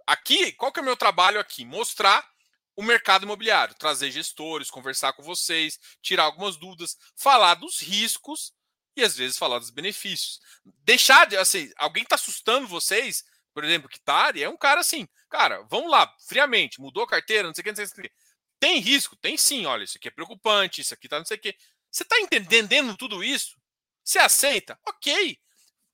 Aqui, 0.05 0.51
qual 0.53 0.71
que 0.71 0.79
é 0.79 0.83
o 0.83 0.85
meu 0.85 0.95
trabalho 0.95 1.39
aqui? 1.39 1.65
Mostrar 1.65 2.27
o 2.75 2.83
mercado 2.83 3.23
imobiliário, 3.23 3.75
trazer 3.75 4.11
gestores, 4.11 4.69
conversar 4.69 5.13
com 5.13 5.23
vocês, 5.23 5.79
tirar 6.01 6.23
algumas 6.23 6.55
dúvidas, 6.55 6.95
falar 7.15 7.55
dos 7.55 7.79
riscos 7.79 8.53
e 8.95 9.03
às 9.03 9.17
vezes 9.17 9.37
falar 9.37 9.59
dos 9.59 9.69
benefícios. 9.69 10.39
Deixar 10.83 11.25
de, 11.25 11.35
assim, 11.35 11.71
alguém 11.75 12.03
está 12.03 12.15
assustando 12.15 12.67
vocês, 12.67 13.23
por 13.53 13.63
exemplo, 13.63 13.89
que 13.89 13.99
Tari 13.99 14.43
é 14.43 14.49
um 14.49 14.57
cara 14.57 14.79
assim, 14.81 15.07
cara, 15.29 15.61
vamos 15.69 15.91
lá, 15.91 16.11
friamente, 16.27 16.79
mudou 16.79 17.03
a 17.03 17.07
carteira, 17.07 17.47
não 17.47 17.53
sei 17.53 17.61
o 17.61 17.63
que, 17.65 17.69
não 17.71 17.75
sei 17.75 17.85
o 17.85 18.01
que. 18.01 18.11
Tem 18.59 18.79
risco? 18.79 19.15
Tem 19.17 19.37
sim, 19.37 19.65
olha, 19.65 19.83
isso 19.83 19.97
aqui 19.97 20.07
é 20.07 20.11
preocupante, 20.11 20.81
isso 20.81 20.93
aqui 20.93 21.09
tá 21.09 21.17
não 21.17 21.25
sei 21.25 21.37
o 21.37 21.41
que. 21.41 21.55
Você 21.91 22.03
está 22.03 22.19
entendendo 22.19 22.95
tudo 22.95 23.23
isso? 23.23 23.57
Você 24.03 24.19
aceita? 24.19 24.79
Ok 24.87 25.37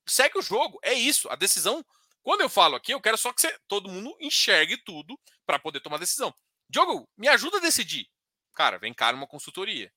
segue 0.06 0.38
o 0.38 0.42
jogo. 0.42 0.78
É 0.82 0.92
isso. 0.92 1.28
A 1.28 1.36
decisão. 1.36 1.84
Quando 2.22 2.40
eu 2.40 2.48
falo 2.48 2.74
aqui, 2.74 2.92
eu 2.92 3.00
quero 3.00 3.16
só 3.16 3.32
que 3.32 3.40
você, 3.40 3.56
todo 3.68 3.88
mundo 3.88 4.16
enxergue 4.20 4.76
tudo 4.78 5.18
para 5.46 5.58
poder 5.58 5.80
tomar 5.80 5.98
decisão. 5.98 6.34
Diogo, 6.68 7.08
me 7.16 7.28
ajuda 7.28 7.58
a 7.58 7.60
decidir. 7.60 8.08
Cara, 8.54 8.78
vem 8.78 8.92
cá 8.92 9.12
numa 9.12 9.26
consultoria. 9.26 9.92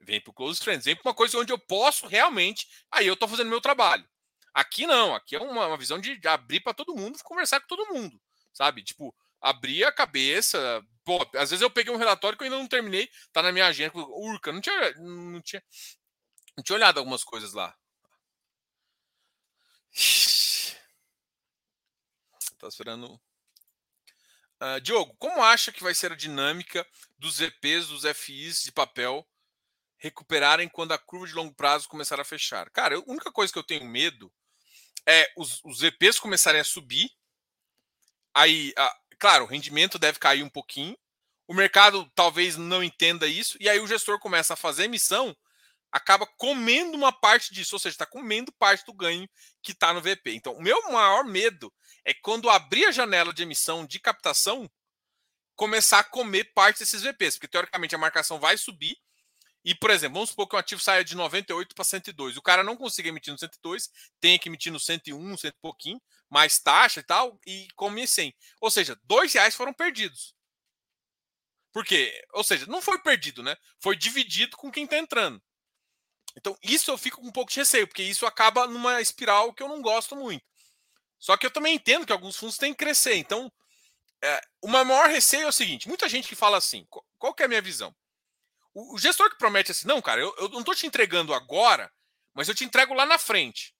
Vem 0.00 0.20
pro 0.20 0.32
Close 0.32 0.62
Friends. 0.62 0.84
Vem 0.84 0.96
para 0.96 1.08
uma 1.08 1.14
coisa 1.14 1.38
onde 1.38 1.52
eu 1.52 1.58
posso 1.58 2.06
realmente. 2.06 2.66
Aí 2.90 3.06
eu 3.06 3.16
tô 3.16 3.28
fazendo 3.28 3.48
meu 3.48 3.60
trabalho. 3.60 4.06
Aqui 4.52 4.86
não. 4.86 5.14
Aqui 5.14 5.36
é 5.36 5.40
uma, 5.40 5.68
uma 5.68 5.76
visão 5.76 5.98
de, 5.98 6.18
de 6.18 6.28
abrir 6.28 6.60
para 6.60 6.74
todo 6.74 6.94
mundo, 6.94 7.18
conversar 7.22 7.60
com 7.60 7.66
todo 7.66 7.94
mundo. 7.94 8.20
Sabe? 8.52 8.82
Tipo, 8.82 9.14
abrir 9.40 9.84
a 9.84 9.92
cabeça. 9.92 10.82
Pô, 11.04 11.18
às 11.36 11.50
vezes 11.50 11.62
eu 11.62 11.70
peguei 11.70 11.92
um 11.92 11.98
relatório 11.98 12.36
que 12.36 12.44
eu 12.44 12.46
ainda 12.46 12.58
não 12.58 12.66
terminei. 12.66 13.08
Tá 13.32 13.42
na 13.42 13.52
minha 13.52 13.66
agenda. 13.66 13.92
Urca, 13.96 14.52
não 14.52 14.60
tinha, 14.60 14.94
não 14.96 15.40
tinha, 15.40 15.62
não 16.56 16.64
tinha 16.64 16.76
olhado 16.76 16.98
algumas 16.98 17.24
coisas 17.24 17.52
lá. 17.52 17.74
Tá 22.58 22.68
esperando. 22.68 23.20
Uh, 24.62 24.80
Diogo, 24.82 25.14
como 25.18 25.42
acha 25.42 25.72
que 25.72 25.82
vai 25.82 25.94
ser 25.94 26.12
a 26.12 26.16
dinâmica 26.16 26.86
dos 27.18 27.38
VPs, 27.38 27.88
dos 27.88 28.04
FIs 28.04 28.62
de 28.62 28.70
papel 28.70 29.26
recuperarem 29.96 30.68
quando 30.68 30.92
a 30.92 30.98
curva 30.98 31.26
de 31.26 31.32
longo 31.32 31.54
prazo 31.54 31.88
começar 31.88 32.20
a 32.20 32.24
fechar? 32.24 32.68
Cara, 32.70 32.96
a 32.96 33.02
única 33.06 33.32
coisa 33.32 33.50
que 33.50 33.58
eu 33.58 33.64
tenho 33.64 33.86
medo 33.86 34.30
é 35.06 35.32
os, 35.36 35.60
os 35.64 35.80
VPs 35.80 36.18
começarem 36.18 36.60
a 36.60 36.64
subir. 36.64 37.10
Aí, 38.34 38.74
claro, 39.18 39.44
o 39.44 39.48
rendimento 39.48 39.98
deve 39.98 40.18
cair 40.18 40.42
um 40.42 40.50
pouquinho. 40.50 40.96
O 41.48 41.54
mercado 41.54 42.10
talvez 42.14 42.56
não 42.56 42.84
entenda 42.84 43.26
isso. 43.26 43.56
E 43.58 43.68
aí 43.68 43.80
o 43.80 43.86
gestor 43.86 44.18
começa 44.18 44.52
a 44.52 44.56
fazer 44.56 44.84
emissão 44.84 45.34
acaba 45.92 46.26
comendo 46.36 46.96
uma 46.96 47.12
parte 47.12 47.52
disso, 47.52 47.74
ou 47.74 47.78
seja, 47.78 47.94
está 47.94 48.06
comendo 48.06 48.52
parte 48.52 48.84
do 48.84 48.92
ganho 48.92 49.28
que 49.62 49.72
está 49.72 49.92
no 49.92 50.00
VP. 50.00 50.32
Então, 50.34 50.54
o 50.54 50.62
meu 50.62 50.90
maior 50.90 51.24
medo 51.24 51.72
é 52.04 52.14
quando 52.14 52.48
abrir 52.48 52.86
a 52.86 52.92
janela 52.92 53.32
de 53.32 53.42
emissão 53.42 53.84
de 53.86 53.98
captação, 53.98 54.70
começar 55.56 56.00
a 56.00 56.04
comer 56.04 56.52
parte 56.54 56.78
desses 56.78 57.02
VPs, 57.02 57.34
porque 57.34 57.48
teoricamente 57.48 57.94
a 57.94 57.98
marcação 57.98 58.38
vai 58.38 58.56
subir. 58.56 58.96
E, 59.62 59.74
por 59.74 59.90
exemplo, 59.90 60.14
vamos 60.14 60.30
supor 60.30 60.48
que 60.48 60.56
o 60.56 60.58
ativo 60.58 60.80
saia 60.80 61.04
de 61.04 61.14
98 61.14 61.74
para 61.74 61.84
102. 61.84 62.36
O 62.38 62.42
cara 62.42 62.64
não 62.64 62.76
consiga 62.76 63.10
emitir 63.10 63.30
no 63.30 63.38
102, 63.38 63.90
tem 64.18 64.38
que 64.38 64.48
emitir 64.48 64.72
no 64.72 64.80
101, 64.80 65.36
cento 65.36 65.54
e 65.54 65.60
pouquinho, 65.60 66.00
mais 66.30 66.58
taxa 66.58 67.00
e 67.00 67.02
tal, 67.02 67.38
e 67.46 67.68
come 67.76 68.06
100. 68.06 68.34
Ou 68.58 68.70
seja, 68.70 68.98
dois 69.04 69.34
reais 69.34 69.54
foram 69.54 69.74
perdidos. 69.74 70.34
Por 71.72 71.84
quê? 71.84 72.24
Ou 72.32 72.42
seja, 72.42 72.66
não 72.66 72.80
foi 72.80 72.98
perdido, 73.00 73.42
né? 73.42 73.56
Foi 73.80 73.94
dividido 73.96 74.56
com 74.56 74.72
quem 74.72 74.84
está 74.84 74.96
entrando. 74.98 75.40
Então, 76.36 76.56
isso 76.62 76.90
eu 76.90 76.98
fico 76.98 77.20
com 77.20 77.28
um 77.28 77.32
pouco 77.32 77.50
de 77.50 77.58
receio, 77.58 77.86
porque 77.86 78.02
isso 78.02 78.26
acaba 78.26 78.66
numa 78.66 79.00
espiral 79.00 79.52
que 79.52 79.62
eu 79.62 79.68
não 79.68 79.82
gosto 79.82 80.14
muito. 80.14 80.44
Só 81.18 81.36
que 81.36 81.44
eu 81.44 81.50
também 81.50 81.74
entendo 81.74 82.06
que 82.06 82.12
alguns 82.12 82.36
fundos 82.36 82.56
têm 82.56 82.72
que 82.72 82.78
crescer. 82.78 83.16
Então, 83.16 83.52
é, 84.22 84.40
o 84.62 84.68
maior 84.68 85.08
receio 85.08 85.44
é 85.44 85.48
o 85.48 85.52
seguinte: 85.52 85.88
muita 85.88 86.08
gente 86.08 86.28
que 86.28 86.34
fala 86.34 86.56
assim, 86.58 86.86
qual, 87.18 87.34
é 87.38 87.44
a 87.44 87.48
minha 87.48 87.62
visão? 87.62 87.94
O, 88.72 88.94
o 88.94 88.98
gestor 88.98 89.30
que 89.30 89.38
promete 89.38 89.72
assim, 89.72 89.86
não, 89.86 90.00
cara, 90.00 90.20
eu, 90.20 90.34
eu 90.38 90.48
não 90.50 90.60
estou 90.60 90.74
te 90.74 90.86
entregando 90.86 91.34
agora, 91.34 91.92
mas 92.34 92.48
eu 92.48 92.54
te 92.54 92.64
entrego 92.64 92.94
lá 92.94 93.04
na 93.04 93.18
frente. 93.18 93.74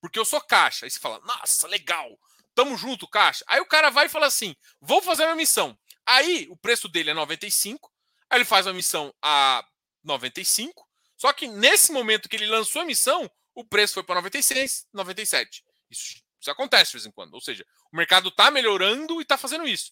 Porque 0.00 0.18
eu 0.18 0.24
sou 0.24 0.40
caixa. 0.40 0.84
Aí 0.84 0.90
você 0.90 0.98
fala, 0.98 1.18
nossa, 1.20 1.66
legal, 1.66 2.18
tamo 2.54 2.76
junto, 2.76 3.08
caixa. 3.08 3.44
Aí 3.48 3.60
o 3.60 3.66
cara 3.66 3.90
vai 3.90 4.06
e 4.06 4.10
fala 4.10 4.26
assim: 4.26 4.54
vou 4.80 5.00
fazer 5.00 5.24
a 5.24 5.26
minha 5.26 5.36
missão. 5.36 5.76
Aí 6.06 6.46
o 6.50 6.56
preço 6.56 6.88
dele 6.88 7.10
é 7.10 7.14
95, 7.14 7.90
aí 8.28 8.38
ele 8.38 8.44
faz 8.44 8.66
a 8.66 8.72
missão 8.72 9.14
a 9.22 9.66
95, 10.02 10.83
só 11.24 11.32
que 11.32 11.48
nesse 11.48 11.90
momento 11.90 12.28
que 12.28 12.36
ele 12.36 12.44
lançou 12.44 12.82
a 12.82 12.84
missão, 12.84 13.30
o 13.54 13.64
preço 13.64 13.94
foi 13.94 14.02
para 14.02 14.16
96, 14.16 14.86
97. 14.92 15.64
Isso, 15.90 16.22
isso 16.38 16.50
acontece 16.50 16.90
de 16.90 16.98
vez 16.98 17.06
em 17.06 17.10
quando. 17.10 17.32
Ou 17.32 17.40
seja, 17.40 17.64
o 17.90 17.96
mercado 17.96 18.28
está 18.28 18.50
melhorando 18.50 19.18
e 19.18 19.22
está 19.22 19.38
fazendo 19.38 19.66
isso. 19.66 19.90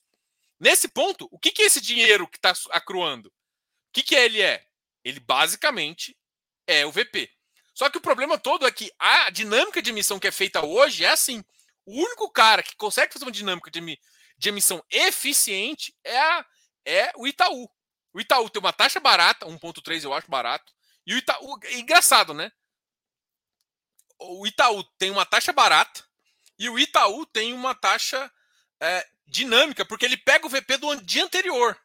Nesse 0.61 0.89
ponto, 0.89 1.27
o 1.33 1.39
que, 1.39 1.51
que 1.51 1.63
é 1.63 1.65
esse 1.65 1.81
dinheiro 1.81 2.29
que 2.29 2.37
está 2.37 2.53
acruando? 2.73 3.31
O 3.31 3.33
que, 3.95 4.03
que 4.03 4.15
ele 4.15 4.43
é? 4.43 4.63
Ele 5.03 5.21
basicamente 5.21 6.15
é 6.67 6.85
o 6.85 6.93
VP. 6.93 7.31
Só 7.73 7.89
que 7.89 7.97
o 7.97 8.03
problema 8.03 8.37
todo 8.37 8.67
é 8.67 8.71
que 8.71 8.93
a 8.99 9.31
dinâmica 9.31 9.81
de 9.81 9.89
emissão 9.89 10.21
que 10.21 10.29
é 10.29 10.31
feita 10.31 10.63
hoje 10.63 11.03
é 11.03 11.09
assim. 11.09 11.43
O 11.87 11.99
único 11.99 12.31
cara 12.31 12.63
que 12.63 12.77
consegue 12.77 13.11
fazer 13.11 13.25
uma 13.25 13.33
dinâmica 13.33 13.71
de, 13.71 13.99
de 14.37 14.49
emissão 14.51 14.85
eficiente 14.91 15.97
é, 16.05 16.19
a, 16.19 16.47
é 16.85 17.13
o 17.17 17.27
Itaú. 17.27 17.71
O 18.13 18.21
Itaú 18.21 18.51
tem 18.51 18.61
uma 18.61 18.75
taxa 18.75 19.01
barata, 19.01 19.47
1,3 19.47 20.05
eu 20.05 20.13
acho 20.13 20.31
barato 20.31 20.71
E 21.07 21.15
o 21.15 21.19
Itaú, 21.19 21.59
é 21.65 21.79
engraçado, 21.79 22.33
né? 22.33 22.51
O 24.19 24.47
Itaú 24.47 24.85
tem 24.99 25.11
uma 25.11 25.27
taxa 25.27 25.53
barata 25.53 26.05
e 26.59 26.69
o 26.69 26.79
Itaú 26.79 27.27
tem 27.27 27.53
uma 27.53 27.75
taxa 27.75 28.31
é, 28.81 29.09
dinâmica, 29.27 29.85
porque 29.85 30.05
ele 30.05 30.17
pega 30.17 30.47
o 30.47 30.51
VP 30.51 30.77
do 30.77 30.97
dia 31.03 31.25
anterior. 31.25 31.79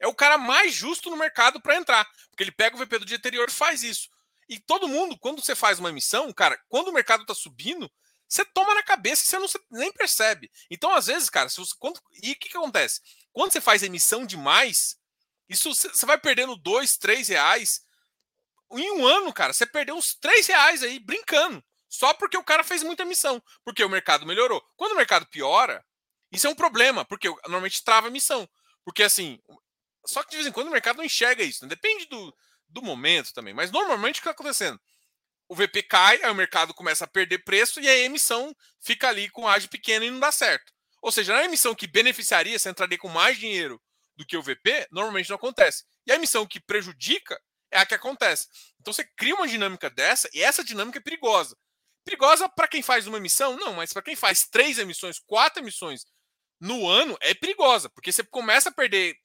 É 0.00 0.06
o 0.06 0.14
cara 0.14 0.38
mais 0.38 0.72
justo 0.72 1.10
no 1.10 1.16
mercado 1.16 1.60
para 1.60 1.76
entrar, 1.76 2.08
porque 2.30 2.42
ele 2.42 2.52
pega 2.52 2.76
o 2.76 2.78
VP 2.78 3.00
do 3.00 3.04
dia 3.04 3.16
anterior 3.16 3.48
e 3.48 3.52
faz 3.52 3.82
isso. 3.82 4.08
E 4.48 4.58
todo 4.58 4.88
mundo, 4.88 5.18
quando 5.18 5.42
você 5.42 5.54
faz 5.54 5.78
uma 5.78 5.90
emissão, 5.90 6.32
cara, 6.32 6.58
quando 6.68 6.88
o 6.88 6.92
mercado 6.92 7.22
está 7.22 7.34
subindo, 7.34 7.90
você 8.28 8.44
toma 8.44 8.74
na 8.74 8.82
cabeça 8.82 9.22
e 9.22 9.26
você 9.26 9.38
não 9.38 9.78
nem 9.78 9.92
percebe. 9.92 10.50
Então, 10.70 10.94
às 10.94 11.06
vezes, 11.06 11.28
cara, 11.28 11.48
você, 11.48 11.62
quando, 11.78 12.00
e 12.22 12.32
o 12.32 12.36
que, 12.36 12.48
que 12.48 12.56
acontece? 12.56 13.00
Quando 13.32 13.52
você 13.52 13.60
faz 13.60 13.82
emissão 13.82 14.24
demais, 14.24 14.96
isso 15.48 15.74
você 15.74 16.06
vai 16.06 16.18
perdendo 16.18 16.56
dois, 16.56 16.96
três 16.96 17.28
reais. 17.28 17.82
Em 18.72 18.90
um 18.92 19.06
ano, 19.06 19.32
cara, 19.32 19.52
você 19.52 19.66
perdeu 19.66 19.96
uns 19.96 20.14
três 20.14 20.46
reais 20.46 20.82
aí 20.82 20.98
brincando. 20.98 21.62
Só 21.88 22.12
porque 22.12 22.36
o 22.36 22.44
cara 22.44 22.62
fez 22.62 22.82
muita 22.82 23.02
emissão. 23.02 23.42
Porque 23.64 23.82
o 23.82 23.88
mercado 23.88 24.26
melhorou. 24.26 24.62
Quando 24.76 24.92
o 24.92 24.96
mercado 24.96 25.26
piora, 25.26 25.84
isso 26.30 26.46
é 26.46 26.50
um 26.50 26.54
problema, 26.54 27.04
porque 27.04 27.28
normalmente 27.28 27.82
trava 27.82 28.08
a 28.08 28.10
emissão. 28.10 28.48
Porque 28.84 29.02
assim, 29.02 29.40
só 30.06 30.22
que 30.22 30.30
de 30.30 30.36
vez 30.36 30.46
em 30.46 30.52
quando 30.52 30.68
o 30.68 30.70
mercado 30.70 30.98
não 30.98 31.04
enxerga 31.04 31.42
isso. 31.42 31.64
Né? 31.64 31.70
Depende 31.70 32.06
do, 32.06 32.34
do 32.68 32.82
momento 32.82 33.32
também. 33.32 33.54
Mas 33.54 33.70
normalmente 33.70 34.16
o 34.16 34.22
que 34.22 34.28
está 34.28 34.30
acontecendo? 34.30 34.78
O 35.48 35.54
VP 35.54 35.82
cai, 35.84 36.22
aí 36.22 36.30
o 36.30 36.34
mercado 36.34 36.74
começa 36.74 37.04
a 37.04 37.08
perder 37.08 37.38
preço 37.38 37.80
e 37.80 37.88
a 37.88 37.98
emissão 37.98 38.54
fica 38.80 39.08
ali 39.08 39.30
com 39.30 39.48
ágio 39.48 39.70
pequeno 39.70 40.04
e 40.04 40.10
não 40.10 40.20
dá 40.20 40.30
certo. 40.30 40.72
Ou 41.00 41.10
seja, 41.10 41.32
na 41.32 41.44
emissão 41.44 41.74
que 41.74 41.86
beneficiaria, 41.86 42.58
você 42.58 42.68
entraria 42.68 42.98
com 42.98 43.08
mais 43.08 43.38
dinheiro 43.38 43.80
do 44.14 44.26
que 44.26 44.36
o 44.36 44.42
VP, 44.42 44.88
normalmente 44.90 45.30
não 45.30 45.36
acontece. 45.36 45.84
E 46.06 46.12
a 46.12 46.16
emissão 46.16 46.46
que 46.46 46.60
prejudica 46.60 47.40
é 47.70 47.78
a 47.78 47.86
que 47.86 47.94
acontece. 47.94 48.48
Então 48.80 48.92
você 48.92 49.04
cria 49.04 49.34
uma 49.34 49.48
dinâmica 49.48 49.90
dessa 49.90 50.28
e 50.32 50.42
essa 50.42 50.64
dinâmica 50.64 50.98
é 50.98 51.02
perigosa. 51.02 51.56
Perigosa 52.04 52.48
para 52.48 52.68
quem 52.68 52.82
faz 52.82 53.06
uma 53.06 53.18
emissão? 53.18 53.56
Não, 53.56 53.74
mas 53.74 53.92
para 53.92 54.02
quem 54.02 54.16
faz 54.16 54.46
três 54.46 54.78
emissões, 54.78 55.18
quatro 55.18 55.62
emissões 55.62 56.06
no 56.60 56.88
ano, 56.88 57.16
é 57.20 57.34
perigosa, 57.34 57.88
porque 57.88 58.10
você 58.10 58.24
começa 58.24 58.70
a 58.70 58.72
perder 58.72 59.16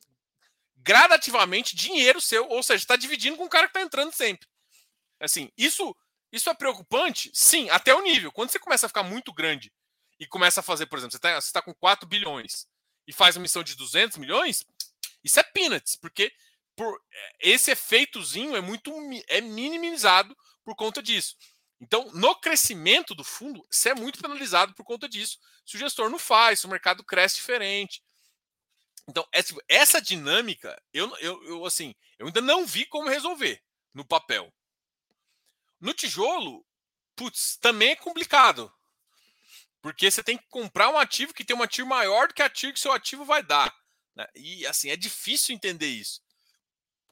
gradativamente 0.78 1.76
dinheiro 1.76 2.20
seu, 2.20 2.48
ou 2.48 2.62
seja, 2.62 2.84
está 2.84 2.96
dividindo 2.96 3.38
com 3.38 3.46
o 3.46 3.50
cara 3.50 3.68
que 3.68 3.72
está 3.72 3.82
entrando 3.82 4.14
sempre. 4.14 4.48
Assim, 5.20 5.50
isso, 5.58 5.96
isso 6.32 6.50
é 6.50 6.54
preocupante? 6.54 7.32
Sim, 7.34 7.70
até 7.70 7.96
o 7.96 8.02
nível. 8.02 8.32
Quando 8.32 8.50
você 8.50 8.60
começa 8.60 8.86
a 8.86 8.90
ficar 8.90 9.04
muito 9.04 9.34
grande 9.34 9.72
e 10.20 10.28
começa 10.28 10.60
a 10.60 10.64
fazer, 10.64 10.86
por 10.88 11.00
exemplo, 11.00 11.18
você 11.18 11.18
está 11.18 11.62
tá 11.62 11.62
com 11.62 11.74
4 11.74 12.08
bilhões 12.08 12.68
e 13.08 13.14
faz 13.14 13.38
uma 13.38 13.44
missão 13.44 13.64
de 13.64 13.76
200 13.76 14.18
milhões, 14.18 14.66
isso 15.24 15.40
é 15.40 15.44
peanuts, 15.44 15.96
porque 15.96 16.34
por, 16.76 17.02
é, 17.12 17.50
esse 17.50 17.72
efeitozinho 17.72 18.56
é 18.56 18.62
muito 18.62 18.92
é 19.28 19.42
minimizado 19.42 20.36
por 20.64 20.76
conta 20.76 21.02
disso. 21.02 21.36
Então, 21.80 22.10
no 22.14 22.36
crescimento 22.36 23.14
do 23.14 23.24
fundo, 23.24 23.66
você 23.70 23.90
é 23.90 23.96
muito 23.96 24.22
penalizado 24.22 24.74
por 24.74 24.86
conta 24.86 25.10
disso. 25.10 25.38
Se 25.66 25.76
o 25.76 25.80
gestor 25.80 26.10
não 26.10 26.20
faz, 26.20 26.60
se 26.60 26.66
o 26.66 26.70
mercado 26.70 27.04
cresce 27.04 27.36
diferente. 27.36 28.02
Então, 29.08 29.28
essa 29.68 30.02
dinâmica, 30.02 30.82
eu, 30.94 31.14
eu, 31.18 31.44
eu, 31.44 31.66
assim, 31.66 31.94
eu 32.18 32.28
ainda 32.28 32.42
não 32.42 32.66
vi 32.66 32.86
como 32.86 33.10
resolver 33.10 33.62
no 33.94 34.06
papel. 34.06 34.54
No 35.80 35.94
tijolo, 35.94 36.66
putz, 37.16 37.58
também 37.58 37.90
é 37.92 37.96
complicado. 37.98 38.74
Porque 39.82 40.10
você 40.10 40.24
tem 40.24 40.38
que 40.38 40.48
comprar 40.48 40.90
um 40.90 40.98
ativo 40.98 41.34
que 41.34 41.44
tem 41.44 41.54
uma 41.54 41.68
TIR 41.68 41.86
maior 41.86 42.30
do 42.30 42.34
que 42.34 42.42
a 42.42 42.50
TIR 42.50 42.72
que 42.72 42.80
seu 42.80 42.94
ativo 42.94 43.26
vai 43.26 43.44
dar. 43.44 43.76
Né? 44.16 44.26
E 44.36 44.66
assim, 44.66 44.90
é 44.90 44.96
difícil 44.96 45.54
entender 45.54 45.88
isso. 45.88 46.23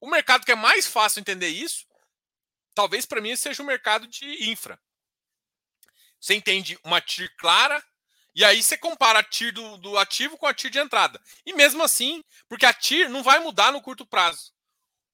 O 0.02 0.10
mercado 0.10 0.43
que 0.43 0.52
é 0.52 0.56
mais 0.56 0.88
fácil 0.88 1.20
entender 1.20 1.49
isso, 1.49 1.86
talvez 2.74 3.06
para 3.06 3.22
mim 3.22 3.36
seja 3.36 3.62
o 3.62 3.66
mercado 3.66 4.08
de 4.08 4.49
infra. 4.49 4.82
Você 6.20 6.34
entende 6.34 6.78
uma 6.84 6.99
TIR 6.99 7.32
clara, 7.38 7.84
e 8.34 8.43
aí 8.43 8.64
você 8.64 8.78
compara 8.78 9.20
a 9.20 9.24
TIR 9.24 9.54
do, 9.54 9.78
do 9.78 9.97
ativo 9.99 10.38
com 10.38 10.47
a 10.47 10.54
TIR 10.54 10.72
de 10.72 10.80
entrada. 10.80 11.22
E 11.45 11.54
mesmo 11.54 11.84
assim, 11.84 12.24
porque 12.49 12.66
a 12.66 12.74
TIR 12.74 13.10
não 13.10 13.22
vai 13.22 13.39
mudar 13.39 13.72
no 13.72 13.82
curto 13.82 14.06
prazo. 14.06 14.52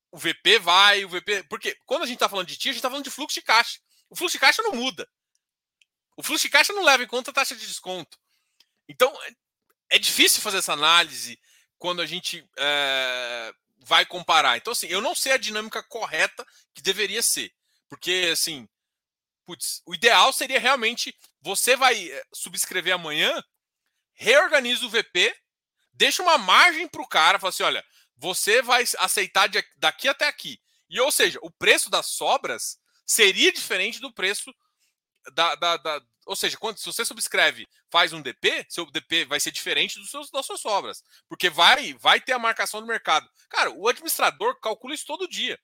O 0.10 0.18
VP 0.18 0.60
vai, 0.60 1.04
o 1.04 1.10
VP. 1.10 1.44
Porque 1.44 1.78
quando 1.86 2.04
a 2.04 2.06
gente 2.06 2.16
está 2.16 2.30
falando 2.30 2.48
de 2.48 2.56
TIR, 2.56 2.70
a 2.70 2.74
gente 2.74 2.80
está 2.80 2.90
falando 2.90 3.04
de 3.04 3.12
fluxo 3.12 3.34
de 3.34 3.42
caixa. 3.42 3.80
O 4.10 4.16
fluxo 4.16 4.38
de 4.38 4.40
caixa 4.40 4.62
não 4.62 4.72
muda. 4.72 5.10
O 6.16 6.24
fluxo 6.24 6.44
de 6.44 6.50
caixa 6.50 6.72
não 6.72 6.84
leva 6.84 7.04
em 7.04 7.08
conta 7.08 7.32
a 7.32 7.34
taxa 7.34 7.56
de 7.56 7.68
desconto. 7.68 8.18
Então, 8.88 9.14
é, 9.24 9.36
é 9.92 10.00
difícil 10.00 10.42
fazer 10.42 10.58
essa 10.58 10.74
análise 10.74 11.38
quando 11.78 12.02
a 12.02 12.06
gente 12.06 12.48
é, 12.58 13.54
vai 13.88 14.06
comparar. 14.06 14.58
Então, 14.58 14.74
assim, 14.74 14.88
eu 14.88 15.02
não 15.02 15.16
sei 15.16 15.32
a 15.32 15.38
dinâmica 15.38 15.82
correta 15.82 16.46
que 16.74 16.82
deveria 16.82 17.22
ser. 17.22 17.52
Porque, 17.88 18.30
assim, 18.32 18.68
putz, 19.46 19.82
o 19.86 19.96
ideal 19.96 20.34
seria 20.34 20.60
realmente 20.60 21.16
você 21.42 21.76
vai 21.76 22.12
eh, 22.12 22.24
subscrever 22.34 22.94
amanhã, 22.94 23.42
reorganiza 24.14 24.86
o 24.86 24.90
VP, 24.90 25.34
deixa 25.94 26.22
uma 26.22 26.38
margem 26.38 26.88
para 26.88 27.02
o 27.02 27.08
cara, 27.08 27.40
fala 27.40 27.50
assim: 27.50 27.64
olha, 27.64 27.84
você 28.18 28.62
vai 28.62 28.84
aceitar 29.00 29.48
de, 29.48 29.64
daqui 29.78 30.08
até 30.10 30.28
aqui. 30.28 30.60
E, 30.90 31.00
ou 31.00 31.12
seja, 31.12 31.40
o 31.42 31.50
preço 31.50 31.90
das 31.90 32.08
sobras 32.08 32.78
seria 33.06 33.52
diferente 33.52 34.00
do 34.02 34.14
preço 34.14 34.54
da. 35.34 35.56
da, 35.56 35.78
da 35.78 36.02
ou 36.26 36.36
seja, 36.36 36.58
quando, 36.58 36.78
se 36.78 36.86
você 36.86 37.06
subscreve, 37.06 37.66
faz 37.90 38.12
um 38.12 38.22
DP, 38.22 38.66
seu 38.68 38.86
DP 38.92 39.24
vai 39.24 39.40
ser 39.40 39.50
diferente 39.50 39.98
dos 39.98 40.12
seus, 40.12 40.30
das 40.30 40.46
suas 40.46 40.60
sobras. 40.60 41.02
Porque 41.30 41.50
vai, 41.50 41.94
vai 41.94 42.20
ter 42.20 42.34
a 42.34 42.40
marcação 42.40 42.82
do 42.82 42.88
mercado. 42.88 43.30
Cara, 43.50 43.72
o 43.72 43.88
administrador 43.88 44.60
calcula 44.60 44.94
isso 44.94 45.06
todo 45.06 45.28
dia. 45.28 45.60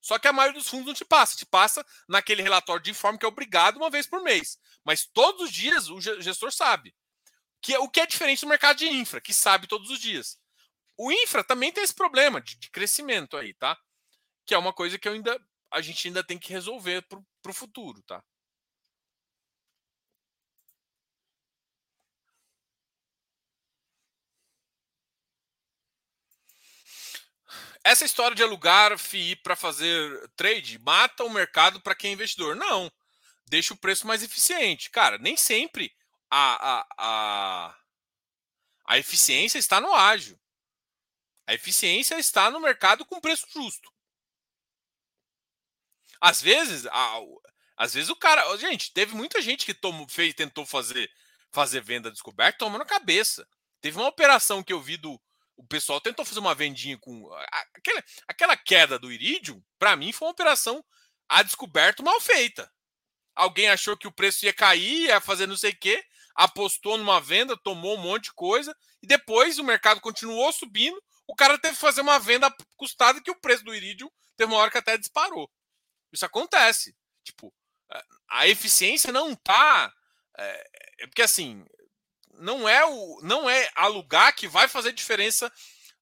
Só 0.00 0.18
que 0.18 0.28
a 0.28 0.32
maioria 0.32 0.58
dos 0.58 0.68
fundos 0.68 0.86
não 0.86 0.94
te 0.94 1.04
passa, 1.04 1.36
te 1.36 1.44
passa 1.44 1.84
naquele 2.08 2.42
relatório 2.42 2.82
de 2.82 2.90
informe 2.90 3.18
que 3.18 3.24
é 3.24 3.28
obrigado 3.28 3.76
uma 3.76 3.90
vez 3.90 4.06
por 4.06 4.22
mês. 4.22 4.58
Mas 4.84 5.04
todos 5.04 5.42
os 5.42 5.52
dias 5.52 5.88
o 5.88 6.00
gestor 6.00 6.52
sabe. 6.52 6.94
Que 7.60 7.74
é, 7.74 7.78
o 7.78 7.88
que 7.88 8.00
é 8.00 8.06
diferente 8.06 8.42
do 8.42 8.48
mercado 8.48 8.76
de 8.76 8.86
infra, 8.86 9.20
que 9.20 9.34
sabe 9.34 9.66
todos 9.66 9.90
os 9.90 9.98
dias. 9.98 10.38
O 10.96 11.10
infra 11.10 11.42
também 11.42 11.72
tem 11.72 11.82
esse 11.82 11.94
problema 11.94 12.40
de, 12.40 12.56
de 12.56 12.70
crescimento 12.70 13.36
aí, 13.36 13.52
tá? 13.54 13.76
Que 14.46 14.54
é 14.54 14.58
uma 14.58 14.72
coisa 14.72 14.98
que 14.98 15.08
ainda, 15.08 15.40
a 15.72 15.80
gente 15.80 16.06
ainda 16.06 16.22
tem 16.22 16.38
que 16.38 16.52
resolver 16.52 17.02
para 17.02 17.50
o 17.50 17.54
futuro, 17.54 18.00
tá? 18.02 18.22
Essa 27.86 28.04
história 28.04 28.34
de 28.34 28.42
alugar 28.42 28.98
FII 28.98 29.36
para 29.36 29.54
fazer 29.54 30.28
trade 30.30 30.76
mata 30.80 31.22
o 31.22 31.30
mercado 31.30 31.80
para 31.80 31.94
quem 31.94 32.10
é 32.10 32.14
investidor. 32.14 32.56
Não. 32.56 32.90
Deixa 33.48 33.74
o 33.74 33.76
preço 33.76 34.08
mais 34.08 34.24
eficiente. 34.24 34.90
Cara, 34.90 35.18
nem 35.18 35.36
sempre 35.36 35.94
a, 36.28 36.80
a, 36.80 36.86
a, 36.98 37.76
a 38.86 38.98
eficiência 38.98 39.56
está 39.56 39.80
no 39.80 39.94
ágio. 39.94 40.36
A 41.46 41.54
eficiência 41.54 42.18
está 42.18 42.50
no 42.50 42.58
mercado 42.58 43.04
com 43.04 43.20
preço 43.20 43.46
justo. 43.54 43.88
Às 46.20 46.42
vezes, 46.42 46.86
a, 46.86 47.20
às 47.76 47.94
vezes 47.94 48.10
o 48.10 48.16
cara. 48.16 48.56
Gente, 48.56 48.92
teve 48.92 49.14
muita 49.14 49.40
gente 49.40 49.64
que 49.64 49.72
tomou, 49.72 50.08
fez, 50.08 50.34
tentou 50.34 50.66
fazer, 50.66 51.08
fazer 51.52 51.80
venda 51.82 52.10
descoberta 52.10 52.58
tomando 52.58 52.84
cabeça. 52.84 53.46
Teve 53.80 53.96
uma 53.96 54.08
operação 54.08 54.60
que 54.60 54.72
eu 54.72 54.80
vi 54.80 54.96
do, 54.96 55.20
o 55.56 55.66
pessoal 55.66 56.00
tentou 56.00 56.24
fazer 56.24 56.40
uma 56.40 56.54
vendinha 56.54 56.98
com. 56.98 57.30
Aquela, 57.74 58.04
aquela 58.28 58.56
queda 58.56 58.98
do 58.98 59.10
Iridium, 59.10 59.62
para 59.78 59.96
mim, 59.96 60.12
foi 60.12 60.26
uma 60.26 60.32
operação 60.32 60.84
a 61.28 61.42
descoberto 61.42 62.02
mal 62.02 62.20
feita. 62.20 62.70
Alguém 63.34 63.68
achou 63.68 63.96
que 63.96 64.06
o 64.06 64.12
preço 64.12 64.44
ia 64.44 64.52
cair, 64.52 65.06
ia 65.06 65.20
fazer 65.20 65.46
não 65.46 65.56
sei 65.56 65.72
o 65.72 65.78
quê, 65.78 66.04
apostou 66.34 66.96
numa 66.96 67.20
venda, 67.20 67.56
tomou 67.56 67.96
um 67.96 68.00
monte 68.00 68.24
de 68.24 68.34
coisa, 68.34 68.74
e 69.02 69.06
depois 69.06 69.58
o 69.58 69.64
mercado 69.64 70.00
continuou 70.00 70.52
subindo. 70.52 71.02
O 71.26 71.34
cara 71.34 71.58
teve 71.58 71.74
que 71.74 71.80
fazer 71.80 72.02
uma 72.02 72.18
venda 72.18 72.54
custada 72.76 73.20
que 73.20 73.30
o 73.30 73.40
preço 73.40 73.64
do 73.64 73.74
Iridium 73.74 74.08
teve 74.36 74.52
uma 74.52 74.60
hora 74.60 74.70
que 74.70 74.78
até 74.78 74.96
disparou. 74.96 75.50
Isso 76.12 76.24
acontece. 76.24 76.94
Tipo, 77.24 77.52
a 78.28 78.46
eficiência 78.46 79.12
não 79.12 79.34
tá. 79.34 79.92
É, 80.38 80.70
é 81.00 81.06
porque 81.06 81.22
assim, 81.22 81.64
não 82.38 82.68
é 82.68 82.84
o 82.84 83.20
não 83.22 83.48
é 83.48 83.68
alugar 83.74 84.34
que 84.34 84.48
vai 84.48 84.68
fazer 84.68 84.92
diferença. 84.92 85.52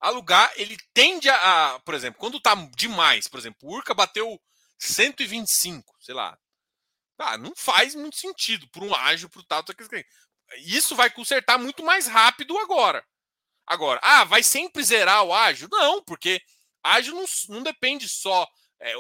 Alugar, 0.00 0.52
ele 0.56 0.76
tende 0.92 1.30
a, 1.30 1.74
a 1.74 1.80
por 1.80 1.94
exemplo, 1.94 2.20
quando 2.20 2.40
tá 2.40 2.54
demais, 2.76 3.26
por 3.26 3.38
exemplo, 3.38 3.68
o 3.68 3.74
Urca 3.74 3.94
bateu 3.94 4.40
125, 4.78 5.96
sei 6.00 6.14
lá. 6.14 6.38
Ah, 7.18 7.38
não 7.38 7.52
faz 7.56 7.94
muito 7.94 8.16
sentido 8.16 8.68
para 8.68 8.84
um 8.84 8.94
ágil, 8.94 9.28
para 9.28 9.40
o 9.40 9.44
tal. 9.44 9.64
Isso 10.58 10.96
vai 10.96 11.10
consertar 11.10 11.58
muito 11.58 11.82
mais 11.82 12.06
rápido 12.06 12.58
agora. 12.58 13.04
Agora, 13.66 14.00
ah, 14.02 14.24
vai 14.24 14.42
sempre 14.42 14.82
zerar 14.82 15.22
o 15.24 15.32
ágil? 15.32 15.68
Não, 15.70 16.02
porque 16.02 16.42
ágil 16.82 17.14
não, 17.14 17.24
não 17.48 17.62
depende 17.62 18.08
só 18.08 18.46
é, 18.80 18.92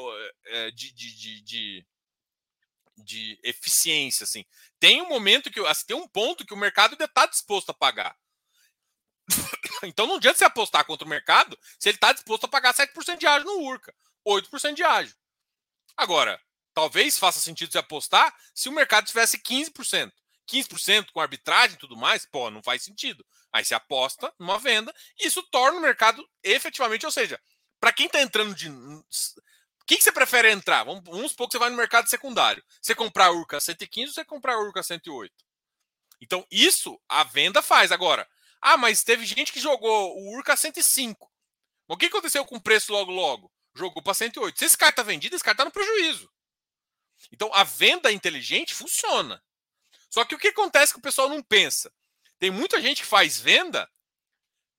é, 0.46 0.70
de, 0.70 0.92
de, 0.92 1.42
de, 1.42 1.86
de 2.96 3.38
eficiência, 3.42 4.24
assim. 4.24 4.44
Tem 4.78 5.02
um 5.02 5.08
momento 5.08 5.50
que, 5.50 5.60
assim, 5.66 5.86
tem 5.86 5.96
um 5.96 6.08
ponto 6.08 6.44
que 6.44 6.54
o 6.54 6.56
mercado 6.56 6.92
ainda 6.92 7.04
está 7.04 7.26
disposto 7.26 7.70
a 7.70 7.74
pagar. 7.74 8.16
então 9.84 10.06
não 10.06 10.16
adianta 10.16 10.38
você 10.38 10.44
apostar 10.44 10.84
contra 10.84 11.06
o 11.06 11.08
mercado 11.08 11.58
se 11.78 11.88
ele 11.88 11.96
está 11.96 12.12
disposto 12.12 12.44
a 12.44 12.48
pagar 12.48 12.74
7% 12.74 13.18
de 13.18 13.26
ágio 13.26 13.46
no 13.46 13.60
Urca, 13.60 13.94
8% 14.26 14.74
de 14.74 14.82
ágio. 14.82 15.14
Agora, 15.96 16.40
talvez 16.72 17.18
faça 17.18 17.40
sentido 17.40 17.72
você 17.72 17.78
apostar 17.78 18.34
se 18.54 18.68
o 18.68 18.72
mercado 18.72 19.06
tivesse 19.06 19.38
15%. 19.38 20.12
15% 20.46 21.10
com 21.10 21.20
arbitragem 21.20 21.76
e 21.76 21.78
tudo 21.78 21.96
mais, 21.96 22.26
pô, 22.26 22.50
não 22.50 22.62
faz 22.62 22.82
sentido. 22.82 23.24
Aí 23.52 23.64
você 23.64 23.74
aposta 23.74 24.32
numa 24.38 24.58
venda 24.58 24.94
e 25.18 25.26
isso 25.26 25.42
torna 25.44 25.78
o 25.78 25.82
mercado 25.82 26.26
efetivamente, 26.42 27.06
ou 27.06 27.12
seja, 27.12 27.40
para 27.80 27.92
quem 27.92 28.06
está 28.06 28.20
entrando 28.20 28.54
de. 28.54 28.68
O 29.84 29.86
que, 29.86 30.02
você 30.02 30.10
prefere 30.10 30.50
entrar? 30.50 30.82
Vamos, 30.82 31.04
vamos 31.04 31.32
supor 31.32 31.46
que 31.46 31.52
você 31.52 31.58
vai 31.58 31.68
no 31.68 31.76
mercado 31.76 32.08
secundário. 32.08 32.64
Você 32.80 32.94
comprar 32.94 33.26
a 33.26 33.32
Urca 33.32 33.60
115 33.60 34.08
ou 34.08 34.14
você 34.14 34.24
comprar 34.24 34.54
a 34.54 34.58
Urca 34.58 34.82
108? 34.82 35.30
Então, 36.22 36.46
isso 36.50 36.98
a 37.06 37.22
venda 37.22 37.60
faz. 37.60 37.92
Agora, 37.92 38.26
ah, 38.62 38.78
mas 38.78 39.04
teve 39.04 39.26
gente 39.26 39.52
que 39.52 39.60
jogou 39.60 40.16
o 40.16 40.36
Urca 40.36 40.56
105. 40.56 41.30
O 41.86 41.98
que 41.98 42.06
aconteceu 42.06 42.46
com 42.46 42.56
o 42.56 42.62
preço 42.62 42.92
logo 42.92 43.12
logo? 43.12 43.52
Jogou 43.74 44.02
para 44.02 44.14
108. 44.14 44.58
Se 44.58 44.64
esse 44.64 44.78
cara 44.78 44.88
está 44.88 45.02
vendido, 45.02 45.36
esse 45.36 45.44
cara 45.44 45.52
está 45.52 45.66
no 45.66 45.70
prejuízo. 45.70 46.32
Então, 47.30 47.50
a 47.52 47.62
venda 47.62 48.10
inteligente 48.10 48.72
funciona. 48.72 49.42
Só 50.08 50.24
que 50.24 50.34
o 50.34 50.38
que 50.38 50.48
acontece 50.48 50.94
que 50.94 50.98
o 50.98 51.02
pessoal 51.02 51.28
não 51.28 51.42
pensa? 51.42 51.92
Tem 52.38 52.50
muita 52.50 52.80
gente 52.80 53.02
que 53.02 53.06
faz 53.06 53.38
venda 53.38 53.86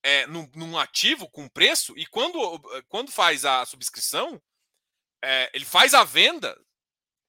é, 0.02 0.26
num, 0.26 0.50
num, 0.56 0.80
ativo 0.80 1.30
com 1.30 1.48
preço 1.48 1.94
e 1.96 2.08
quando, 2.08 2.40
quando 2.88 3.12
faz 3.12 3.46
a 3.46 3.64
subscrição, 3.66 4.42
é, 5.24 5.50
ele 5.54 5.66
faz 5.66 5.94
a 5.94 6.04
venda 6.04 6.60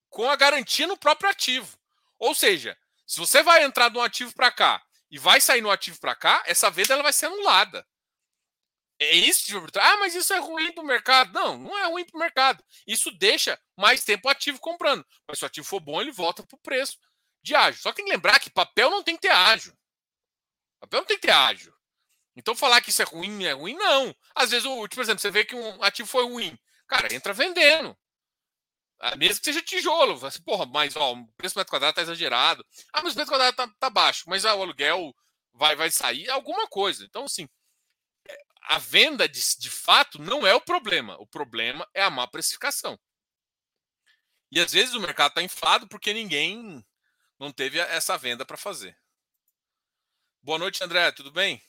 com 0.08 0.30
a 0.30 0.36
garantia 0.36 0.86
no 0.86 0.96
próprio 0.96 1.30
ativo. 1.30 1.78
Ou 2.18 2.34
seja, 2.34 2.76
se 3.06 3.18
você 3.18 3.42
vai 3.42 3.64
entrar 3.64 3.88
de 3.88 3.98
um 3.98 4.02
ativo 4.02 4.32
para 4.34 4.50
cá 4.50 4.82
e 5.10 5.18
vai 5.18 5.40
sair 5.40 5.60
no 5.60 5.70
ativo 5.70 5.98
para 6.00 6.14
cá, 6.14 6.42
essa 6.46 6.70
venda 6.70 6.94
ela 6.94 7.02
vai 7.02 7.12
ser 7.12 7.26
anulada. 7.26 7.86
É 8.98 9.14
isso 9.14 9.46
de 9.46 9.78
Ah, 9.78 9.98
mas 9.98 10.14
isso 10.14 10.32
é 10.32 10.38
ruim 10.38 10.72
para 10.72 10.82
o 10.82 10.86
mercado. 10.86 11.32
Não, 11.32 11.58
não 11.58 11.78
é 11.78 11.84
ruim 11.86 12.04
para 12.04 12.16
o 12.16 12.20
mercado. 12.20 12.64
Isso 12.86 13.10
deixa 13.10 13.60
mais 13.76 14.02
tempo 14.02 14.28
ativo 14.28 14.58
comprando. 14.58 15.06
Mas 15.28 15.38
se 15.38 15.44
o 15.44 15.46
ativo 15.46 15.66
for 15.66 15.80
bom, 15.80 16.00
ele 16.00 16.10
volta 16.10 16.42
para 16.42 16.56
o 16.56 16.60
preço 16.60 16.98
de 17.42 17.54
ágio. 17.54 17.80
Só 17.80 17.90
que 17.90 17.96
tem 17.96 18.06
que 18.06 18.12
lembrar 18.12 18.40
que 18.40 18.50
papel 18.50 18.90
não 18.90 19.02
tem 19.02 19.16
que 19.16 19.22
ter 19.22 19.30
ágio. 19.30 19.76
Papel 20.80 21.00
não 21.00 21.06
tem 21.06 21.18
que 21.18 21.26
ter 21.26 21.32
ágio. 21.32 21.74
Então 22.34 22.56
falar 22.56 22.80
que 22.80 22.90
isso 22.90 23.02
é 23.02 23.04
ruim 23.04 23.44
é 23.44 23.52
ruim, 23.52 23.74
não. 23.74 24.14
Às 24.34 24.50
vezes, 24.50 24.64
tipo, 24.66 24.88
por 24.88 25.00
exemplo, 25.02 25.20
você 25.20 25.30
vê 25.30 25.44
que 25.44 25.54
um 25.54 25.82
ativo 25.82 26.08
foi 26.08 26.24
ruim. 26.24 26.58
Cara, 26.86 27.12
entra 27.14 27.32
vendendo. 27.32 27.96
Ah, 28.98 29.16
mesmo 29.16 29.38
que 29.38 29.44
seja 29.44 29.62
tijolo. 29.62 30.24
Assim, 30.24 30.42
Porra, 30.42 30.66
mas 30.66 30.96
ó, 30.96 31.12
o 31.12 31.26
preço 31.32 31.54
do 31.54 31.58
metro 31.58 31.70
quadrado 31.70 31.90
está 31.90 32.02
exagerado. 32.02 32.64
Ah, 32.92 33.02
mas 33.02 33.14
o 33.14 33.18
metro 33.18 33.32
quadrado 33.32 33.50
está 33.50 33.68
tá 33.78 33.90
baixo. 33.90 34.24
Mas 34.26 34.44
ah, 34.44 34.54
o 34.54 34.62
aluguel 34.62 35.14
vai, 35.52 35.76
vai 35.76 35.90
sair 35.90 36.28
alguma 36.30 36.66
coisa. 36.66 37.04
Então, 37.04 37.24
assim, 37.24 37.48
é, 38.28 38.38
a 38.62 38.78
venda 38.78 39.28
de, 39.28 39.40
de 39.58 39.70
fato 39.70 40.20
não 40.20 40.46
é 40.46 40.54
o 40.54 40.60
problema. 40.60 41.16
O 41.18 41.26
problema 41.26 41.86
é 41.94 42.02
a 42.02 42.10
má 42.10 42.26
precificação. 42.26 42.98
E 44.50 44.60
às 44.60 44.72
vezes 44.72 44.94
o 44.94 45.00
mercado 45.00 45.30
está 45.30 45.42
inflado 45.42 45.88
porque 45.88 46.14
ninguém 46.14 46.84
não 47.38 47.52
teve 47.52 47.78
essa 47.78 48.16
venda 48.16 48.44
para 48.44 48.56
fazer. 48.56 48.96
Boa 50.42 50.58
noite, 50.58 50.82
André, 50.82 51.10
tudo 51.10 51.32
bem? 51.32 51.60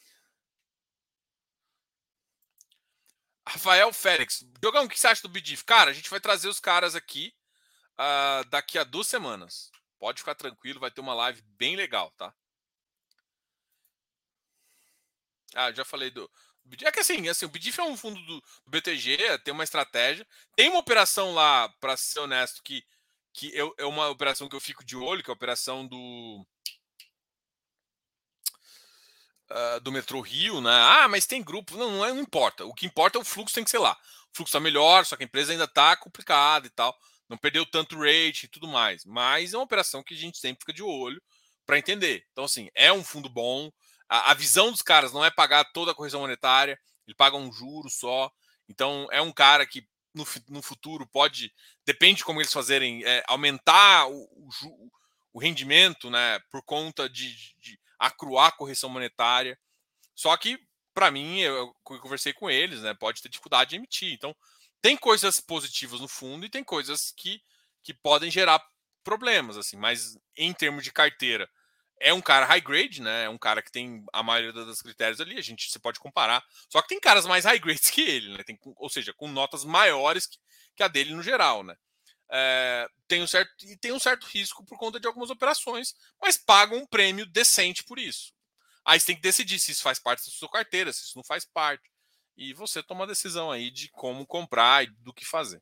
Rafael 3.48 3.92
Félix, 3.94 4.46
Diogão, 4.60 4.86
o 4.86 4.90
que 4.90 5.00
você 5.00 5.08
acha 5.08 5.22
do 5.22 5.30
BDIF? 5.30 5.64
Cara, 5.64 5.92
a 5.92 5.94
gente 5.94 6.10
vai 6.10 6.20
trazer 6.20 6.50
os 6.50 6.60
caras 6.60 6.96
aqui 6.96 7.34
uh, 7.94 8.48
daqui 8.50 8.78
a 8.78 8.84
duas 8.84 9.08
semanas. 9.08 9.72
Pode 10.00 10.20
ficar 10.20 10.36
tranquilo, 10.36 10.80
vai 10.80 10.92
ter 10.92 11.02
uma 11.02 11.14
live 11.14 11.42
bem 11.58 11.76
legal, 11.76 12.12
tá? 12.18 12.34
Ah, 15.56 15.72
já 15.72 15.86
falei 15.86 16.12
do. 16.12 16.30
É 16.84 16.92
que 16.92 17.00
assim, 17.00 17.30
assim 17.30 17.46
o 17.46 17.50
BDIF 17.50 17.80
é 17.80 17.84
um 17.84 17.96
fundo 17.96 18.20
do, 18.26 18.42
do 18.42 18.70
BTG, 18.70 19.40
tem 19.40 19.54
uma 19.54 19.64
estratégia. 19.64 20.28
Tem 20.56 20.70
uma 20.70 20.80
operação 20.80 21.34
lá, 21.34 21.70
para 21.80 21.96
ser 21.96 22.20
honesto, 22.20 22.62
que 22.62 22.84
que 23.38 23.56
eu, 23.56 23.72
é 23.78 23.86
uma 23.86 24.10
operação 24.10 24.50
que 24.50 24.56
eu 24.56 24.60
fico 24.60 24.84
de 24.84 24.98
olho, 24.98 25.24
que 25.24 25.30
é 25.30 25.32
a 25.32 25.36
operação 25.36 25.88
do. 25.88 26.44
Uh, 29.50 29.80
do 29.80 29.94
Metrô 29.94 30.20
Rio, 30.20 30.60
né? 30.60 30.70
Ah, 30.72 31.08
mas 31.08 31.26
tem 31.26 31.42
grupo. 31.42 31.78
Não, 31.78 31.92
não, 31.92 32.06
é, 32.06 32.12
não 32.12 32.20
importa. 32.20 32.66
O 32.66 32.74
que 32.74 32.86
importa 32.86 33.18
é 33.18 33.22
o 33.22 33.24
fluxo 33.24 33.56
tem 33.56 33.64
que 33.64 33.70
ser 33.70 33.80
lá. 33.80 33.94
O 34.34 34.36
fluxo 34.38 34.50
está 34.50 34.60
melhor, 34.60 35.06
só 35.06 35.16
que 35.16 35.24
a 35.24 35.26
empresa 35.26 35.54
ainda 35.54 35.64
está 35.64 35.96
complicada 35.96 36.68
e 36.68 36.70
tal. 36.70 36.94
Não 37.30 37.38
perdeu 37.38 37.66
tanto 37.66 37.98
rate 37.98 38.44
e 38.46 38.48
tudo 38.50 38.68
mais. 38.68 39.06
Mas 39.06 39.54
é 39.54 39.58
uma 39.58 39.64
operação 39.64 40.04
que 40.04 40.14
a 40.14 40.18
gente 40.18 40.38
sempre 40.38 40.60
fica 40.60 40.74
de 40.74 40.84
olho 40.84 41.22
para 41.66 41.78
entender. 41.78 42.26
Então, 42.32 42.46
assim, 42.46 42.70
é 42.74 42.92
um 42.92 43.04
fundo 43.04 43.30
bom. 43.30 43.70
A, 44.10 44.32
a, 44.32 44.34
visão 44.34 44.72
dos 44.72 44.82
caras 44.82 45.12
não 45.12 45.24
é 45.24 45.30
pagar 45.30 45.66
toda 45.74 45.92
a 45.92 45.96
correção 45.96 46.22
monetária, 46.22 46.80
ele 47.06 47.16
paga 47.16 47.36
um 47.36 47.52
juro 47.52 47.90
só. 47.90 48.32
Então, 48.70 49.08
é 49.12 49.22
um 49.22 49.32
cara 49.32 49.66
que 49.66 49.86
no, 50.14 50.26
no 50.50 50.62
futuro 50.62 51.06
pode, 51.06 51.54
depende 51.86 52.18
de 52.18 52.26
como 52.26 52.42
eles 52.42 52.54
fazerem, 52.54 53.04
é, 53.06 53.24
aumentar 53.28 54.08
o, 54.08 54.24
o, 54.32 54.50
o, 55.34 55.40
rendimento 55.40 56.10
né, 56.10 56.40
por 56.50 56.64
conta 56.64 57.10
de, 57.10 57.36
de 57.60 57.80
acruar 58.00 58.56
correção 58.58 58.90
monetária. 58.90 59.58
Só 60.16 60.36
que, 60.38 60.60
para 60.94 61.12
mim, 61.12 61.40
eu, 61.40 61.56
eu, 61.56 62.00
conversei 62.00 62.34
com 62.34 62.50
eles, 62.50 62.82
né, 62.82 62.94
pode 62.94 63.22
ter 63.22 63.30
dificuldade 63.30 63.72
de 63.72 63.76
emitir. 63.76 64.14
Então, 64.14 64.36
tem 64.82 64.96
coisas 64.98 65.40
positivas 65.40 66.00
no 66.00 66.08
fundo 66.08 66.46
e 66.46 66.50
tem 66.50 66.64
coisas 66.64 67.12
que, 67.16 67.42
que 67.84 67.94
podem 67.94 68.32
gerar 68.32 68.64
problemas, 69.04 69.58
assim, 69.58 69.78
mas 69.78 70.18
em 70.36 70.54
termos 70.54 70.84
de 70.84 70.92
carteira, 70.92 71.50
é 72.00 72.14
um 72.14 72.22
cara 72.22 72.46
high 72.46 72.62
grade, 72.62 73.02
né? 73.02 73.24
É 73.24 73.30
um 73.30 73.38
cara 73.38 73.62
que 73.62 73.72
tem 73.72 74.06
a 74.14 74.22
maioria 74.22 74.54
dos 74.54 74.82
critérios 74.82 75.20
ali, 75.20 75.38
a 75.38 75.42
gente 75.42 75.72
você 75.72 75.80
pode 75.80 76.00
comparar. 76.00 76.44
Só 76.70 76.82
que 76.82 76.90
tem 76.90 77.00
caras 77.00 77.26
mais 77.26 77.46
high 77.46 77.60
grades 77.60 77.90
que 77.92 78.02
ele, 78.02 78.38
né? 78.38 78.44
Tem, 78.44 78.60
ou 78.76 78.90
seja, 78.90 79.14
com 79.14 79.28
notas 79.28 79.64
maiores 79.64 80.28
que, 80.28 80.38
que 80.76 80.84
a 80.84 80.88
dele 80.88 81.14
no 81.14 81.24
geral, 81.24 81.64
né? 81.64 81.76
É, 82.30 82.88
tem 83.08 83.22
um 83.22 83.28
certo 83.28 83.52
e 83.66 83.78
tem 83.78 83.92
um 83.94 84.00
certo 84.00 84.26
risco 84.26 84.66
por 84.66 84.78
conta 84.78 85.00
de 85.00 85.08
algumas 85.08 85.30
operações, 85.30 85.96
mas 86.22 86.38
pagam 86.38 86.80
um 86.80 86.86
prêmio 86.86 87.26
decente 87.26 87.84
por 87.84 87.98
isso. 88.00 88.34
Aí 88.86 89.00
você 89.00 89.08
tem 89.08 89.16
que 89.16 89.22
decidir 89.22 89.60
se 89.60 89.72
isso 89.72 89.84
faz 89.84 90.00
parte 90.00 90.26
da 90.26 90.32
sua 90.32 90.50
carteira, 90.50 90.92
se 90.94 91.06
isso 91.06 91.18
não 91.18 91.24
faz 91.24 91.46
parte. 91.46 91.90
E 92.38 92.54
você 92.54 92.84
toma 92.84 93.04
a 93.04 93.08
decisão 93.08 93.52
aí 93.52 93.72
de 93.72 93.90
como 93.90 94.26
comprar 94.26 94.84
e 94.84 94.88
do 94.88 95.14
que 95.14 95.26
fazer. 95.26 95.62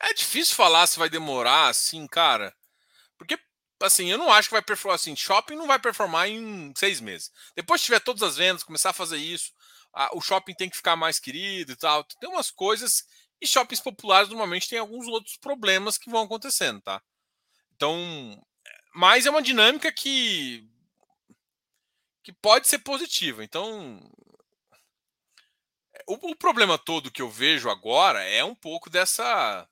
É 0.00 0.12
difícil 0.14 0.54
falar 0.54 0.86
se 0.86 0.98
vai 0.98 1.08
demorar 1.08 1.68
assim, 1.68 2.06
cara. 2.06 2.54
Porque, 3.18 3.38
assim, 3.82 4.10
eu 4.10 4.18
não 4.18 4.32
acho 4.32 4.48
que 4.48 4.54
vai 4.54 4.62
performar 4.62 4.94
assim. 4.96 5.16
Shopping 5.16 5.56
não 5.56 5.66
vai 5.66 5.78
performar 5.78 6.28
em 6.28 6.72
seis 6.76 7.00
meses. 7.00 7.32
Depois 7.56 7.80
que 7.80 7.86
tiver 7.86 8.00
todas 8.00 8.22
as 8.22 8.36
vendas, 8.36 8.62
começar 8.62 8.90
a 8.90 8.94
fazer 8.94 9.18
isso, 9.18 9.52
o 10.12 10.20
shopping 10.20 10.54
tem 10.54 10.70
que 10.70 10.76
ficar 10.76 10.96
mais 10.96 11.18
querido 11.18 11.72
e 11.72 11.76
tal. 11.76 12.04
Tem 12.04 12.28
umas 12.28 12.50
coisas. 12.50 13.06
E 13.40 13.46
shoppings 13.46 13.80
populares 13.80 14.28
normalmente 14.28 14.68
tem 14.68 14.78
alguns 14.78 15.06
outros 15.06 15.36
problemas 15.36 15.96
que 15.96 16.10
vão 16.10 16.22
acontecendo, 16.24 16.80
tá? 16.80 17.02
Então. 17.74 18.42
Mas 18.94 19.26
é 19.26 19.30
uma 19.30 19.42
dinâmica 19.42 19.92
que. 19.92 20.68
que 22.22 22.32
pode 22.32 22.68
ser 22.68 22.80
positiva. 22.80 23.44
Então. 23.44 24.00
O, 26.06 26.30
o 26.30 26.36
problema 26.36 26.78
todo 26.78 27.10
que 27.10 27.22
eu 27.22 27.30
vejo 27.30 27.68
agora 27.68 28.22
é 28.22 28.42
um 28.44 28.54
pouco 28.54 28.88
dessa 28.88 29.68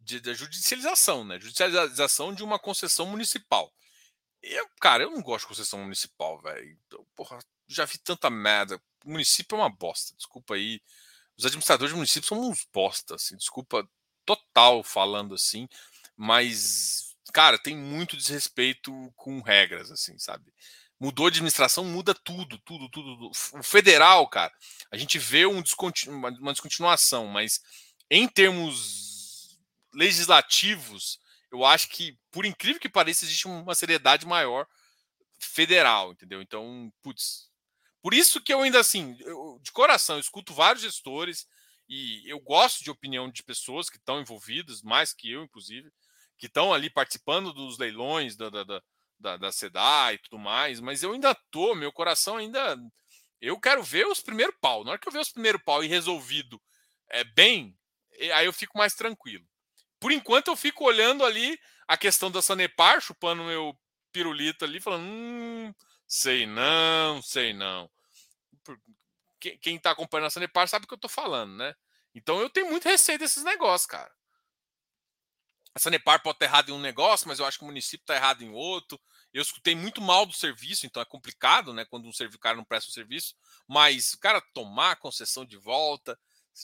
de, 0.00 0.20
de 0.20 0.34
judicialização, 0.34 1.24
né? 1.24 1.38
Judicialização 1.38 2.34
de 2.34 2.42
uma 2.42 2.58
concessão 2.58 3.06
municipal. 3.06 3.72
Eu, 4.42 4.68
cara, 4.80 5.04
eu 5.04 5.10
não 5.10 5.22
gosto 5.22 5.44
de 5.44 5.48
concessão 5.48 5.80
municipal, 5.80 6.40
velho. 6.40 6.78
Porra, 7.14 7.38
já 7.74 7.84
vi 7.84 7.98
tanta 7.98 8.30
merda. 8.30 8.80
O 9.04 9.10
município 9.10 9.56
é 9.56 9.60
uma 9.60 9.70
bosta, 9.70 10.14
desculpa 10.16 10.54
aí. 10.54 10.80
Os 11.36 11.46
administradores 11.46 11.92
de 11.92 11.96
município 11.96 12.28
são 12.28 12.40
uns 12.40 12.66
bosta, 12.72 13.14
assim, 13.14 13.36
desculpa 13.36 13.88
total 14.26 14.84
falando 14.84 15.34
assim, 15.34 15.68
mas, 16.16 17.16
cara, 17.32 17.58
tem 17.58 17.76
muito 17.76 18.16
desrespeito 18.16 18.92
com 19.16 19.40
regras, 19.40 19.90
assim, 19.90 20.18
sabe? 20.18 20.52
Mudou 20.98 21.30
de 21.30 21.38
administração, 21.38 21.82
muda 21.84 22.14
tudo, 22.14 22.58
tudo, 22.58 22.88
tudo. 22.90 23.30
O 23.54 23.62
federal, 23.62 24.28
cara, 24.28 24.52
a 24.92 24.98
gente 24.98 25.18
vê 25.18 25.46
um 25.46 25.62
descontinu 25.62 26.14
uma 26.14 26.52
descontinuação, 26.52 27.26
mas 27.26 27.60
em 28.10 28.28
termos 28.28 29.58
legislativos, 29.94 31.18
eu 31.50 31.64
acho 31.64 31.88
que, 31.88 32.18
por 32.30 32.44
incrível 32.44 32.80
que 32.80 32.88
pareça, 32.88 33.24
existe 33.24 33.48
uma 33.48 33.74
seriedade 33.74 34.26
maior 34.26 34.66
federal, 35.38 36.12
entendeu? 36.12 36.42
Então, 36.42 36.92
putz. 37.02 37.49
Por 38.02 38.14
isso 38.14 38.40
que 38.40 38.52
eu 38.52 38.62
ainda 38.62 38.80
assim, 38.80 39.16
eu, 39.20 39.58
de 39.62 39.72
coração, 39.72 40.16
eu 40.16 40.20
escuto 40.20 40.54
vários 40.54 40.82
gestores 40.82 41.46
e 41.88 42.22
eu 42.30 42.40
gosto 42.40 42.82
de 42.82 42.90
opinião 42.90 43.30
de 43.30 43.42
pessoas 43.42 43.90
que 43.90 43.96
estão 43.96 44.20
envolvidas, 44.20 44.82
mais 44.82 45.12
que 45.12 45.30
eu, 45.30 45.42
inclusive, 45.42 45.90
que 46.38 46.46
estão 46.46 46.72
ali 46.72 46.88
participando 46.88 47.52
dos 47.52 47.78
leilões 47.78 48.36
da, 48.36 48.48
da, 48.48 48.64
da, 48.64 48.82
da, 49.18 49.36
da 49.36 49.52
SEDA 49.52 50.12
e 50.14 50.18
tudo 50.18 50.38
mais, 50.38 50.80
mas 50.80 51.02
eu 51.02 51.12
ainda 51.12 51.34
tô, 51.50 51.74
meu 51.74 51.92
coração 51.92 52.36
ainda. 52.36 52.76
Eu 53.40 53.58
quero 53.58 53.82
ver 53.82 54.06
os 54.06 54.20
primeiros 54.22 54.54
pau. 54.60 54.84
Na 54.84 54.92
hora 54.92 54.98
que 54.98 55.08
eu 55.08 55.12
ver 55.12 55.20
os 55.20 55.32
primeiros 55.32 55.62
pau 55.62 55.82
e 55.82 55.88
resolvido 55.88 56.60
é, 57.10 57.24
bem, 57.24 57.76
aí 58.34 58.46
eu 58.46 58.52
fico 58.52 58.78
mais 58.78 58.94
tranquilo 58.94 59.46
por 60.00 60.10
enquanto 60.10 60.48
eu 60.48 60.56
fico 60.56 60.84
olhando 60.84 61.24
ali 61.24 61.60
a 61.86 61.96
questão 61.96 62.30
da 62.30 62.40
Sanepar, 62.40 63.00
chupando 63.00 63.44
meu 63.44 63.78
pirulito 64.10 64.64
ali, 64.64 64.80
falando, 64.80 65.04
hum, 65.04 65.72
sei 66.10 66.44
não, 66.44 67.22
sei 67.22 67.52
não. 67.52 67.88
quem 69.38 69.76
está 69.76 69.92
acompanhando 69.92 70.26
a 70.26 70.30
Sanepar 70.30 70.66
sabe 70.66 70.84
o 70.84 70.88
que 70.88 70.94
eu 70.94 70.96
estou 70.96 71.08
falando, 71.08 71.54
né? 71.56 71.74
Então 72.12 72.40
eu 72.40 72.50
tenho 72.50 72.68
muito 72.68 72.88
receio 72.88 73.18
desses 73.18 73.44
negócios, 73.44 73.86
cara. 73.86 74.12
A 75.72 75.78
Sanepar 75.78 76.20
pode 76.20 76.34
estar 76.34 76.46
errado 76.46 76.70
em 76.70 76.72
um 76.72 76.80
negócio, 76.80 77.28
mas 77.28 77.38
eu 77.38 77.46
acho 77.46 77.58
que 77.58 77.64
o 77.64 77.68
município 77.68 78.02
está 78.02 78.16
errado 78.16 78.42
em 78.42 78.50
outro. 78.50 79.00
Eu 79.32 79.40
escutei 79.40 79.76
muito 79.76 80.00
mal 80.00 80.26
do 80.26 80.32
serviço, 80.32 80.84
então 80.84 81.00
é 81.00 81.04
complicado, 81.04 81.72
né? 81.72 81.84
Quando 81.84 82.08
um 82.08 82.12
cara 82.40 82.56
não 82.56 82.64
presta 82.64 82.90
o 82.90 82.92
serviço, 82.92 83.36
mas 83.68 84.14
o 84.14 84.18
cara 84.18 84.40
tomar 84.52 84.96
concessão 84.96 85.46
de 85.46 85.56
volta, 85.56 86.18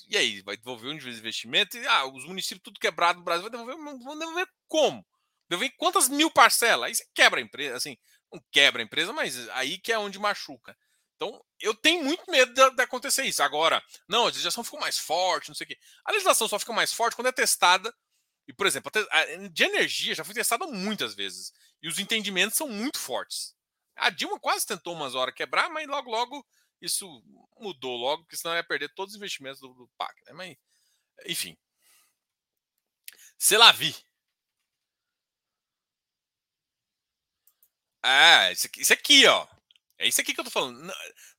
e 0.08 0.16
aí, 0.16 0.42
vai 0.42 0.56
devolver 0.56 0.90
um 0.90 0.94
investimento? 0.94 1.76
E, 1.76 1.86
ah, 1.86 2.06
os 2.06 2.24
municípios 2.24 2.62
tudo 2.64 2.80
quebrado 2.80 3.20
no 3.20 3.24
Brasil, 3.24 3.48
vai 3.48 3.52
devolver, 3.52 3.76
vão 4.02 4.18
devolver 4.18 4.48
como? 4.66 5.06
Devolver 5.48 5.72
quantas 5.76 6.08
mil 6.08 6.30
parcelas? 6.30 6.88
Aí 6.88 6.94
você 6.94 7.06
quebra 7.14 7.38
a 7.38 7.42
empresa, 7.42 7.76
assim, 7.76 7.96
não 8.32 8.42
quebra 8.50 8.82
a 8.82 8.84
empresa, 8.84 9.12
mas 9.12 9.48
aí 9.50 9.78
que 9.78 9.92
é 9.92 9.98
onde 9.98 10.18
machuca. 10.18 10.76
Então, 11.16 11.42
eu 11.60 11.74
tenho 11.74 12.04
muito 12.04 12.30
medo 12.30 12.52
de, 12.52 12.76
de, 12.76 12.82
acontecer 12.82 13.24
isso. 13.24 13.42
Agora, 13.42 13.82
não, 14.06 14.24
a 14.24 14.26
legislação 14.26 14.62
ficou 14.62 14.78
mais 14.78 14.98
forte, 14.98 15.48
não 15.48 15.54
sei 15.54 15.64
o 15.64 15.68
quê. 15.68 15.78
A 16.04 16.12
legislação 16.12 16.46
só 16.46 16.58
fica 16.58 16.72
mais 16.72 16.92
forte 16.92 17.16
quando 17.16 17.28
é 17.28 17.32
testada. 17.32 17.92
E, 18.46 18.52
por 18.52 18.66
exemplo, 18.66 18.92
de 19.50 19.64
energia 19.64 20.14
já 20.14 20.24
foi 20.24 20.34
testada 20.34 20.66
muitas 20.66 21.14
vezes. 21.14 21.52
E 21.82 21.88
os 21.88 21.98
entendimentos 21.98 22.56
são 22.56 22.68
muito 22.68 22.98
fortes. 22.98 23.54
A 23.96 24.10
Dilma 24.10 24.38
quase 24.38 24.66
tentou 24.66 24.94
umas 24.94 25.14
horas 25.14 25.34
quebrar, 25.34 25.70
mas 25.70 25.86
logo, 25.88 26.10
logo 26.10 26.46
isso 26.80 27.22
mudou 27.58 27.96
logo, 27.96 28.22
porque 28.22 28.36
senão 28.36 28.54
ia 28.54 28.62
perder 28.62 28.92
todos 28.94 29.14
os 29.14 29.16
investimentos 29.16 29.60
do, 29.60 29.72
do 29.72 29.88
PAC. 29.96 30.14
Né? 30.26 30.32
Mas, 30.34 30.56
enfim. 31.26 31.56
Se 33.38 33.56
lá 33.56 33.72
vi. 33.72 33.94
Ah, 38.08 38.52
isso 38.52 38.92
aqui, 38.92 39.26
ó. 39.26 39.44
É 39.98 40.06
isso 40.06 40.20
aqui 40.20 40.32
que 40.32 40.38
eu 40.38 40.44
tô 40.44 40.50
falando. 40.50 40.80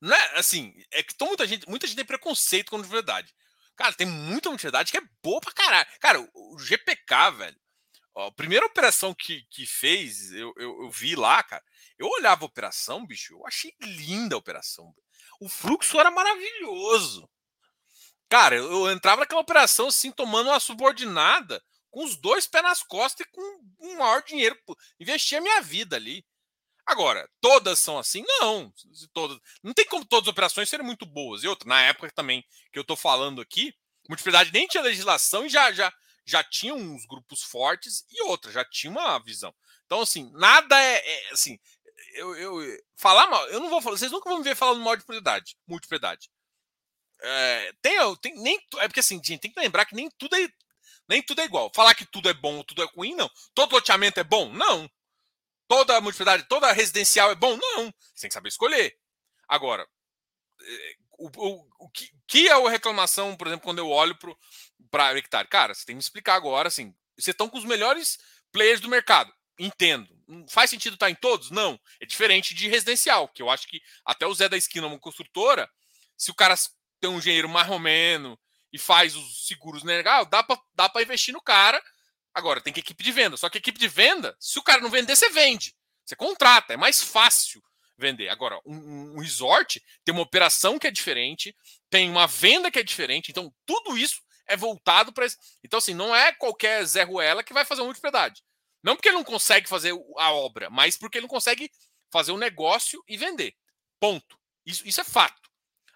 Não, 0.01 0.15
é 0.15 0.37
assim, 0.37 0.73
é 0.91 1.01
que 1.01 1.13
muita 1.21 1.47
gente, 1.47 1.69
muita 1.69 1.87
gente 1.87 1.95
tem 1.95 2.05
preconceito 2.05 2.71
com 2.71 2.75
a 2.75 2.81
verdade. 2.81 3.33
Cara, 3.77 3.93
tem 3.93 4.05
muita 4.05 4.53
verdade 4.57 4.91
que 4.91 4.97
é 4.97 5.09
boa 5.23 5.39
pra 5.39 5.53
caralho. 5.53 5.87
Cara, 6.01 6.19
o 6.33 6.59
GPK, 6.59 7.31
velho. 7.31 7.57
Ó, 8.13 8.27
a 8.27 8.31
primeira 8.33 8.65
operação 8.65 9.13
que, 9.13 9.43
que 9.49 9.65
fez, 9.65 10.33
eu, 10.33 10.53
eu, 10.57 10.83
eu, 10.83 10.91
vi 10.91 11.15
lá, 11.15 11.41
cara. 11.41 11.63
Eu 11.97 12.07
olhava 12.09 12.43
a 12.43 12.47
operação, 12.47 13.05
bicho, 13.05 13.33
eu 13.33 13.47
achei 13.47 13.73
linda 13.79 14.35
a 14.35 14.39
operação. 14.39 14.93
O 15.39 15.47
fluxo 15.47 15.97
era 15.97 16.11
maravilhoso. 16.11 17.29
Cara, 18.27 18.57
eu, 18.57 18.91
entrava 18.91 19.21
naquela 19.21 19.39
operação 19.39 19.87
assim, 19.87 20.11
tomando 20.11 20.49
uma 20.49 20.59
subordinada, 20.59 21.63
com 21.89 22.03
os 22.03 22.17
dois 22.17 22.45
pés 22.45 22.63
nas 22.63 22.83
costas 22.83 23.25
e 23.25 23.29
com 23.31 23.61
um 23.79 23.97
maior 23.97 24.21
dinheiro. 24.23 24.57
Investia 24.99 25.37
a 25.37 25.41
minha 25.41 25.61
vida 25.61 25.95
ali. 25.95 26.25
Agora, 26.87 27.29
todas 27.41 27.79
são 27.79 27.99
assim? 27.99 28.23
Não. 28.25 28.73
Todas, 29.13 29.37
não 29.61 29.73
tem 29.73 29.85
como 29.85 30.05
todas 30.05 30.25
as 30.25 30.31
operações 30.31 30.69
serem 30.69 30.85
muito 30.85 31.05
boas. 31.05 31.43
E 31.43 31.47
outra, 31.47 31.67
na 31.67 31.81
época 31.81 32.09
também 32.15 32.41
que 32.71 32.79
eu 32.79 32.81
estou 32.81 32.95
falando 32.95 33.41
aqui, 33.41 33.75
multiplicidade 34.07 34.53
nem 34.53 34.65
tinha 34.67 34.81
legislação 34.81 35.45
e 35.45 35.49
já, 35.49 35.69
já, 35.73 35.93
já 36.25 36.41
tinha 36.45 36.73
uns 36.73 37.05
grupos 37.05 37.43
fortes 37.43 38.05
e 38.09 38.23
outra, 38.23 38.53
já 38.53 38.63
tinha 38.63 38.89
uma 38.89 39.19
visão. 39.19 39.53
Então, 39.85 39.99
assim, 39.99 40.31
nada 40.33 40.81
é, 40.81 40.95
é 41.05 41.31
assim. 41.31 41.59
Eu, 42.13 42.35
eu, 42.35 42.79
falar 42.95 43.27
mal, 43.27 43.45
eu 43.49 43.59
não 43.59 43.69
vou 43.69 43.81
falar, 43.81 43.97
vocês 43.97 44.11
nunca 44.11 44.29
vão 44.29 44.37
me 44.37 44.43
ver 44.45 44.55
falando 44.55 44.81
mal 44.81 44.95
de 44.95 45.03
propriedade, 45.03 45.57
multipropriedade. 45.67 46.29
É, 47.19 47.73
tem, 47.81 48.15
tem, 48.21 48.35
nem, 48.41 48.57
é 48.77 48.87
porque 48.87 49.01
assim, 49.01 49.21
gente, 49.21 49.41
tem 49.41 49.51
que 49.51 49.59
lembrar 49.59 49.85
que 49.85 49.95
nem 49.95 50.09
tudo 50.17 50.35
é 50.37 50.47
nem 51.09 51.21
tudo 51.21 51.41
é 51.41 51.45
igual. 51.45 51.71
Falar 51.73 51.95
que 51.95 52.05
tudo 52.05 52.29
é 52.29 52.33
bom 52.33 52.57
ou 52.57 52.63
tudo 52.63 52.83
é 52.83 52.85
ruim, 52.95 53.15
não. 53.15 53.29
Todo 53.53 53.73
loteamento 53.73 54.19
é 54.19 54.23
bom? 54.23 54.51
Não 54.53 54.89
toda 55.67 55.99
multiplicidade, 56.01 56.47
toda 56.47 56.71
residencial 56.71 57.31
é 57.31 57.35
bom? 57.35 57.57
Não. 57.57 57.93
Você 58.13 58.21
tem 58.21 58.29
que 58.29 58.33
saber 58.33 58.49
escolher. 58.49 58.97
Agora, 59.47 59.87
eh, 60.61 60.95
o, 61.17 61.29
o, 61.35 61.67
o 61.79 61.89
que, 61.89 62.09
que, 62.27 62.47
é 62.47 62.53
a 62.53 62.69
reclamação, 62.69 63.35
por 63.35 63.47
exemplo, 63.47 63.63
quando 63.65 63.79
eu 63.79 63.89
olho 63.89 64.17
para 64.89 65.17
hectare? 65.17 65.47
Cara, 65.47 65.73
você 65.73 65.85
tem 65.85 65.93
que 65.93 65.97
me 65.97 66.01
explicar 66.01 66.35
agora, 66.35 66.67
assim, 66.67 66.93
vocês 67.17 67.33
estão 67.33 67.49
com 67.49 67.57
os 67.57 67.65
melhores 67.65 68.17
players 68.51 68.79
do 68.79 68.89
mercado. 68.89 69.33
Entendo. 69.59 70.07
Faz 70.49 70.69
sentido 70.69 70.93
estar 70.93 71.09
em 71.09 71.15
todos? 71.15 71.49
Não. 71.49 71.79
É 71.99 72.05
diferente 72.05 72.53
de 72.53 72.67
residencial, 72.67 73.27
que 73.27 73.41
eu 73.41 73.49
acho 73.49 73.67
que 73.67 73.81
até 74.05 74.27
o 74.27 74.33
Zé 74.33 74.47
da 74.47 74.57
Esquina, 74.57 74.85
uma 74.85 74.99
construtora, 74.99 75.69
se 76.15 76.29
o 76.29 76.35
cara 76.35 76.55
tem 76.99 77.09
um 77.09 77.17
engenheiro 77.17 77.49
marromeno 77.49 78.39
e 78.71 78.77
faz 78.77 79.15
os 79.15 79.47
seguros 79.47 79.83
legal, 79.83 80.25
dá 80.25 80.43
para 80.43 80.59
dá 80.75 81.01
investir 81.01 81.33
no 81.33 81.41
cara 81.41 81.81
Agora, 82.37 82.61
tem 82.61 82.71
que 82.71 82.81
equipe 82.81 83.03
de 83.03 83.11
venda. 83.11 83.35
Só 83.35 83.49
que 83.49 83.57
equipe 83.57 83.79
de 83.79 83.87
venda, 83.87 84.37
se 84.39 84.59
o 84.59 84.63
cara 84.63 84.79
não 84.79 84.91
vender, 84.91 85.15
você 85.15 85.27
vende. 85.31 85.75
Você 86.05 86.15
contrata, 86.15 86.71
é 86.71 86.77
mais 86.77 87.01
fácil 87.01 87.63
vender. 87.97 88.29
Agora, 88.29 88.61
um, 88.63 89.15
um 89.15 89.19
resort 89.19 89.83
tem 90.05 90.13
uma 90.13 90.21
operação 90.21 90.77
que 90.77 90.85
é 90.85 90.91
diferente, 90.91 91.57
tem 91.89 92.07
uma 92.07 92.27
venda 92.27 92.69
que 92.69 92.77
é 92.77 92.83
diferente. 92.83 93.31
Então, 93.31 93.51
tudo 93.65 93.97
isso 93.97 94.21
é 94.45 94.55
voltado 94.55 95.11
para. 95.11 95.25
Então, 95.63 95.79
assim, 95.79 95.95
não 95.95 96.15
é 96.15 96.31
qualquer 96.31 96.85
Zé 96.85 97.01
Ruela 97.01 97.43
que 97.43 97.55
vai 97.55 97.65
fazer 97.65 97.81
uma 97.81 97.87
multipropriedade. 97.87 98.43
Não 98.83 98.95
porque 98.95 99.09
ele 99.09 99.17
não 99.17 99.23
consegue 99.23 99.67
fazer 99.67 99.91
a 100.19 100.31
obra, 100.31 100.69
mas 100.69 100.95
porque 100.95 101.17
ele 101.17 101.23
não 101.23 101.29
consegue 101.29 101.71
fazer 102.11 102.31
o 102.31 102.35
um 102.35 102.37
negócio 102.37 103.03
e 103.07 103.17
vender. 103.17 103.55
Ponto. 103.99 104.39
Isso, 104.63 104.87
isso 104.87 105.01
é 105.01 105.03
fato. 105.03 105.49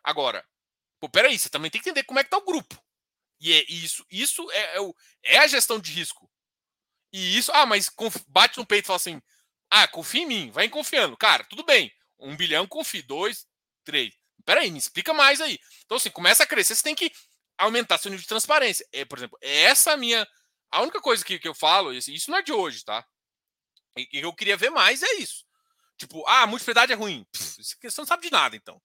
Agora, 0.04 0.44
pô, 1.00 1.08
peraí, 1.08 1.38
você 1.38 1.50
também 1.50 1.70
tem 1.70 1.80
que 1.80 1.88
entender 1.88 2.04
como 2.04 2.20
é 2.20 2.24
que 2.24 2.32
tá 2.32 2.38
o 2.38 2.46
grupo. 2.46 2.84
E 3.42 3.54
é 3.54 3.66
isso, 3.68 4.06
isso 4.10 4.50
é, 4.52 4.76
é, 4.76 4.82
o, 4.82 4.96
é 5.24 5.40
a 5.40 5.48
gestão 5.48 5.80
de 5.80 5.92
risco. 5.92 6.31
E 7.12 7.38
isso, 7.38 7.52
ah, 7.54 7.66
mas 7.66 7.90
bate 8.28 8.58
no 8.58 8.66
peito 8.66 8.86
e 8.86 8.88
fala 8.88 8.98
assim: 8.98 9.22
ah, 9.70 9.88
confia 9.88 10.24
em 10.24 10.26
mim, 10.26 10.52
vai 10.52 10.68
confiando. 10.70 11.16
Cara, 11.18 11.44
tudo 11.46 11.64
bem. 11.64 11.92
Um 12.20 12.36
bilhão, 12.36 12.68
confia. 12.68 13.04
Dois, 13.04 13.48
três. 13.84 14.14
Peraí, 14.46 14.72
me 14.72 14.78
explica 14.78 15.14
mais 15.14 15.40
aí. 15.40 15.60
Então, 15.86 15.98
assim, 15.98 16.10
começa 16.10 16.44
a 16.44 16.48
crescer, 16.48 16.76
você 16.76 16.84
tem 16.84 16.96
que 16.96 17.12
aumentar 17.58 17.98
seu 17.98 18.10
nível 18.10 18.22
de 18.22 18.28
transparência. 18.28 18.88
É, 18.92 19.06
por 19.06 19.18
exemplo, 19.18 19.38
essa 19.42 19.96
minha. 19.96 20.28
A 20.72 20.82
única 20.82 21.02
coisa 21.02 21.24
que, 21.24 21.38
que 21.38 21.48
eu 21.48 21.54
falo, 21.54 21.94
isso 21.94 22.32
não 22.32 22.38
é 22.38 22.42
de 22.42 22.54
hoje, 22.54 22.84
tá? 22.84 23.06
E 23.98 24.06
que 24.06 24.20
eu 24.20 24.34
queria 24.34 24.56
ver 24.56 24.70
mais 24.70 25.04
é 25.04 25.14
isso. 25.16 25.46
Tipo, 25.98 26.26
ah, 26.28 26.48
multiplicidade 26.48 26.94
é 26.94 26.96
ruim. 26.96 27.26
Você 27.34 27.76
não 27.98 28.06
sabe 28.06 28.24
de 28.24 28.32
nada, 28.32 28.56
então. 28.56 28.82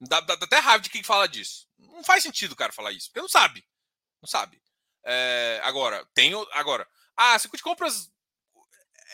Dá, 0.00 0.20
dá, 0.20 0.34
dá 0.36 0.46
até 0.46 0.58
raiva 0.58 0.82
de 0.82 0.90
quem 0.90 1.02
fala 1.02 1.26
disso. 1.26 1.66
Não 1.78 2.04
faz 2.04 2.22
sentido 2.22 2.52
o 2.52 2.56
cara 2.56 2.72
falar 2.72 2.92
isso, 2.92 3.08
porque 3.08 3.20
não 3.20 3.28
sabe. 3.28 3.66
Não 4.22 4.28
sabe. 4.28 4.62
É, 5.04 5.60
agora, 5.64 6.06
tem. 6.14 6.32
Agora, 6.52 6.86
ah, 7.20 7.38
circuito 7.38 7.58
de 7.58 7.64
compras 7.64 8.10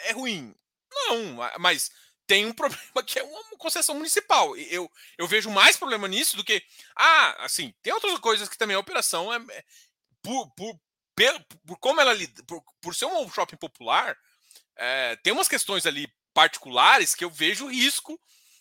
é 0.05 0.13
ruim. 0.13 0.55
Não, 0.93 1.39
mas 1.59 1.91
tem 2.25 2.47
um 2.47 2.53
problema 2.55 3.03
que 3.05 3.19
é 3.19 3.23
uma 3.25 3.57
concessão 3.59 3.97
municipal. 3.97 4.57
Eu, 4.57 4.91
eu 5.19 5.27
vejo 5.27 5.51
mais 5.51 5.77
problema 5.77 6.07
nisso 6.07 6.37
do 6.37 6.45
que. 6.45 6.63
Ah, 6.95 7.45
assim, 7.45 7.75
tem 7.83 7.93
outras 7.93 8.17
coisas 8.21 8.49
que 8.49 8.57
também 8.57 8.77
a 8.77 8.81
operação 8.81 9.33
é. 9.33 9.39
é 9.51 9.65
por, 10.23 10.49
por, 10.55 10.81
por, 11.67 11.79
como 11.79 12.01
ela 12.01 12.15
por, 12.47 12.63
por 12.81 12.95
ser 12.95 13.07
um 13.07 13.29
shopping 13.31 13.57
popular, 13.57 14.17
é, 14.77 15.17
tem 15.17 15.33
umas 15.33 15.49
questões 15.49 15.87
ali 15.87 16.13
particulares 16.35 17.15
que 17.15 17.25
eu 17.25 17.31
vejo 17.31 17.69
risco 17.69 18.21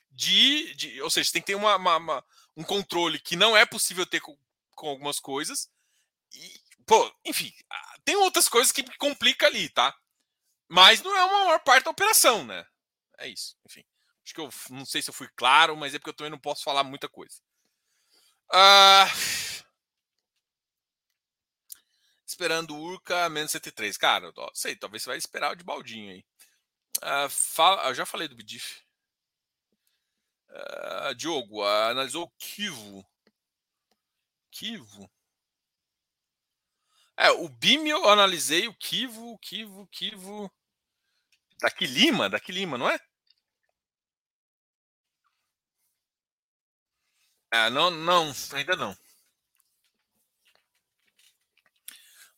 de. 0.09 0.73
de 0.73 1.01
ou 1.01 1.09
seja, 1.09 1.31
tem 1.31 1.41
que 1.41 1.47
ter 1.47 1.55
uma, 1.55 1.75
uma, 1.75 1.97
uma, 1.97 2.25
um 2.57 2.63
controle 2.63 3.19
que 3.19 3.35
não 3.35 3.55
é 3.55 3.65
possível 3.65 4.05
ter 4.05 4.21
com, 4.21 4.35
com 4.75 4.89
algumas 4.89 5.19
coisas. 5.19 5.69
E, 6.33 6.61
pô, 6.85 7.13
enfim, 7.25 7.53
tem 8.06 8.16
outras 8.16 8.47
coisas 8.47 8.72
que 8.72 8.84
complica 8.97 9.47
ali, 9.47 9.68
tá? 9.70 9.93
Mas 10.70 11.01
não 11.01 11.16
é 11.16 11.24
uma 11.26 11.45
maior 11.45 11.60
parte 11.60 11.84
da 11.84 11.91
operação, 11.91 12.45
né? 12.45 12.66
É 13.18 13.28
isso, 13.28 13.58
enfim. 13.66 13.84
Acho 14.24 14.34
que 14.34 14.41
eu 14.41 14.49
não 14.70 14.86
sei 14.86 15.01
se 15.01 15.10
eu 15.10 15.14
fui 15.14 15.28
claro, 15.36 15.76
mas 15.76 15.93
é 15.93 15.99
porque 15.99 16.10
eu 16.10 16.16
também 16.16 16.32
não 16.32 16.39
posso 16.39 16.64
falar 16.64 16.84
muita 16.84 17.10
coisa. 17.10 17.41
Uh... 18.51 19.66
Esperando 22.26 22.76
Urca 22.76 23.30
menos 23.30 23.51
103. 23.51 23.97
Cara, 23.97 24.32
ó, 24.36 24.51
sei, 24.53 24.76
talvez 24.76 25.03
você 25.03 25.10
vai 25.10 25.18
esperar 25.18 25.51
o 25.51 25.56
de 25.56 25.64
baldinho 25.64 26.12
aí. 26.12 26.26
Uh, 26.97 27.30
fala, 27.30 27.88
eu 27.88 27.95
já 27.95 28.06
falei 28.06 28.28
do 28.28 28.36
Bidif. 28.36 28.82
Uh, 30.49 31.16
Diogo, 31.16 31.64
analisou 31.64 32.24
o 32.24 32.32
Kivo. 32.38 33.06
Kivo? 34.51 35.10
É, 37.18 37.32
o 37.32 37.47
BIM 37.47 37.88
eu 37.88 38.09
analisei, 38.09 38.68
o 38.68 38.74
Kivo, 38.74 39.32
o 39.32 39.38
Kivo, 39.38 39.82
o 39.82 39.88
Kivo. 39.88 40.51
Daqui 41.61 41.86
Lima, 41.86 42.30
daqui 42.30 42.51
Lima, 42.51 42.78
não 42.78 42.89
é? 42.89 42.99
É, 47.51 47.70
não, 47.70 47.89
não, 47.89 48.34
ainda 48.53 48.76
não. 48.76 48.97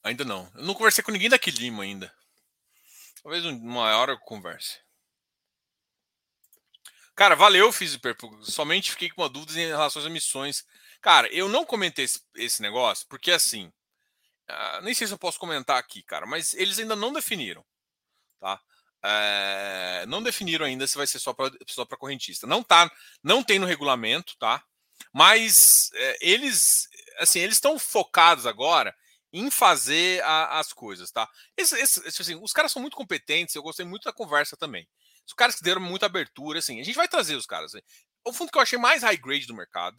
Ainda 0.03 0.23
não. 0.23 0.49
Eu 0.55 0.63
não 0.63 0.73
conversei 0.73 1.03
com 1.03 1.11
ninguém 1.11 1.29
daqui 1.29 1.49
Lima 1.49 1.83
ainda. 1.83 2.13
Talvez 3.23 3.43
uma 3.45 3.97
hora 3.97 4.11
eu 4.13 4.19
converse. 4.19 4.79
Cara, 7.15 7.35
valeu, 7.35 7.71
Fiziper. 7.71 8.15
Somente 8.43 8.91
fiquei 8.91 9.09
com 9.09 9.21
uma 9.23 9.29
dúvida 9.29 9.59
em 9.59 9.67
relação 9.67 9.99
às 9.99 10.05
emissões. 10.05 10.63
Cara, 11.01 11.27
eu 11.33 11.49
não 11.49 11.65
comentei 11.65 12.05
esse, 12.05 12.21
esse 12.35 12.61
negócio 12.61 13.07
porque 13.09 13.31
assim. 13.31 13.73
Uh, 14.49 14.81
nem 14.81 14.93
sei 14.93 15.07
se 15.07 15.13
eu 15.13 15.17
posso 15.17 15.39
comentar 15.39 15.77
aqui, 15.77 16.01
cara, 16.03 16.25
mas 16.25 16.53
eles 16.53 16.79
ainda 16.79 16.95
não 16.95 17.11
definiram, 17.11 17.65
tá? 18.39 18.61
Uh, 19.03 20.07
não 20.07 20.23
definiram 20.23 20.65
ainda 20.65 20.87
se 20.87 20.97
vai 20.97 21.05
ser 21.05 21.19
só 21.19 21.33
para 21.33 21.51
só 21.67 21.85
correntista. 21.85 22.47
Não 22.47 22.63
tá, 22.63 22.89
não 23.23 23.43
tem 23.43 23.59
no 23.59 23.65
regulamento, 23.65 24.35
tá? 24.37 24.63
Mas 25.13 25.89
é, 25.93 26.17
eles, 26.21 26.87
assim, 27.19 27.39
eles 27.39 27.55
estão 27.55 27.77
focados 27.77 28.45
agora 28.45 28.95
em 29.31 29.51
fazer 29.51 30.23
a, 30.23 30.59
as 30.59 30.73
coisas, 30.73 31.11
tá? 31.11 31.29
Esse, 31.55 31.79
esse, 31.79 32.21
assim, 32.21 32.35
os 32.41 32.53
caras 32.53 32.71
são 32.71 32.81
muito 32.81 32.97
competentes, 32.97 33.55
eu 33.55 33.61
gostei 33.63 33.85
muito 33.85 34.03
da 34.03 34.13
conversa 34.13 34.57
também. 34.57 34.87
Os 35.25 35.33
caras 35.33 35.55
que 35.55 35.63
deram 35.63 35.81
muita 35.81 36.05
abertura, 36.05 36.59
assim, 36.59 36.79
a 36.79 36.83
gente 36.83 36.95
vai 36.95 37.07
trazer 37.07 37.35
os 37.35 37.45
caras. 37.45 37.75
Assim. 37.75 37.83
O 38.23 38.33
fundo 38.33 38.51
que 38.51 38.57
eu 38.57 38.61
achei 38.61 38.79
mais 38.79 39.03
high 39.03 39.17
grade 39.17 39.45
do 39.45 39.55
mercado. 39.55 39.97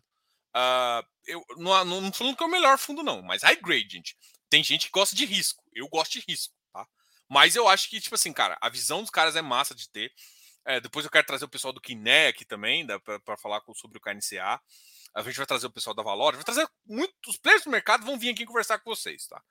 Uh, 0.56 1.06
eu 1.26 1.44
não, 1.58 1.84
não, 1.84 2.00
não 2.00 2.12
falando 2.12 2.36
que 2.36 2.42
é 2.42 2.46
o 2.46 2.50
melhor 2.50 2.78
fundo, 2.78 3.02
não, 3.02 3.22
mas 3.22 3.42
high 3.42 3.60
grade, 3.60 3.88
gente. 3.90 4.16
Tem 4.48 4.62
gente 4.62 4.86
que 4.86 4.92
gosta 4.92 5.14
de 5.14 5.24
risco. 5.24 5.62
Eu 5.72 5.88
gosto 5.88 6.12
de 6.12 6.24
risco, 6.26 6.54
tá? 6.72 6.86
Mas 7.28 7.56
eu 7.56 7.68
acho 7.68 7.88
que, 7.88 8.00
tipo 8.00 8.14
assim, 8.14 8.32
cara, 8.32 8.56
a 8.60 8.68
visão 8.68 9.02
dos 9.02 9.10
caras 9.10 9.36
é 9.36 9.42
massa 9.42 9.74
de 9.74 9.88
ter. 9.88 10.12
É, 10.64 10.80
depois 10.80 11.04
eu 11.04 11.10
quero 11.10 11.26
trazer 11.26 11.44
o 11.44 11.48
pessoal 11.48 11.72
do 11.72 11.80
Kiné 11.80 12.28
aqui 12.28 12.44
também, 12.44 12.86
para 13.24 13.36
falar 13.36 13.62
sobre 13.74 13.98
o 13.98 14.00
KNCA. 14.00 14.60
A 15.14 15.22
gente 15.22 15.36
vai 15.36 15.46
trazer 15.46 15.66
o 15.66 15.72
pessoal 15.72 15.94
da 15.94 16.02
Valor, 16.02 16.34
vai 16.34 16.44
trazer 16.44 16.68
muitos 16.86 17.36
players 17.38 17.64
do 17.64 17.70
mercado 17.70 18.04
vão 18.04 18.18
vir 18.18 18.30
aqui 18.30 18.44
conversar 18.44 18.78
com 18.78 18.94
vocês, 18.94 19.26
tá? 19.26 19.42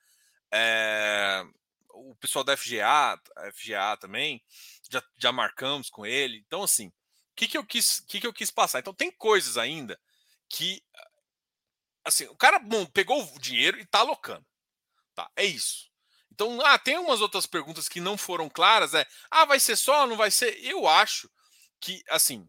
É, 0.51 1.43
o 1.89 2.15
pessoal 2.15 2.43
da 2.43 2.55
FGA, 2.55 3.19
FGA 3.53 3.97
também, 3.99 4.43
já, 4.89 5.03
já 5.17 5.31
marcamos 5.31 5.89
com 5.89 6.05
ele. 6.05 6.43
Então, 6.45 6.63
assim, 6.63 6.87
o 6.87 6.93
que, 7.35 7.47
que 7.47 7.57
eu 7.57 7.65
quis, 7.65 7.99
que, 8.01 8.19
que 8.19 8.27
eu 8.27 8.33
quis 8.33 8.51
passar? 8.51 8.79
Então, 8.79 8.93
tem 8.93 9.11
coisas 9.11 9.57
ainda 9.57 9.99
que, 10.47 10.81
assim, 12.05 12.25
o 12.27 12.35
cara 12.35 12.59
bom, 12.59 12.85
pegou 12.85 13.23
o 13.23 13.39
dinheiro 13.39 13.79
e 13.79 13.85
tá 13.85 13.99
alocando, 13.99 14.45
tá? 15.24 15.32
É 15.36 15.45
isso. 15.45 15.88
Então, 16.32 16.61
ah, 16.65 16.78
tem 16.78 16.97
umas 16.97 17.22
outras 17.22 17.45
perguntas 17.45 17.89
que 17.89 17.99
não 17.99 18.18
foram 18.18 18.49
claras, 18.49 18.93
é, 18.93 19.05
ah, 19.32 19.45
vai 19.45 19.59
ser 19.59 19.76
só, 19.76 20.05
não 20.05 20.15
vai 20.15 20.30
ser? 20.32 20.63
Eu 20.63 20.88
acho 20.88 21.30
que, 21.80 22.03
assim, 22.09 22.47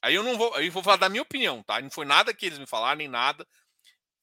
Aí 0.00 0.14
eu 0.14 0.22
não 0.22 0.36
vou, 0.36 0.54
aí 0.54 0.70
vou 0.70 0.82
falar 0.82 0.96
da 0.96 1.08
minha 1.08 1.22
opinião, 1.22 1.62
tá? 1.62 1.80
Não 1.80 1.90
foi 1.90 2.06
nada 2.06 2.32
que 2.32 2.46
eles 2.46 2.58
me 2.58 2.66
falaram, 2.66 2.98
nem 2.98 3.08
nada. 3.08 3.46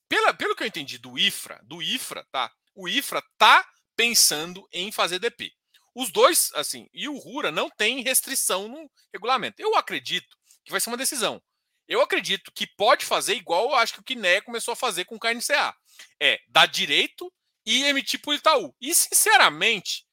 Pela, 0.07 0.33
pelo 0.33 0.55
que 0.55 0.63
eu 0.63 0.67
entendi 0.67 0.97
do 0.97 1.17
IFRA, 1.17 1.59
do 1.63 1.81
IFRA, 1.81 2.25
tá? 2.31 2.51
O 2.73 2.87
IFRA 2.87 3.21
tá 3.37 3.67
pensando 3.95 4.67
em 4.71 4.91
fazer 4.91 5.19
DP. 5.19 5.51
Os 5.93 6.11
dois, 6.11 6.51
assim, 6.55 6.89
e 6.93 7.07
o 7.07 7.17
RURA 7.17 7.51
não 7.51 7.69
tem 7.69 8.01
restrição 8.01 8.67
no 8.67 8.89
regulamento. 9.13 9.61
Eu 9.61 9.75
acredito 9.75 10.37
que 10.63 10.71
vai 10.71 10.79
ser 10.79 10.89
uma 10.89 10.97
decisão. 10.97 11.41
Eu 11.87 12.01
acredito 12.01 12.51
que 12.53 12.67
pode 12.67 13.05
fazer 13.05 13.35
igual 13.35 13.69
eu 13.69 13.75
acho 13.75 13.93
que 13.93 13.99
o 13.99 14.03
Kiné 14.03 14.41
começou 14.41 14.71
a 14.71 14.75
fazer 14.75 15.05
com 15.05 15.15
o 15.15 15.19
KNCA. 15.19 15.75
É 16.19 16.39
dar 16.47 16.65
direito 16.65 17.31
e 17.65 17.83
emitir 17.83 18.21
por 18.21 18.33
Itaú. 18.33 18.75
E, 18.79 18.93
sinceramente, 18.93 20.05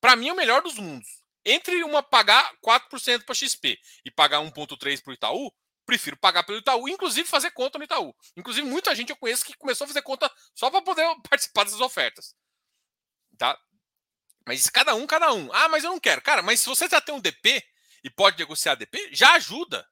para 0.00 0.16
mim 0.16 0.28
é 0.28 0.32
o 0.32 0.36
melhor 0.36 0.62
dos 0.62 0.76
mundos 0.76 1.20
entre 1.44 1.82
uma 1.84 2.02
pagar 2.02 2.52
4% 2.64 3.24
para 3.24 3.34
XP 3.34 3.78
e 4.04 4.10
pagar 4.10 4.40
1,3% 4.40 5.02
para 5.02 5.10
o 5.10 5.14
Itaú, 5.14 5.52
prefiro 5.86 6.16
pagar 6.16 6.44
pelo 6.44 6.58
Itaú, 6.58 6.88
inclusive 6.88 7.28
fazer 7.28 7.50
conta 7.50 7.78
no 7.78 7.84
Itaú. 7.84 8.14
Inclusive, 8.36 8.66
muita 8.66 8.94
gente 8.94 9.10
eu 9.10 9.16
conheço 9.16 9.44
que 9.44 9.56
começou 9.56 9.84
a 9.84 9.88
fazer 9.88 10.02
conta 10.02 10.30
só 10.54 10.70
para 10.70 10.82
poder 10.82 11.04
participar 11.28 11.64
dessas 11.64 11.80
ofertas. 11.80 12.34
Tá? 13.38 13.58
Mas 14.46 14.68
cada 14.68 14.94
um, 14.94 15.06
cada 15.06 15.32
um. 15.32 15.52
Ah, 15.52 15.68
mas 15.68 15.84
eu 15.84 15.90
não 15.90 16.00
quero. 16.00 16.22
Cara, 16.22 16.42
mas 16.42 16.60
se 16.60 16.68
você 16.68 16.88
já 16.88 17.00
tem 17.00 17.14
um 17.14 17.20
DP 17.20 17.62
e 18.04 18.10
pode 18.10 18.38
negociar 18.38 18.74
DP, 18.74 19.10
já 19.12 19.34
ajuda. 19.34 19.86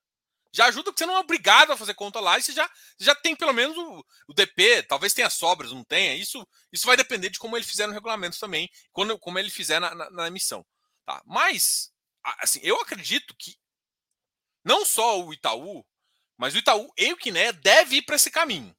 Já 0.53 0.66
ajuda 0.66 0.90
porque 0.90 0.99
você 0.99 1.07
não 1.07 1.16
é 1.16 1.20
obrigado 1.20 1.72
a 1.72 1.76
fazer 1.76 1.94
conta 1.94 2.20
lá 2.20 2.38
e 2.38 2.42
você 2.42 2.53
já, 2.53 2.70
já 2.99 3.14
tem 3.14 3.36
pelo 3.36 3.53
menos 3.53 3.76
o, 3.76 4.05
o 4.26 4.34
DP, 4.34 4.82
talvez 4.84 5.12
tenha 5.12 5.28
sobras, 5.28 5.72
não 5.72 5.84
tenha. 5.84 6.14
Isso, 6.14 6.46
isso 6.72 6.86
vai 6.86 6.96
depender 6.96 7.30
de 7.30 7.38
como 7.38 7.57
ele 7.57 7.66
fizer 7.66 7.86
no 7.86 7.92
regulamento 7.92 8.38
também, 8.38 8.70
quando, 8.92 9.18
como 9.18 9.38
ele 9.38 9.51
fizer 9.51 9.78
na, 9.78 9.94
na, 9.94 10.11
na 10.11 10.26
emissão. 10.26 10.64
Tá? 11.05 11.22
Mas, 11.26 11.92
assim, 12.40 12.61
eu 12.62 12.80
acredito 12.80 13.34
que 13.38 13.57
não 14.64 14.84
só 14.84 15.22
o 15.22 15.32
Itaú, 15.32 15.84
mas 16.36 16.55
o 16.55 16.59
Itaú 16.59 16.92
e 16.96 17.12
o 17.12 17.16
Quiné 17.16 17.53
deve 17.53 17.96
ir 17.96 18.03
para 18.03 18.16
esse 18.16 18.30
caminho. 18.30 18.74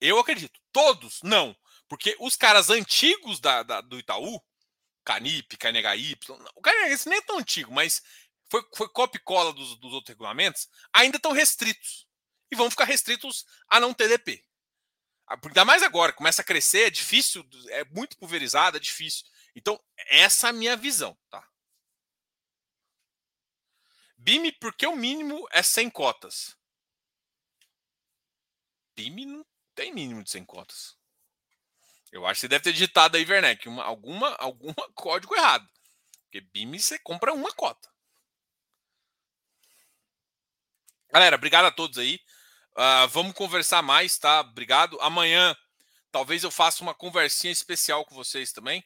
Eu 0.00 0.18
acredito. 0.18 0.60
Todos, 0.72 1.20
não. 1.22 1.56
Porque 1.88 2.16
os 2.18 2.34
caras 2.34 2.70
antigos 2.70 3.38
da, 3.38 3.62
da 3.62 3.80
do 3.80 3.98
Itaú, 3.98 4.40
Canip, 5.04 5.56
KNHY, 5.56 6.18
o 6.54 6.62
KNHY 6.62 6.98
nem 7.06 7.18
é 7.18 7.22
tão 7.22 7.38
antigo, 7.38 7.72
mas 7.72 8.02
foi, 8.52 8.62
foi 8.74 8.88
copia 8.90 9.18
e 9.18 9.24
cola 9.24 9.50
dos, 9.50 9.76
dos 9.76 9.94
outros 9.94 10.10
regulamentos, 10.10 10.68
ainda 10.92 11.16
estão 11.16 11.32
restritos. 11.32 12.06
E 12.50 12.54
vão 12.54 12.70
ficar 12.70 12.84
restritos 12.84 13.46
a 13.66 13.80
não 13.80 13.94
TDP. 13.94 14.44
Ah, 15.26 15.38
ainda 15.42 15.64
mais 15.64 15.82
agora, 15.82 16.12
começa 16.12 16.42
a 16.42 16.44
crescer, 16.44 16.88
é 16.88 16.90
difícil, 16.90 17.48
é 17.70 17.82
muito 17.86 18.18
pulverizado, 18.18 18.76
é 18.76 18.80
difícil. 18.80 19.24
Então, 19.56 19.82
essa 19.96 20.48
é 20.48 20.50
a 20.50 20.52
minha 20.52 20.76
visão, 20.76 21.16
tá? 21.30 21.48
BIM, 24.18 24.52
porque 24.60 24.86
o 24.86 24.94
mínimo 24.94 25.48
é 25.50 25.62
100 25.62 25.88
cotas. 25.88 26.54
BIM 28.94 29.24
não 29.24 29.46
tem 29.74 29.94
mínimo 29.94 30.22
de 30.22 30.30
100 30.30 30.44
cotas. 30.44 30.98
Eu 32.12 32.26
acho 32.26 32.34
que 32.34 32.40
você 32.42 32.48
deve 32.48 32.64
ter 32.64 32.72
digitado 32.74 33.16
aí, 33.16 33.24
Werneck, 33.24 33.66
uma, 33.66 33.82
alguma, 33.82 34.34
alguma 34.34 34.74
código 34.92 35.34
errado. 35.34 35.66
Porque 36.24 36.42
BIM 36.42 36.78
você 36.78 36.98
compra 36.98 37.32
uma 37.32 37.50
cota. 37.54 37.91
Galera, 41.12 41.36
obrigado 41.36 41.66
a 41.66 41.70
todos 41.70 41.98
aí. 41.98 42.18
Uh, 42.74 43.06
vamos 43.10 43.34
conversar 43.34 43.82
mais, 43.82 44.16
tá? 44.16 44.40
Obrigado. 44.40 44.98
Amanhã, 45.02 45.54
talvez 46.10 46.42
eu 46.42 46.50
faça 46.50 46.82
uma 46.82 46.94
conversinha 46.94 47.52
especial 47.52 48.02
com 48.06 48.14
vocês 48.14 48.50
também. 48.50 48.82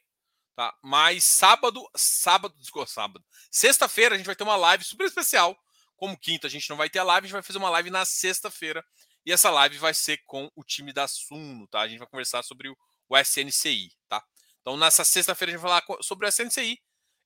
Tá? 0.57 0.74
Mas 0.83 1.22
sábado, 1.22 1.89
sábado, 1.95 2.53
desculpa, 2.59 2.89
sábado. 2.89 3.24
Sexta-feira 3.49 4.14
a 4.14 4.18
gente 4.18 4.27
vai 4.27 4.35
ter 4.35 4.43
uma 4.43 4.57
live 4.57 4.83
super 4.83 5.07
especial. 5.07 5.57
Como 5.97 6.18
quinta 6.18 6.49
a 6.49 6.51
gente 6.51 6.68
não 6.68 6.77
vai 6.77 6.91
ter 6.91 6.99
a 6.99 7.05
live, 7.05 7.27
a 7.27 7.29
gente 7.29 7.33
vai 7.33 7.43
fazer 7.43 7.59
uma 7.59 7.70
live 7.70 7.91
na 7.91 8.05
sexta-feira. 8.05 8.85
E 9.24 9.33
essa 9.33 9.49
live 9.51 9.79
vai 9.79 9.95
ser 9.95 10.18
com 10.27 10.51
o 10.57 10.64
time 10.64 10.93
da 10.93 11.07
Suno, 11.07 11.68
tá? 11.68 11.81
A 11.81 11.89
gente 11.89 11.99
vai 11.99 12.09
conversar 12.09 12.43
sobre 12.43 12.68
o, 12.68 12.77
SNCI, 13.18 13.93
tá? 14.09 14.20
Então 14.62 14.77
nessa 14.77 15.05
sexta-feira 15.05 15.53
a 15.53 15.55
gente 15.55 15.62
vai 15.62 15.81
falar 15.81 16.03
sobre 16.03 16.27
o 16.27 16.29
SNCI 16.29 16.77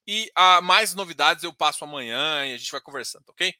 e 0.06 0.30
a 0.34 0.60
mais 0.60 0.94
novidades 0.94 1.42
eu 1.42 1.54
passo 1.54 1.84
amanhã 1.84 2.44
e 2.44 2.52
a 2.52 2.58
gente 2.58 2.70
vai 2.70 2.82
conversando, 2.82 3.24
ok? 3.28 3.54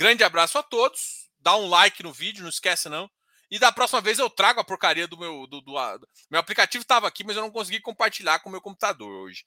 Grande 0.00 0.24
abraço 0.24 0.56
a 0.56 0.62
todos. 0.62 1.28
Dá 1.40 1.54
um 1.58 1.68
like 1.68 2.02
no 2.02 2.10
vídeo, 2.10 2.42
não 2.42 2.48
esquece 2.48 2.88
não. 2.88 3.10
E 3.50 3.58
da 3.58 3.70
próxima 3.70 4.00
vez 4.00 4.18
eu 4.18 4.30
trago 4.30 4.58
a 4.58 4.64
porcaria 4.64 5.06
do 5.06 5.18
meu. 5.18 5.46
Do, 5.46 5.60
do, 5.60 5.72
do 5.72 6.08
meu 6.30 6.40
aplicativo 6.40 6.80
estava 6.80 7.06
aqui, 7.06 7.22
mas 7.22 7.36
eu 7.36 7.42
não 7.42 7.50
consegui 7.50 7.80
compartilhar 7.80 8.38
com 8.38 8.48
o 8.48 8.52
meu 8.52 8.62
computador 8.62 9.10
hoje. 9.10 9.44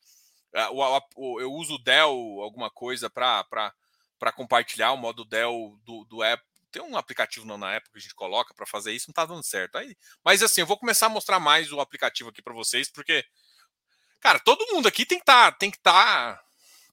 É, 0.54 0.66
eu 0.66 1.52
uso 1.54 1.74
o 1.74 1.80
Dell, 1.80 2.40
alguma 2.40 2.70
coisa, 2.70 3.10
para 3.10 3.74
compartilhar 4.36 4.92
o 4.92 4.98
modo 4.98 5.26
Dell 5.26 5.76
do, 5.84 6.06
do 6.06 6.22
Apple. 6.22 6.46
Tem 6.72 6.84
um 6.84 6.98
aplicativo 6.98 7.48
não, 7.48 7.58
na 7.58 7.76
Apple 7.76 7.92
que 7.92 7.98
a 7.98 8.02
gente 8.02 8.14
coloca 8.14 8.54
para 8.54 8.68
fazer 8.68 8.92
isso, 8.92 9.08
não 9.08 9.14
está 9.14 9.26
dando 9.26 9.44
certo. 9.44 9.78
Aí, 9.78 9.98
mas 10.24 10.44
assim, 10.44 10.62
eu 10.62 10.68
vou 10.68 10.78
começar 10.78 11.08
a 11.08 11.10
mostrar 11.10 11.40
mais 11.40 11.72
o 11.72 11.80
aplicativo 11.80 12.30
aqui 12.30 12.44
para 12.44 12.54
vocês, 12.54 12.92
porque, 12.92 13.26
cara, 14.20 14.40
todo 14.40 14.72
mundo 14.72 14.88
aqui 14.88 15.04
tem 15.04 15.18
que 15.18 15.26
tá, 15.26 15.52
tem 15.52 15.72
que 15.72 15.80
tá, 15.80 16.40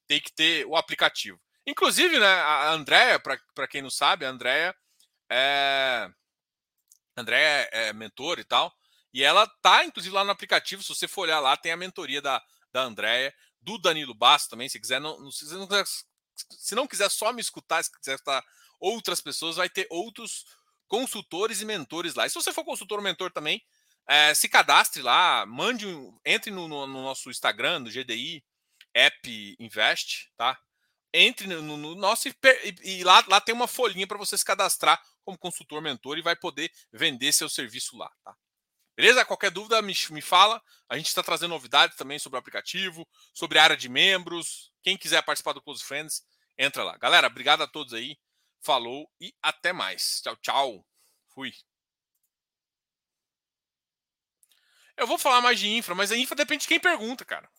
tem 0.07 0.19
que 0.19 0.33
ter 0.33 0.65
o 0.65 0.77
aplicativo. 0.77 1.39
Inclusive, 1.71 2.19
né, 2.19 2.27
a 2.27 2.73
Andrea, 2.73 3.21
para 3.21 3.69
quem 3.69 3.81
não 3.81 3.91
sabe, 3.91 4.27
a 4.27 4.29
Andrea 4.29 4.75
é, 5.31 6.11
André 7.17 7.69
é, 7.71 7.93
mentor 7.93 8.41
e 8.41 8.45
tal. 8.45 8.75
E 9.15 9.23
ela 9.23 9.47
tá, 9.63 9.85
inclusive, 9.85 10.13
lá 10.13 10.25
no 10.25 10.33
aplicativo. 10.33 10.83
Se 10.83 10.89
você 10.89 11.07
for 11.07 11.23
olhar 11.23 11.39
lá, 11.39 11.57
tem 11.57 11.71
a 11.71 11.77
mentoria 11.77 12.21
da, 12.21 12.43
da 12.73 12.83
Andréia, 12.83 13.33
do 13.61 13.79
Danilo 13.79 14.15
Basso 14.15 14.51
também. 14.51 14.69
Se 14.69 14.81
quiser, 14.81 15.01
não, 15.01 15.31
se, 15.31 15.45
não 15.55 15.67
quiser, 15.69 15.85
se 16.51 16.75
não 16.75 16.87
quiser 16.89 17.09
só 17.09 17.33
me 17.33 17.41
escutar, 17.41 17.85
se 17.85 17.93
quiser 17.93 18.15
escutar 18.15 18.45
outras 18.81 19.21
pessoas, 19.21 19.57
vai 19.57 19.69
ter 19.69 19.87
outros 19.91 20.45
consultores 20.89 21.61
e 21.61 21.65
mentores 21.65 22.17
lá. 22.17 22.27
E 22.27 22.31
se 22.31 22.35
você 22.35 22.53
for 22.53 22.65
consultor 22.65 22.99
ou 22.99 23.05
mentor 23.05 23.31
também, 23.31 23.63
é, 24.09 24.35
se 24.35 24.49
cadastre 24.49 25.03
lá, 25.03 25.47
mande, 25.47 25.87
entre 26.25 26.51
no, 26.51 26.67
no, 26.67 26.85
no, 26.85 27.03
nosso 27.05 27.31
Instagram, 27.31 27.79
no 27.79 27.91
GDI 27.91 28.43
App 28.93 29.57
Invest, 29.61 30.33
tá? 30.37 30.59
Entre 31.13 31.47
no, 31.47 31.77
no 31.77 31.95
nosso 31.95 32.29
e, 32.29 32.35
e, 32.83 33.05
lá, 33.05 33.25
lá 33.29 33.41
tem 33.41 33.55
uma 33.55 33.67
folhinha 33.67 34.07
para 34.07 34.19
você 34.19 34.39
se 34.39 34.45
cadastrar 34.45 35.03
como 35.25 35.39
consultor 35.39 35.83
mentor 35.83 36.19
e 36.19 36.23
vai 36.23 36.37
poder 36.37 36.71
vender 36.93 37.33
seu 37.33 37.49
serviço 37.49 37.97
lá, 37.97 38.11
tá? 38.23 38.37
Beleza? 38.97 39.25
Qualquer 39.25 39.51
dúvida 39.51 39.81
me, 39.81 39.95
me 40.11 40.21
fala. 40.21 40.63
A 40.89 40.97
gente 40.97 41.07
está 41.07 41.23
trazendo 41.23 41.51
novidades 41.51 41.97
também 41.97 42.19
sobre 42.19 42.37
o 42.37 42.39
aplicativo, 42.39 43.09
sobre 43.33 43.59
a 43.59 43.65
área 43.65 43.77
de 43.77 43.89
membros. 43.89 44.71
Quem 44.83 44.97
quiser 44.97 45.23
participar 45.23 45.55
do 45.55 45.63
Close 45.63 45.83
Friends, 45.83 46.23
entra 46.59 46.85
lá. 46.85 46.99
Galera, 46.99 47.27
obrigado 47.27 47.63
a 47.63 47.67
todos 47.67 47.95
aí. 47.95 48.19
Falou 48.61 49.11
e 49.19 49.35
até 49.41 49.73
mais. 49.73 50.21
Tchau, 50.21 50.37
tchau. 50.37 50.87
Fui. 51.35 51.53
Eu 54.99 55.07
vou 55.07 55.17
falar 55.17 55.41
mais 55.41 55.59
de 55.59 55.67
infra, 55.67 55.95
mas 55.95 56.13
a 56.13 56.17
infra 56.17 56.37
depende 56.37 56.63
de 56.63 56.69
quem 56.69 56.79
pergunta, 56.79 57.25
cara. 57.25 57.51